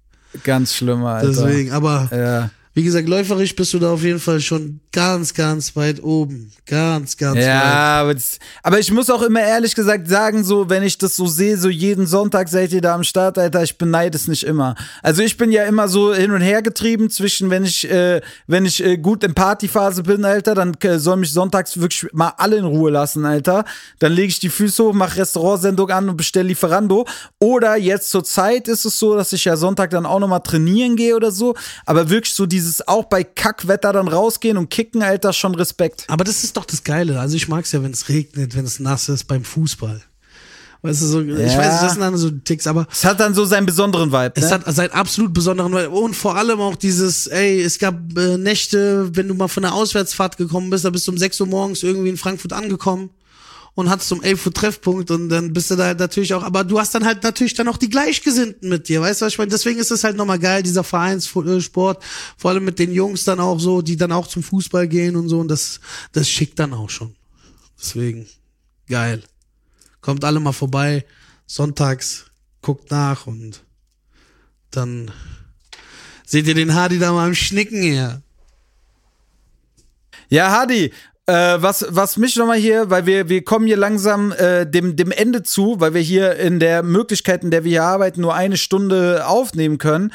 ganz 0.44 0.74
schlimm, 0.74 1.04
Alter. 1.04 1.28
Deswegen, 1.28 1.72
aber 1.72 2.08
Ja. 2.12 2.50
Wie 2.74 2.84
gesagt, 2.84 3.06
läuferisch 3.06 3.54
bist 3.54 3.74
du 3.74 3.78
da 3.78 3.92
auf 3.92 4.02
jeden 4.02 4.18
Fall 4.18 4.40
schon 4.40 4.80
ganz, 4.92 5.34
ganz 5.34 5.76
weit 5.76 6.02
oben. 6.02 6.50
Ganz, 6.64 7.18
ganz 7.18 7.36
weit. 7.36 7.44
Ja, 7.44 8.00
aber, 8.00 8.14
das, 8.14 8.38
aber 8.62 8.78
ich 8.78 8.90
muss 8.90 9.10
auch 9.10 9.20
immer 9.20 9.42
ehrlich 9.42 9.74
gesagt 9.74 10.08
sagen, 10.08 10.42
so, 10.42 10.70
wenn 10.70 10.82
ich 10.82 10.96
das 10.96 11.14
so 11.14 11.26
sehe, 11.26 11.58
so 11.58 11.68
jeden 11.68 12.06
Sonntag 12.06 12.48
seid 12.48 12.72
ihr 12.72 12.80
da 12.80 12.94
am 12.94 13.04
Start, 13.04 13.36
Alter, 13.36 13.62
ich 13.62 13.76
beneide 13.76 14.16
es 14.16 14.26
nicht 14.26 14.44
immer. 14.44 14.74
Also 15.02 15.22
ich 15.22 15.36
bin 15.36 15.52
ja 15.52 15.64
immer 15.64 15.86
so 15.88 16.14
hin 16.14 16.30
und 16.30 16.40
her 16.40 16.62
getrieben 16.62 17.10
zwischen, 17.10 17.50
wenn 17.50 17.64
ich, 17.64 17.90
äh, 17.90 18.22
wenn 18.46 18.64
ich 18.64 18.82
äh, 18.82 18.96
gut 18.96 19.22
in 19.22 19.34
Partyphase 19.34 20.02
bin, 20.02 20.24
Alter, 20.24 20.54
dann 20.54 20.74
äh, 20.80 20.98
soll 20.98 21.16
mich 21.16 21.32
sonntags 21.32 21.78
wirklich 21.78 22.10
mal 22.14 22.32
alle 22.38 22.56
in 22.56 22.64
Ruhe 22.64 22.90
lassen, 22.90 23.26
Alter. 23.26 23.66
Dann 23.98 24.12
lege 24.12 24.28
ich 24.28 24.40
die 24.40 24.48
Füße 24.48 24.82
hoch, 24.82 24.94
mache 24.94 25.18
Restaurantsendung 25.18 25.90
an 25.90 26.08
und 26.08 26.16
bestelle 26.16 26.48
Lieferando. 26.48 27.06
Oder 27.38 27.76
jetzt 27.76 28.08
zur 28.08 28.24
Zeit 28.24 28.66
ist 28.66 28.86
es 28.86 28.98
so, 28.98 29.14
dass 29.14 29.34
ich 29.34 29.44
ja 29.44 29.58
Sonntag 29.58 29.90
dann 29.90 30.06
auch 30.06 30.20
nochmal 30.20 30.40
trainieren 30.40 30.96
gehe 30.96 31.14
oder 31.14 31.30
so. 31.30 31.54
Aber 31.84 32.08
wirklich 32.08 32.34
so 32.34 32.46
dieses 32.62 32.86
auch 32.88 33.04
bei 33.04 33.24
Kackwetter 33.24 33.92
dann 33.92 34.08
rausgehen 34.08 34.56
und 34.56 34.70
kicken, 34.70 35.02
Alter, 35.02 35.32
schon 35.32 35.54
Respekt. 35.54 36.04
Aber 36.08 36.24
das 36.24 36.44
ist 36.44 36.56
doch 36.56 36.64
das 36.64 36.84
Geile. 36.84 37.20
Also 37.20 37.36
ich 37.36 37.48
mag's 37.48 37.72
ja, 37.72 37.82
wenn 37.82 37.92
es 37.92 38.08
regnet, 38.08 38.56
wenn 38.56 38.64
es 38.64 38.80
nass 38.80 39.08
ist 39.08 39.24
beim 39.24 39.44
Fußball. 39.44 40.00
Weißt 40.84 41.00
du, 41.02 41.06
so, 41.06 41.20
ich 41.20 41.28
Ja. 41.28 41.36
weiß 41.58 41.72
nicht, 41.74 41.82
das 41.84 41.92
sind 41.92 42.00
dann 42.00 42.16
so 42.16 42.28
Ticks, 42.30 42.66
aber 42.66 42.88
Es 42.90 43.04
hat 43.04 43.20
dann 43.20 43.34
so 43.34 43.44
seinen 43.44 43.66
besonderen 43.66 44.10
Vibe. 44.10 44.32
Es 44.34 44.44
Ne? 44.44 44.50
hat 44.50 44.74
seinen 44.74 44.90
absolut 44.90 45.32
besonderen 45.32 45.72
und 45.88 46.14
vor 46.16 46.36
allem 46.36 46.60
auch 46.60 46.74
dieses, 46.74 47.28
ey, 47.28 47.62
es 47.62 47.78
gab 47.78 47.94
äh, 48.18 48.36
Nächte, 48.36 49.08
wenn 49.14 49.28
du 49.28 49.34
mal 49.34 49.46
von 49.48 49.62
der 49.62 49.74
Auswärtsfahrt 49.74 50.36
gekommen 50.38 50.70
bist, 50.70 50.84
da 50.84 50.90
bist 50.90 51.06
du 51.06 51.12
um 51.12 51.18
6 51.18 51.40
Uhr 51.40 51.46
morgens 51.46 51.82
irgendwie 51.84 52.08
in 52.08 52.16
Frankfurt 52.16 52.52
angekommen 52.52 53.10
und 53.74 53.88
hattest 53.88 54.12
um 54.12 54.22
11 54.22 54.46
Uhr 54.46 54.52
Treffpunkt 54.52 55.10
und 55.10 55.28
dann 55.28 55.52
bist 55.52 55.70
du 55.70 55.76
da 55.76 55.86
halt 55.86 55.98
natürlich 55.98 56.34
auch, 56.34 56.42
aber 56.42 56.64
du 56.64 56.78
hast 56.78 56.94
dann 56.94 57.04
halt 57.04 57.22
natürlich 57.22 57.54
dann 57.54 57.68
auch 57.68 57.78
die 57.78 57.88
Gleichgesinnten 57.88 58.68
mit 58.68 58.88
dir, 58.88 59.00
weißt 59.00 59.20
du, 59.20 59.26
was 59.26 59.32
ich 59.32 59.38
meine? 59.38 59.50
Deswegen 59.50 59.78
ist 59.78 59.90
es 59.90 60.04
halt 60.04 60.16
nochmal 60.16 60.38
geil, 60.38 60.62
dieser 60.62 60.84
Vereinssport, 60.84 62.02
vor 62.36 62.50
allem 62.50 62.64
mit 62.64 62.78
den 62.78 62.92
Jungs 62.92 63.24
dann 63.24 63.40
auch 63.40 63.58
so, 63.58 63.80
die 63.82 63.96
dann 63.96 64.12
auch 64.12 64.26
zum 64.26 64.42
Fußball 64.42 64.88
gehen 64.88 65.16
und 65.16 65.28
so 65.28 65.40
und 65.40 65.48
das, 65.48 65.80
das 66.12 66.28
schickt 66.28 66.58
dann 66.58 66.74
auch 66.74 66.90
schon. 66.90 67.14
Deswegen, 67.78 68.26
geil. 68.88 69.22
Kommt 70.00 70.24
alle 70.24 70.40
mal 70.40 70.52
vorbei, 70.52 71.06
sonntags, 71.46 72.26
guckt 72.60 72.90
nach 72.90 73.26
und 73.26 73.62
dann 74.70 75.10
seht 76.26 76.46
ihr 76.46 76.54
den 76.54 76.74
Hardy 76.74 76.98
da 76.98 77.12
mal 77.12 77.26
am 77.26 77.34
Schnicken 77.34 77.82
hier. 77.82 78.22
Ja, 80.28 80.50
Hadi, 80.50 80.92
äh, 81.26 81.32
was, 81.32 81.86
was 81.88 82.16
mich 82.16 82.36
nochmal 82.36 82.58
hier, 82.58 82.90
weil 82.90 83.06
wir, 83.06 83.28
wir 83.28 83.44
kommen 83.44 83.66
hier 83.66 83.76
langsam 83.76 84.32
äh, 84.32 84.66
dem, 84.66 84.96
dem 84.96 85.12
Ende 85.12 85.42
zu, 85.42 85.76
weil 85.78 85.94
wir 85.94 86.00
hier 86.00 86.36
in 86.36 86.58
der 86.58 86.82
Möglichkeit, 86.82 87.44
in 87.44 87.50
der 87.50 87.64
wir 87.64 87.70
hier 87.70 87.84
arbeiten, 87.84 88.20
nur 88.20 88.34
eine 88.34 88.56
Stunde 88.56 89.26
aufnehmen 89.26 89.78
können. 89.78 90.12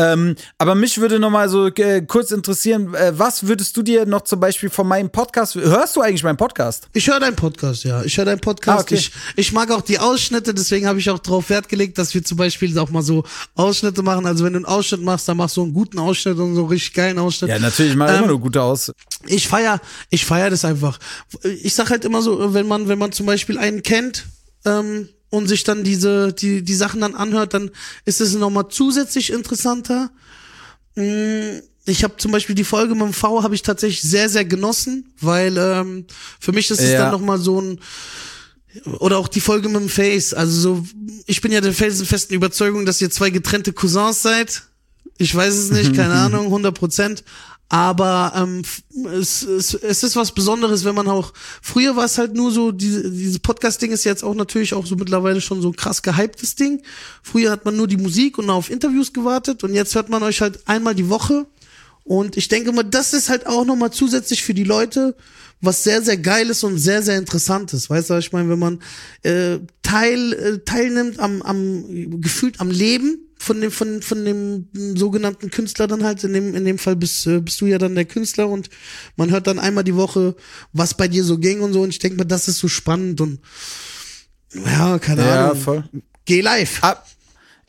Ähm, 0.00 0.34
aber 0.56 0.74
mich 0.74 0.98
würde 0.98 1.18
nochmal 1.18 1.48
so 1.48 1.66
äh, 1.66 2.00
kurz 2.02 2.30
interessieren, 2.30 2.94
äh, 2.94 3.12
was 3.18 3.46
würdest 3.46 3.76
du 3.76 3.82
dir 3.82 4.06
noch 4.06 4.22
zum 4.22 4.40
Beispiel 4.40 4.70
von 4.70 4.88
meinem 4.88 5.10
Podcast, 5.10 5.56
hörst 5.56 5.96
du 5.96 6.00
eigentlich 6.00 6.22
meinen 6.22 6.36
Podcast? 6.38 6.88
Ich 6.94 7.08
höre 7.08 7.20
deinen 7.20 7.36
Podcast, 7.36 7.84
ja. 7.84 8.02
Ich 8.02 8.16
höre 8.16 8.24
deinen 8.24 8.40
Podcast. 8.40 8.78
Ah, 8.78 8.82
okay. 8.82 8.94
ich, 8.94 9.12
ich 9.36 9.52
mag 9.52 9.70
auch 9.70 9.82
die 9.82 9.98
Ausschnitte, 9.98 10.54
deswegen 10.54 10.86
habe 10.86 10.98
ich 10.98 11.10
auch 11.10 11.18
darauf 11.18 11.50
Wert 11.50 11.68
gelegt, 11.68 11.98
dass 11.98 12.14
wir 12.14 12.24
zum 12.24 12.38
Beispiel 12.38 12.78
auch 12.78 12.90
mal 12.90 13.02
so 13.02 13.24
Ausschnitte 13.54 14.02
machen. 14.02 14.26
Also 14.26 14.44
wenn 14.44 14.54
du 14.54 14.58
einen 14.58 14.66
Ausschnitt 14.66 15.02
machst, 15.02 15.28
dann 15.28 15.36
machst 15.36 15.56
du 15.56 15.62
einen 15.64 15.74
guten 15.74 15.98
Ausschnitt 15.98 16.38
und 16.38 16.54
so 16.54 16.60
einen 16.62 16.70
richtig 16.70 16.94
geilen 16.94 17.18
Ausschnitt. 17.18 17.50
Ja, 17.50 17.58
natürlich, 17.58 17.92
ich 17.92 17.98
mache 17.98 18.12
Ähm, 18.12 18.18
immer 18.18 18.28
nur 18.28 18.40
gute 18.40 18.62
aus. 18.62 18.92
ich 19.26 19.48
feier, 19.48 19.80
ich 20.08 20.24
feier 20.24 20.48
das 20.50 20.64
einfach. 20.64 20.98
Ich 21.42 21.74
sag 21.74 21.90
halt 21.90 22.04
immer 22.04 22.22
so, 22.22 22.54
wenn 22.54 22.66
man, 22.66 22.88
wenn 22.88 22.98
man 22.98 23.12
zum 23.12 23.26
Beispiel 23.26 23.58
einen 23.58 23.82
kennt 23.82 24.24
ähm, 24.64 25.08
und 25.30 25.46
sich 25.48 25.64
dann 25.64 25.84
diese, 25.84 26.32
die, 26.32 26.62
die 26.62 26.74
Sachen 26.74 27.00
dann 27.00 27.14
anhört, 27.14 27.54
dann 27.54 27.70
ist 28.04 28.20
es 28.20 28.34
nochmal 28.34 28.66
zusätzlich 28.68 29.30
interessanter. 29.32 30.10
Mm, 30.96 31.60
Ich 31.86 32.04
habe 32.04 32.16
zum 32.18 32.30
Beispiel 32.32 32.54
die 32.54 32.64
Folge 32.64 32.94
mit 32.94 33.02
dem 33.04 33.12
V 33.12 33.42
habe 33.42 33.54
ich 33.54 33.62
tatsächlich 33.62 34.02
sehr, 34.02 34.28
sehr 34.28 34.44
genossen, 34.44 35.12
weil 35.20 35.56
ähm, 35.56 36.04
für 36.38 36.52
mich 36.52 36.70
ist 36.70 36.80
es 36.80 36.90
Ja. 36.90 37.02
dann 37.04 37.12
nochmal 37.12 37.38
so 37.38 37.60
ein 37.60 37.80
oder 38.98 39.18
auch 39.18 39.26
die 39.28 39.40
Folge 39.40 39.68
mit 39.68 39.80
dem 39.80 39.88
Face. 39.88 40.32
Also 40.34 40.60
so, 40.60 40.84
ich 41.26 41.40
bin 41.40 41.50
ja 41.52 41.60
der 41.60 41.72
felsenfesten 41.72 42.36
Überzeugung, 42.36 42.86
dass 42.86 43.00
ihr 43.00 43.10
zwei 43.10 43.30
getrennte 43.30 43.72
Cousins 43.72 44.22
seid. 44.22 44.62
Ich 45.18 45.34
weiß 45.34 45.54
es 45.54 45.70
nicht, 45.70 45.94
keine 45.94 46.14
Ahnung, 46.24 46.44
100 46.46 46.72
Prozent. 46.76 47.24
Aber 47.72 48.32
ähm, 48.34 48.62
es, 49.12 49.44
es, 49.44 49.74
es 49.74 50.02
ist 50.02 50.16
was 50.16 50.32
Besonderes, 50.32 50.84
wenn 50.84 50.96
man 50.96 51.06
auch. 51.06 51.32
Früher 51.62 51.94
war 51.94 52.04
es 52.04 52.18
halt 52.18 52.34
nur 52.34 52.50
so, 52.50 52.72
diese, 52.72 53.08
dieses 53.08 53.38
Podcast-Ding 53.38 53.92
ist 53.92 54.02
jetzt 54.02 54.24
auch 54.24 54.34
natürlich 54.34 54.74
auch 54.74 54.84
so 54.84 54.96
mittlerweile 54.96 55.40
schon 55.40 55.62
so 55.62 55.70
krass 55.70 56.02
gehyptes 56.02 56.56
Ding. 56.56 56.82
Früher 57.22 57.52
hat 57.52 57.64
man 57.64 57.76
nur 57.76 57.86
die 57.86 57.96
Musik 57.96 58.38
und 58.38 58.50
auf 58.50 58.70
Interviews 58.70 59.12
gewartet 59.12 59.62
und 59.62 59.72
jetzt 59.72 59.94
hört 59.94 60.08
man 60.08 60.24
euch 60.24 60.40
halt 60.40 60.58
einmal 60.66 60.96
die 60.96 61.08
Woche. 61.08 61.46
Und 62.02 62.36
ich 62.36 62.48
denke 62.48 62.72
mal, 62.72 62.82
das 62.82 63.12
ist 63.12 63.28
halt 63.28 63.46
auch 63.46 63.64
nochmal 63.64 63.92
zusätzlich 63.92 64.42
für 64.42 64.54
die 64.54 64.64
Leute 64.64 65.14
was 65.60 65.84
sehr, 65.84 66.02
sehr 66.02 66.16
geiles 66.16 66.64
und 66.64 66.78
sehr, 66.78 67.02
sehr 67.02 67.18
interessantes. 67.18 67.88
Weißt 67.88 68.10
du, 68.10 68.14
ich 68.18 68.32
meine, 68.32 68.48
wenn 68.48 68.58
man 68.58 68.82
äh, 69.22 69.58
teil, 69.82 70.32
äh, 70.32 70.58
teilnimmt 70.64 71.20
am, 71.20 71.42
am 71.42 72.20
gefühlt 72.20 72.60
am 72.60 72.70
Leben 72.70 73.29
von 73.42 73.58
dem, 73.58 73.70
von, 73.70 74.02
von 74.02 74.22
dem 74.22 74.68
sogenannten 74.96 75.50
Künstler 75.50 75.86
dann 75.86 76.04
halt, 76.04 76.22
in 76.24 76.34
dem, 76.34 76.54
in 76.54 76.66
dem 76.66 76.76
Fall 76.76 76.94
bist, 76.94 77.26
äh, 77.26 77.40
bist 77.40 77.58
du 77.62 77.66
ja 77.66 77.78
dann 77.78 77.94
der 77.94 78.04
Künstler 78.04 78.46
und 78.48 78.68
man 79.16 79.30
hört 79.30 79.46
dann 79.46 79.58
einmal 79.58 79.82
die 79.82 79.96
Woche, 79.96 80.36
was 80.74 80.92
bei 80.94 81.08
dir 81.08 81.24
so 81.24 81.38
ging 81.38 81.62
und 81.62 81.72
so. 81.72 81.80
Und 81.80 81.88
ich 81.88 81.98
denke 81.98 82.18
mal, 82.18 82.24
das 82.24 82.48
ist 82.48 82.58
so 82.58 82.68
spannend 82.68 83.18
und 83.22 83.40
ja, 84.54 84.98
keine 84.98 85.22
Ja, 85.22 85.50
Ahnung. 85.52 85.62
voll. 85.62 85.84
Geh 86.26 86.42
live. 86.42 86.80
Ah, 86.82 87.02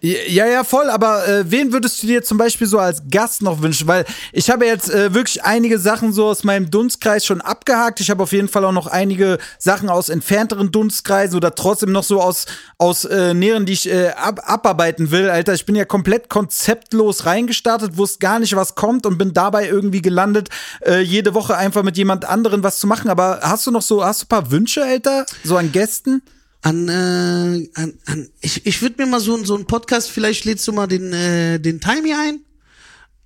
Ja, 0.04 0.48
ja, 0.48 0.64
voll, 0.64 0.90
aber 0.90 1.28
äh, 1.28 1.52
wen 1.52 1.72
würdest 1.72 2.02
du 2.02 2.08
dir 2.08 2.24
zum 2.24 2.40
Beispiel 2.40 2.66
so 2.66 2.80
als 2.80 3.04
Gast 3.12 3.44
noch 3.44 3.62
wünschen? 3.62 3.88
Weil 3.88 4.06
ich 4.34 4.50
habe 4.50 4.66
jetzt 4.66 4.90
äh, 4.90 5.14
wirklich 5.14 5.44
einige 5.44 5.78
Sachen 5.78 6.12
so 6.12 6.26
aus 6.26 6.44
meinem 6.44 6.72
Dunstkreis 6.72 7.24
schon 7.24 7.40
abgehakt. 7.40 8.00
Ich 8.00 8.10
habe 8.10 8.24
auf 8.24 8.32
jeden 8.32 8.48
Fall 8.48 8.66
auch 8.66 8.72
noch 8.72 8.88
einige 8.88 9.38
Sachen 9.60 9.90
aus 9.90 10.10
entfernteren 10.10 10.72
Dunstkreisen 10.72 11.38
oder 11.38 11.54
trotzdem 11.54 11.92
noch 11.92 12.04
so 12.04 12.20
aus, 12.20 12.48
aus 12.80 13.06
äh, 13.06 13.36
Näheren, 13.36 13.68
die 13.68 13.74
ich 13.74 13.88
äh, 13.92 14.10
ab, 14.10 14.40
abarbeiten 14.44 15.12
will. 15.12 15.30
Alter, 15.30 15.54
ich 15.54 15.68
bin 15.68 15.76
ja 15.76 15.86
komplett 15.86 16.30
konzeptlos 16.30 17.28
reingestartet, 17.28 17.96
wusste 17.96 18.18
gar 18.20 18.40
nicht, 18.40 18.56
was 18.56 18.74
kommt 18.74 19.06
und 19.06 19.20
bin 19.20 19.36
dabei 19.36 19.70
irgendwie 19.70 20.02
gelandet, 20.02 20.50
äh, 20.84 21.02
jede 21.02 21.36
Woche 21.36 21.56
einfach 21.56 21.84
mit 21.84 21.96
jemand 21.96 22.26
anderen 22.26 22.64
was 22.64 22.80
zu 22.80 22.88
machen. 22.88 23.12
Aber 23.12 23.42
hast 23.44 23.68
du 23.68 23.72
noch 23.72 23.84
so, 23.84 24.04
hast 24.04 24.24
du 24.24 24.26
ein 24.26 24.30
paar 24.30 24.50
Wünsche, 24.50 24.84
Alter? 24.84 25.28
So 25.44 25.58
an 25.58 25.72
Gästen? 25.72 26.24
An, 26.62 26.88
äh, 26.88 27.70
an, 27.74 27.94
an 28.06 28.30
ich, 28.40 28.66
ich 28.66 28.82
würde 28.82 29.04
mir 29.04 29.10
mal 29.10 29.20
so, 29.20 29.44
so 29.44 29.56
einen 29.56 29.66
Podcast, 29.66 30.10
vielleicht 30.10 30.46
lädst 30.46 30.68
du 30.68 30.74
mal 30.74 30.88
den, 30.88 31.12
äh, 31.14 31.60
den 31.60 31.80
Timey 31.80 32.14
ein. 32.14 32.42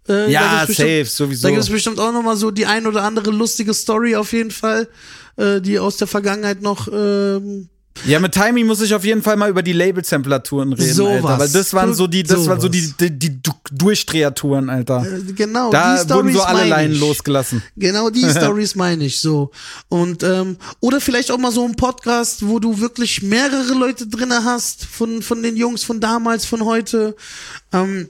Äh, 0.07 0.31
ja, 0.31 0.65
safe, 0.67 1.05
sowieso. 1.05 1.47
Da 1.47 1.51
gibt 1.51 1.63
es 1.63 1.69
bestimmt 1.69 1.99
auch 1.99 2.11
noch 2.11 2.21
mal 2.21 2.37
so 2.37 2.51
die 2.51 2.65
ein 2.65 2.85
oder 2.85 3.03
andere 3.03 3.31
lustige 3.31 3.73
Story 3.73 4.15
auf 4.15 4.33
jeden 4.33 4.51
Fall, 4.51 4.87
äh, 5.37 5.61
die 5.61 5.79
aus 5.79 5.97
der 5.97 6.07
Vergangenheit 6.07 6.61
noch 6.61 6.87
ähm, 6.91 7.69
ja, 8.05 8.19
mit 8.19 8.33
Timing 8.33 8.65
muss 8.65 8.81
ich 8.81 8.93
auf 8.93 9.05
jeden 9.05 9.23
Fall 9.23 9.37
mal 9.37 9.49
über 9.49 9.63
die 9.63 9.73
Label-Sampler-Touren 9.73 10.73
reden, 10.73 10.93
so 10.93 11.07
Alter. 11.07 11.23
Was. 11.23 11.39
Weil 11.39 11.49
das 11.49 11.73
waren 11.73 11.93
so 11.93 12.07
die, 12.07 12.23
das 12.23 12.43
so 12.43 12.49
waren 12.49 12.59
so 12.59 12.69
die, 12.69 12.93
die, 12.99 13.09
die 13.17 13.39
Durchdreher-Touren, 13.71 14.69
Alter. 14.69 15.05
Äh, 15.05 15.33
genau, 15.33 15.71
da 15.71 16.03
die 16.03 16.09
wurden 16.09 16.33
so 16.33 16.41
alle 16.41 16.65
Leinen 16.65 16.99
losgelassen. 16.99 17.63
Genau 17.77 18.09
die 18.09 18.29
Stories 18.29 18.75
meine 18.75 19.05
ich 19.05 19.21
so. 19.21 19.51
Und 19.87 20.23
ähm, 20.23 20.57
oder 20.81 20.99
vielleicht 20.99 21.31
auch 21.31 21.37
mal 21.37 21.51
so 21.51 21.65
ein 21.65 21.75
Podcast, 21.75 22.47
wo 22.47 22.59
du 22.59 22.79
wirklich 22.79 23.21
mehrere 23.21 23.73
Leute 23.73 24.07
drinne 24.07 24.43
hast, 24.43 24.85
von, 24.85 25.21
von 25.21 25.41
den 25.41 25.55
Jungs 25.55 25.83
von 25.83 25.99
damals, 25.99 26.45
von 26.45 26.65
heute. 26.65 27.15
Ähm, 27.71 28.09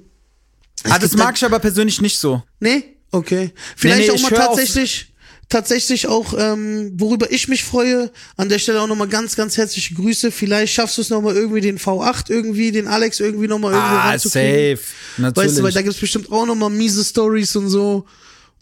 Ah, 0.90 1.00
das 1.00 1.12
gibt 1.12 1.24
mag 1.24 1.36
ich 1.36 1.44
aber 1.44 1.60
persönlich 1.60 2.02
nicht 2.02 2.20
so. 2.20 2.44
Nee? 2.60 2.96
Okay. 3.12 3.52
Vielleicht 3.76 4.08
nee, 4.08 4.12
auch 4.12 4.16
ich 4.16 4.22
mal 4.24 4.30
tatsächlich, 4.30 5.14
tatsächlich 5.50 6.08
auch, 6.08 6.34
ähm, 6.38 6.94
worüber 7.00 7.32
ich 7.32 7.48
mich 7.48 7.64
freue, 7.64 8.12
an 8.38 8.50
der 8.50 8.60
Stelle 8.60 8.82
auch 8.82 8.88
nochmal 8.88 9.08
ganz, 9.08 9.36
ganz 9.36 9.58
herzliche 9.58 9.94
Grüße. 9.96 10.32
Vielleicht 10.32 10.74
schaffst 10.74 10.98
du 10.98 11.02
es 11.02 11.10
nochmal 11.10 11.36
irgendwie, 11.36 11.62
den 11.62 11.78
V8 11.80 12.30
irgendwie, 12.30 12.72
den 12.72 12.88
Alex 12.88 13.20
irgendwie 13.20 13.48
nochmal 13.48 13.74
irgendwo 13.74 13.96
Ah, 13.96 14.10
ranzukriegen. 14.10 14.78
safe. 14.78 14.88
Natürlich. 15.18 15.50
Weißt 15.50 15.58
du, 15.60 15.64
weil 15.64 15.72
da 15.72 15.82
gibt's 15.82 16.00
bestimmt 16.00 16.32
auch 16.32 16.46
nochmal 16.46 16.70
miese 16.70 17.04
Stories 17.04 17.56
und 17.56 17.70
so. 17.70 18.06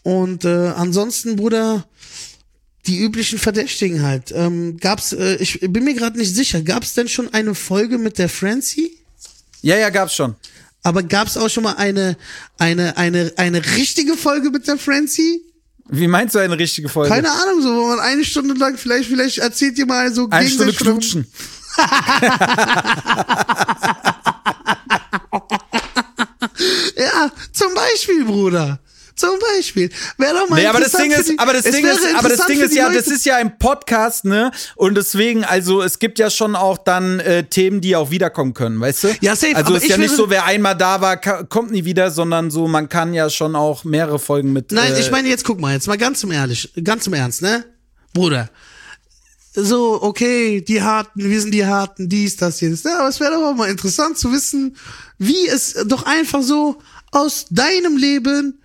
Und 0.02 0.44
äh, 0.44 0.48
ansonsten, 0.76 1.36
Bruder, 1.36 1.86
die 2.86 2.98
üblichen 2.98 3.38
Verdächtigen 3.38 4.02
halt. 4.02 4.32
Ähm, 4.36 4.76
gab's, 4.78 5.12
äh, 5.12 5.36
ich 5.36 5.60
bin 5.60 5.84
mir 5.84 5.94
gerade 5.94 6.18
nicht 6.18 6.34
sicher, 6.34 6.60
gab's 6.60 6.92
denn 6.94 7.08
schon 7.08 7.32
eine 7.32 7.54
Folge 7.54 7.96
mit 7.98 8.18
der 8.18 8.28
Francie? 8.28 8.90
ja, 9.62 9.76
ja, 9.78 9.88
gab's 9.88 10.14
schon. 10.14 10.34
Aber 10.82 11.02
gab's 11.02 11.38
auch 11.38 11.48
schon 11.48 11.62
mal 11.64 11.76
eine, 11.76 12.18
eine, 12.58 12.98
eine, 12.98 13.32
eine 13.36 13.64
richtige 13.76 14.18
Folge 14.18 14.50
mit 14.50 14.68
der 14.68 14.76
Francie? 14.76 15.40
Wie 15.88 16.06
meinst 16.08 16.34
du 16.34 16.38
eine 16.38 16.58
richtige 16.58 16.88
Folge? 16.88 17.14
Keine 17.14 17.30
Ahnung, 17.30 17.60
so, 17.60 17.74
wo 17.74 17.86
man 17.88 18.00
eine 18.00 18.24
Stunde 18.24 18.54
lang, 18.54 18.76
vielleicht, 18.78 19.08
vielleicht 19.08 19.38
erzählt 19.38 19.78
ihr 19.78 19.86
mal 19.86 20.12
so 20.12 20.28
Eine 20.30 20.48
Stunde 20.48 20.72
knutschen. 20.72 21.26
Ja, 26.96 27.30
zum 27.52 27.74
Beispiel, 27.74 28.24
Bruder. 28.24 28.78
Zum 29.16 29.30
Beispiel. 29.56 29.90
Wäre 30.18 30.34
doch 30.34 30.48
mal 30.48 30.56
Nee, 30.60 30.66
aber 30.66 30.80
das 30.80 30.90
Ding 30.92 31.12
ist, 31.12 31.28
die- 31.28 31.38
aber 31.38 31.52
das 31.52 31.62
Ding 31.62 31.84
ist, 31.86 32.00
aber 32.16 32.28
das 32.28 32.46
Ding 32.46 32.60
ist 32.60 32.74
ja, 32.74 32.88
Leute. 32.88 32.98
das 32.98 33.06
ist 33.06 33.24
ja 33.24 33.36
ein 33.36 33.58
Podcast, 33.58 34.24
ne? 34.24 34.50
Und 34.74 34.96
deswegen, 34.96 35.44
also 35.44 35.82
es 35.82 36.00
gibt 36.00 36.18
ja 36.18 36.30
schon 36.30 36.56
auch 36.56 36.78
dann 36.78 37.20
äh, 37.20 37.44
Themen, 37.44 37.80
die 37.80 37.94
auch 37.94 38.10
wiederkommen 38.10 38.54
können, 38.54 38.80
weißt 38.80 39.04
du? 39.04 39.08
Ja, 39.20 39.36
safe, 39.36 39.54
Also 39.54 39.74
ist 39.76 39.86
ja 39.86 39.98
nicht 39.98 40.14
so, 40.16 40.30
wer 40.30 40.46
einmal 40.46 40.76
da 40.76 41.00
war, 41.00 41.16
kommt 41.16 41.70
nie 41.70 41.84
wieder, 41.84 42.10
sondern 42.10 42.50
so, 42.50 42.66
man 42.66 42.88
kann 42.88 43.14
ja 43.14 43.30
schon 43.30 43.54
auch 43.54 43.84
mehrere 43.84 44.18
Folgen 44.18 44.52
mit. 44.52 44.72
Nein, 44.72 44.92
äh, 44.94 44.98
ich 45.00 45.12
meine, 45.12 45.28
jetzt 45.28 45.44
guck 45.44 45.60
mal, 45.60 45.72
jetzt 45.74 45.86
mal 45.86 45.96
ganz 45.98 46.18
zum 46.18 46.32
ehrlich, 46.32 46.72
ganz 46.82 47.04
zum 47.04 47.14
Ernst, 47.14 47.40
ne? 47.42 47.64
Bruder. 48.14 48.50
So, 49.56 50.02
okay, 50.02 50.60
die 50.60 50.82
Harten, 50.82 51.22
wir 51.30 51.40
sind 51.40 51.52
die 51.54 51.64
Harten, 51.64 52.08
dies, 52.08 52.36
das, 52.36 52.60
jenes. 52.60 52.82
Ja, 52.82 52.98
aber 52.98 53.08
es 53.08 53.20
wäre 53.20 53.30
doch 53.34 53.44
auch 53.44 53.54
mal 53.54 53.70
interessant 53.70 54.18
zu 54.18 54.32
wissen, 54.32 54.76
wie 55.18 55.46
es 55.46 55.74
doch 55.86 56.04
einfach 56.04 56.42
so 56.42 56.78
aus 57.12 57.46
deinem 57.50 57.96
Leben 57.96 58.60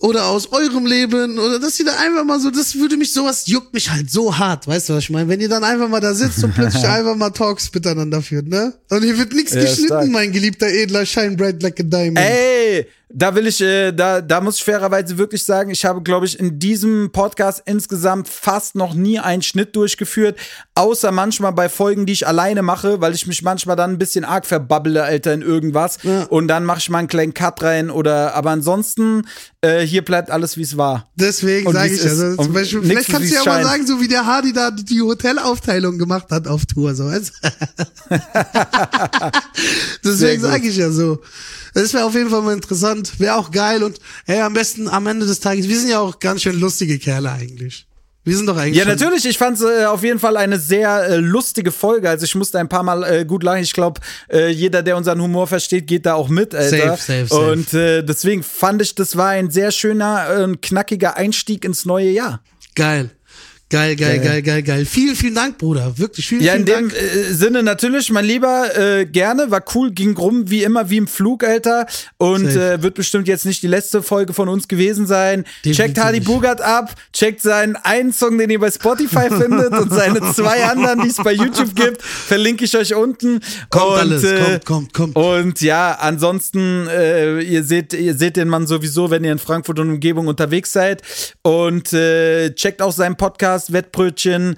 oder 0.00 0.26
aus 0.26 0.50
eurem 0.52 0.84
Leben 0.84 1.38
oder 1.38 1.60
dass 1.60 1.78
ihr 1.78 1.86
da 1.86 1.92
einfach 1.98 2.24
mal 2.24 2.40
so, 2.40 2.50
das 2.50 2.74
würde 2.74 2.96
mich 2.96 3.12
sowas 3.12 3.46
juckt 3.46 3.72
mich 3.72 3.90
halt 3.90 4.10
so 4.10 4.36
hart, 4.36 4.66
weißt 4.66 4.88
du 4.88 4.94
was 4.94 5.04
ich 5.04 5.10
meine? 5.10 5.28
Wenn 5.28 5.40
ihr 5.40 5.48
dann 5.48 5.62
einfach 5.62 5.88
mal 5.88 6.00
da 6.00 6.12
sitzt 6.14 6.42
und 6.42 6.54
plötzlich 6.54 6.84
einfach 6.88 7.14
mal 7.16 7.30
Talks 7.30 7.70
miteinander 7.72 8.20
führt, 8.20 8.48
ne? 8.48 8.74
Und 8.90 9.02
hier 9.04 9.16
wird 9.16 9.32
nichts 9.32 9.54
Ja, 9.54 9.60
geschnitten, 9.60 9.86
stark. 9.86 10.08
mein 10.08 10.32
geliebter 10.32 10.66
Edler, 10.66 11.06
shine 11.06 11.36
bright 11.36 11.62
like 11.62 11.78
a 11.78 11.84
diamond. 11.84 12.18
Ey, 12.18 12.86
da 13.08 13.36
will 13.36 13.46
ich, 13.46 13.60
äh, 13.60 13.92
da, 13.92 14.20
da 14.20 14.40
muss 14.40 14.56
ich 14.56 14.64
fairerweise 14.64 15.16
wirklich 15.16 15.44
sagen, 15.44 15.70
ich 15.70 15.84
habe, 15.84 16.02
glaube 16.02 16.26
ich, 16.26 16.40
in 16.40 16.58
diesem 16.58 17.10
Podcast 17.12 17.62
insgesamt 17.64 18.28
fast 18.28 18.74
noch 18.74 18.94
nie 18.94 19.20
einen 19.20 19.42
Schnitt 19.42 19.76
durchgeführt, 19.76 20.36
außer 20.74 21.12
manchmal 21.12 21.52
bei 21.52 21.68
Folgen, 21.68 22.04
die 22.04 22.12
ich 22.12 22.26
alleine 22.26 22.62
mache, 22.62 23.00
weil 23.00 23.14
ich 23.14 23.28
mich 23.28 23.42
manchmal 23.42 23.76
dann 23.76 23.92
ein 23.92 23.98
bisschen 23.98 24.24
arg 24.24 24.44
verbabble, 24.44 25.04
Alter, 25.04 25.34
in 25.34 25.42
irgendwas. 25.42 25.98
Ja. 26.02 26.24
Und 26.24 26.48
dann 26.48 26.64
mache 26.64 26.80
ich 26.80 26.90
mal 26.90 26.98
einen 26.98 27.08
kleinen 27.08 27.32
Cut 27.32 27.62
rein 27.62 27.90
oder, 27.90 28.34
aber 28.34 28.50
ansonsten, 28.50 29.22
äh, 29.60 29.82
hier 29.82 30.04
bleibt 30.04 30.30
alles, 30.30 30.56
wie 30.56 30.62
es 30.62 30.76
war. 30.76 31.08
Deswegen 31.14 31.70
sage 31.70 31.94
ich 31.94 32.02
also 32.02 32.42
zum 32.42 32.52
Beispiel, 32.52 32.82
vielleicht 32.82 33.08
kannst 33.08 33.30
du 33.30 33.34
ja 33.34 33.44
mal 33.44 33.52
scheint. 33.52 33.66
sagen, 33.66 33.86
so 33.86 34.00
wie 34.00 34.08
der 34.08 34.26
Hardy 34.26 34.52
da 34.52 34.72
die 34.72 35.00
Hotelaufteilung 35.00 35.96
gemacht 35.96 36.26
hat 36.30 36.48
auf 36.48 36.66
Tour, 36.66 36.92
so 36.96 37.04
weißt? 37.06 37.32
Deswegen 40.04 40.42
sage 40.42 40.66
ich 40.66 40.76
ja 40.76 40.90
so. 40.90 41.20
Das 41.76 41.92
wäre 41.92 42.06
auf 42.06 42.14
jeden 42.14 42.30
Fall 42.30 42.40
mal 42.40 42.54
interessant, 42.54 43.20
wäre 43.20 43.34
auch 43.34 43.50
geil 43.50 43.82
und 43.82 44.00
hey, 44.24 44.40
am 44.40 44.54
besten 44.54 44.88
am 44.88 45.06
Ende 45.06 45.26
des 45.26 45.40
Tages, 45.40 45.68
wir 45.68 45.78
sind 45.78 45.90
ja 45.90 46.00
auch 46.00 46.18
ganz 46.18 46.40
schön 46.40 46.58
lustige 46.58 46.98
Kerle 46.98 47.30
eigentlich. 47.30 47.86
Wir 48.24 48.34
sind 48.34 48.46
doch 48.46 48.56
eigentlich 48.56 48.78
Ja, 48.78 48.86
natürlich. 48.86 49.26
Ich 49.26 49.36
fand 49.36 49.58
es 49.58 49.62
äh, 49.62 49.84
auf 49.84 50.02
jeden 50.02 50.18
Fall 50.18 50.38
eine 50.38 50.58
sehr 50.58 51.04
äh, 51.04 51.16
lustige 51.16 51.70
Folge. 51.70 52.08
Also 52.08 52.24
ich 52.24 52.34
musste 52.34 52.58
ein 52.58 52.68
paar 52.68 52.82
Mal 52.82 53.04
äh, 53.04 53.24
gut 53.26 53.42
lachen. 53.42 53.60
Ich 53.60 53.74
glaube, 53.74 54.00
äh, 54.32 54.48
jeder, 54.48 54.82
der 54.82 54.96
unseren 54.96 55.20
Humor 55.20 55.46
versteht, 55.46 55.86
geht 55.86 56.06
da 56.06 56.14
auch 56.14 56.30
mit, 56.30 56.54
Alter. 56.54 56.96
Safe, 56.96 57.02
safe, 57.02 57.26
safe. 57.26 57.52
Und 57.52 57.74
äh, 57.74 58.02
deswegen 58.02 58.42
fand 58.42 58.80
ich, 58.80 58.94
das 58.94 59.14
war 59.16 59.28
ein 59.28 59.50
sehr 59.50 59.70
schöner, 59.70 60.56
knackiger 60.60 61.16
Einstieg 61.18 61.64
ins 61.64 61.84
neue 61.84 62.08
Jahr. 62.08 62.42
Geil. 62.74 63.10
Geil, 63.68 63.96
geil, 63.96 64.20
geil, 64.20 64.42
geil, 64.42 64.62
geil. 64.62 64.84
Vielen, 64.84 65.16
vielen 65.16 65.34
Dank, 65.34 65.58
Bruder. 65.58 65.98
Wirklich, 65.98 66.28
vielen, 66.28 66.40
Ja, 66.44 66.54
in 66.54 66.64
vielen 66.64 66.88
dem 66.88 66.88
Dank. 66.90 67.02
äh, 67.02 67.32
Sinne 67.32 67.64
natürlich, 67.64 68.12
mein 68.12 68.24
Lieber, 68.24 68.76
äh, 68.78 69.06
gerne, 69.06 69.50
war 69.50 69.64
cool, 69.74 69.90
ging 69.90 70.16
rum 70.16 70.48
wie 70.48 70.62
immer, 70.62 70.88
wie 70.88 70.98
im 70.98 71.08
Flug, 71.08 71.42
Alter. 71.42 71.86
Und 72.16 72.46
äh, 72.46 72.80
wird 72.80 72.94
bestimmt 72.94 73.26
jetzt 73.26 73.44
nicht 73.44 73.64
die 73.64 73.66
letzte 73.66 74.04
Folge 74.04 74.34
von 74.34 74.48
uns 74.48 74.68
gewesen 74.68 75.08
sein. 75.08 75.42
Definitiv 75.64 75.76
checkt 75.76 75.98
Hardy 75.98 76.18
nicht. 76.20 76.28
Bugert 76.28 76.60
ab, 76.60 76.94
checkt 77.12 77.42
seinen 77.42 77.74
einen 77.74 78.12
Song, 78.12 78.38
den 78.38 78.50
ihr 78.50 78.60
bei 78.60 78.70
Spotify 78.70 79.28
findet 79.30 79.72
und 79.72 79.92
seine 79.92 80.20
zwei 80.32 80.64
anderen, 80.64 81.02
die 81.02 81.08
es 81.08 81.16
bei 81.16 81.32
YouTube 81.32 81.74
gibt, 81.74 82.02
verlinke 82.02 82.64
ich 82.66 82.76
euch 82.76 82.94
unten. 82.94 83.40
Kommt 83.70 83.84
und, 83.94 83.98
alles, 83.98 84.22
äh, 84.22 84.60
kommt, 84.64 84.92
kommt, 84.92 85.14
kommt. 85.14 85.16
Und 85.16 85.60
ja, 85.60 85.98
ansonsten, 86.00 86.86
äh, 86.86 87.40
ihr 87.40 87.64
seht, 87.64 87.94
ihr 87.94 88.14
seht 88.14 88.36
den 88.36 88.48
Mann 88.48 88.68
sowieso, 88.68 89.10
wenn 89.10 89.24
ihr 89.24 89.32
in 89.32 89.40
Frankfurt 89.40 89.80
und 89.80 89.90
Umgebung 89.90 90.28
unterwegs 90.28 90.70
seid. 90.70 91.02
Und 91.42 91.92
äh, 91.92 92.54
checkt 92.54 92.80
auch 92.80 92.92
seinen 92.92 93.16
Podcast 93.16 93.55
Wettbrötchen. 93.72 94.56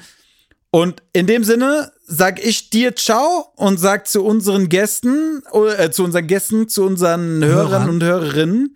Und 0.70 1.02
in 1.14 1.26
dem 1.26 1.44
Sinne 1.44 1.92
sag 2.10 2.44
ich 2.44 2.68
dir 2.68 2.94
Ciao 2.94 3.52
und 3.56 3.78
sag 3.78 4.06
zu 4.06 4.24
unseren 4.24 4.68
Gästen, 4.68 5.42
äh, 5.78 5.90
zu 5.90 6.04
unseren 6.04 6.26
Gästen, 6.26 6.68
zu 6.68 6.84
unseren 6.84 7.42
Hörern 7.42 7.70
Hörern. 7.70 7.88
und 7.88 8.02
Hörerinnen. 8.02 8.74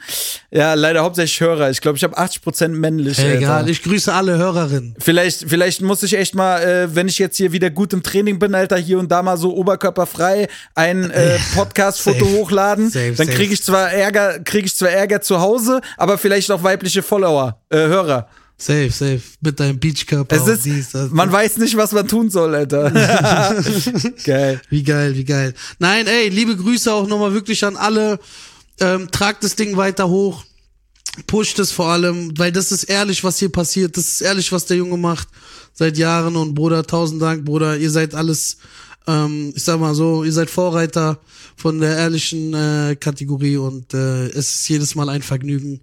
Ja, 0.50 0.72
leider 0.72 1.02
hauptsächlich 1.02 1.40
Hörer. 1.40 1.70
Ich 1.70 1.80
glaube, 1.80 1.96
ich 1.96 2.04
habe 2.04 2.16
80% 2.18 2.68
männlich. 2.68 3.18
Alter. 3.18 3.36
Egal, 3.38 3.70
ich 3.70 3.82
grüße 3.82 4.12
alle 4.12 4.36
Hörerinnen. 4.38 4.94
Vielleicht, 4.98 5.48
vielleicht 5.48 5.82
muss 5.82 6.02
ich 6.02 6.16
echt 6.16 6.34
mal, 6.34 6.62
äh, 6.62 6.94
wenn 6.94 7.08
ich 7.08 7.18
jetzt 7.18 7.36
hier 7.36 7.52
wieder 7.52 7.68
gut 7.68 7.92
im 7.92 8.02
Training 8.02 8.38
bin, 8.38 8.54
Alter, 8.54 8.76
hier 8.76 8.98
und 8.98 9.10
da 9.10 9.22
mal 9.22 9.36
so 9.36 9.54
oberkörperfrei 9.54 10.48
ein 10.74 11.10
äh, 11.10 11.38
Podcast-Foto 11.54 12.24
hochladen. 12.24 12.90
Safe, 12.90 13.14
dann 13.16 13.28
kriege 13.28 13.52
ich 13.52 13.62
zwar 13.62 13.90
Ärger, 13.92 14.40
kriege 14.40 14.66
ich 14.66 14.76
zwar 14.76 14.90
Ärger 14.90 15.20
zu 15.20 15.40
Hause, 15.40 15.80
aber 15.96 16.16
vielleicht 16.16 16.50
auch 16.50 16.62
weibliche 16.62 17.02
Follower, 17.02 17.60
äh, 17.70 17.78
Hörer. 17.78 18.28
Safe, 18.62 18.90
safe. 18.90 19.22
Mit 19.40 19.58
deinem 19.58 19.80
Beachkörper. 19.80 20.36
Es 20.36 20.46
ist, 20.46 20.64
dies, 20.64 20.90
das. 20.92 21.10
man 21.10 21.32
weiß 21.32 21.56
nicht, 21.56 21.76
was 21.76 21.90
man 21.90 22.06
tun 22.06 22.30
soll, 22.30 22.54
Alter. 22.54 22.92
Geil. 24.24 24.60
Wie 24.70 24.84
geil, 24.84 25.16
wie 25.16 25.24
geil. 25.24 25.52
Nein, 25.80 26.06
ey, 26.06 26.28
liebe 26.28 26.56
Grüße 26.56 26.92
auch 26.92 27.08
nochmal 27.08 27.34
wirklich 27.34 27.64
an 27.64 27.76
alle. 27.76 28.20
Ähm, 28.78 29.10
tragt 29.10 29.42
das 29.42 29.56
Ding 29.56 29.76
weiter 29.76 30.08
hoch. 30.08 30.44
Pusht 31.26 31.58
es 31.58 31.72
vor 31.72 31.88
allem, 31.88 32.38
weil 32.38 32.52
das 32.52 32.70
ist 32.70 32.84
ehrlich, 32.84 33.24
was 33.24 33.40
hier 33.40 33.50
passiert. 33.50 33.96
Das 33.96 34.06
ist 34.06 34.20
ehrlich, 34.20 34.52
was 34.52 34.66
der 34.66 34.76
Junge 34.76 34.96
macht 34.96 35.26
seit 35.72 35.98
Jahren. 35.98 36.36
Und 36.36 36.54
Bruder, 36.54 36.84
tausend 36.84 37.20
Dank, 37.20 37.44
Bruder. 37.44 37.76
Ihr 37.76 37.90
seid 37.90 38.14
alles 38.14 38.58
Ähm, 39.06 39.52
ich 39.54 39.64
sag 39.64 39.80
mal 39.80 39.94
so, 39.94 40.24
ihr 40.24 40.32
seid 40.32 40.50
Vorreiter 40.50 41.20
von 41.56 41.80
der 41.80 41.96
ehrlichen 41.96 42.54
äh, 42.54 42.96
Kategorie 42.98 43.56
und 43.56 43.94
äh, 43.94 44.26
es 44.28 44.54
ist 44.54 44.68
jedes 44.68 44.94
Mal 44.94 45.08
ein 45.08 45.22
Vergnügen, 45.22 45.80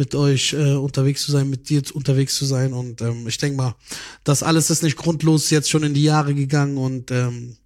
mit 0.00 0.14
euch 0.14 0.54
äh, 0.54 0.74
unterwegs 0.74 1.22
zu 1.22 1.30
sein, 1.30 1.50
mit 1.50 1.68
dir 1.68 1.82
unterwegs 1.92 2.34
zu 2.34 2.46
sein. 2.46 2.72
Und 2.72 3.02
ähm, 3.02 3.28
ich 3.28 3.36
denke 3.36 3.58
mal, 3.58 3.76
das 4.24 4.42
alles 4.42 4.70
ist 4.70 4.82
nicht 4.82 4.96
grundlos 4.96 5.50
jetzt 5.50 5.68
schon 5.68 5.82
in 5.82 5.92
die 5.92 6.04
Jahre 6.04 6.34
gegangen 6.34 6.78
und 6.78 7.10
ähm, 7.10 7.56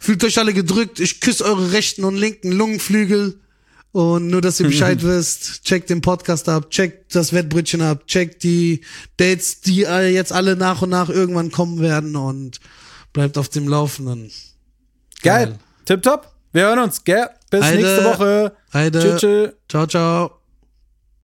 fühlt 0.00 0.24
euch 0.24 0.38
alle 0.38 0.54
gedrückt. 0.54 0.98
Ich 0.98 1.20
küsse 1.20 1.44
eure 1.44 1.72
rechten 1.72 2.04
und 2.04 2.16
linken 2.16 2.52
Lungenflügel. 2.52 3.38
Und 3.92 4.28
nur, 4.28 4.40
dass 4.40 4.60
ihr 4.60 4.66
Bescheid 4.68 5.02
wisst, 5.02 5.64
checkt 5.64 5.90
den 5.90 6.00
Podcast 6.00 6.48
ab, 6.48 6.70
checkt 6.70 7.14
das 7.14 7.34
Wettbrötchen 7.34 7.82
ab, 7.82 8.06
checkt 8.06 8.42
die 8.44 8.80
Dates, 9.18 9.60
die 9.60 9.80
jetzt 9.80 10.32
alle 10.32 10.56
nach 10.56 10.80
und 10.80 10.90
nach 10.90 11.10
irgendwann 11.10 11.50
kommen 11.50 11.80
werden 11.80 12.16
und 12.16 12.60
bleibt 13.18 13.36
auf 13.36 13.48
dem 13.48 13.66
Laufenden. 13.66 14.30
Geil. 15.22 15.46
Geil. 15.46 15.58
Tipptopp. 15.86 16.32
Wir 16.52 16.66
hören 16.66 16.78
uns, 16.78 17.02
gell? 17.02 17.28
Bis 17.50 17.64
Heide, 17.64 17.82
nächste 17.82 18.04
Woche. 18.04 18.52
Heide. 18.72 19.16
Tschüss. 19.16 19.54
Ciao, 19.68 19.86
ciao. 19.88 20.37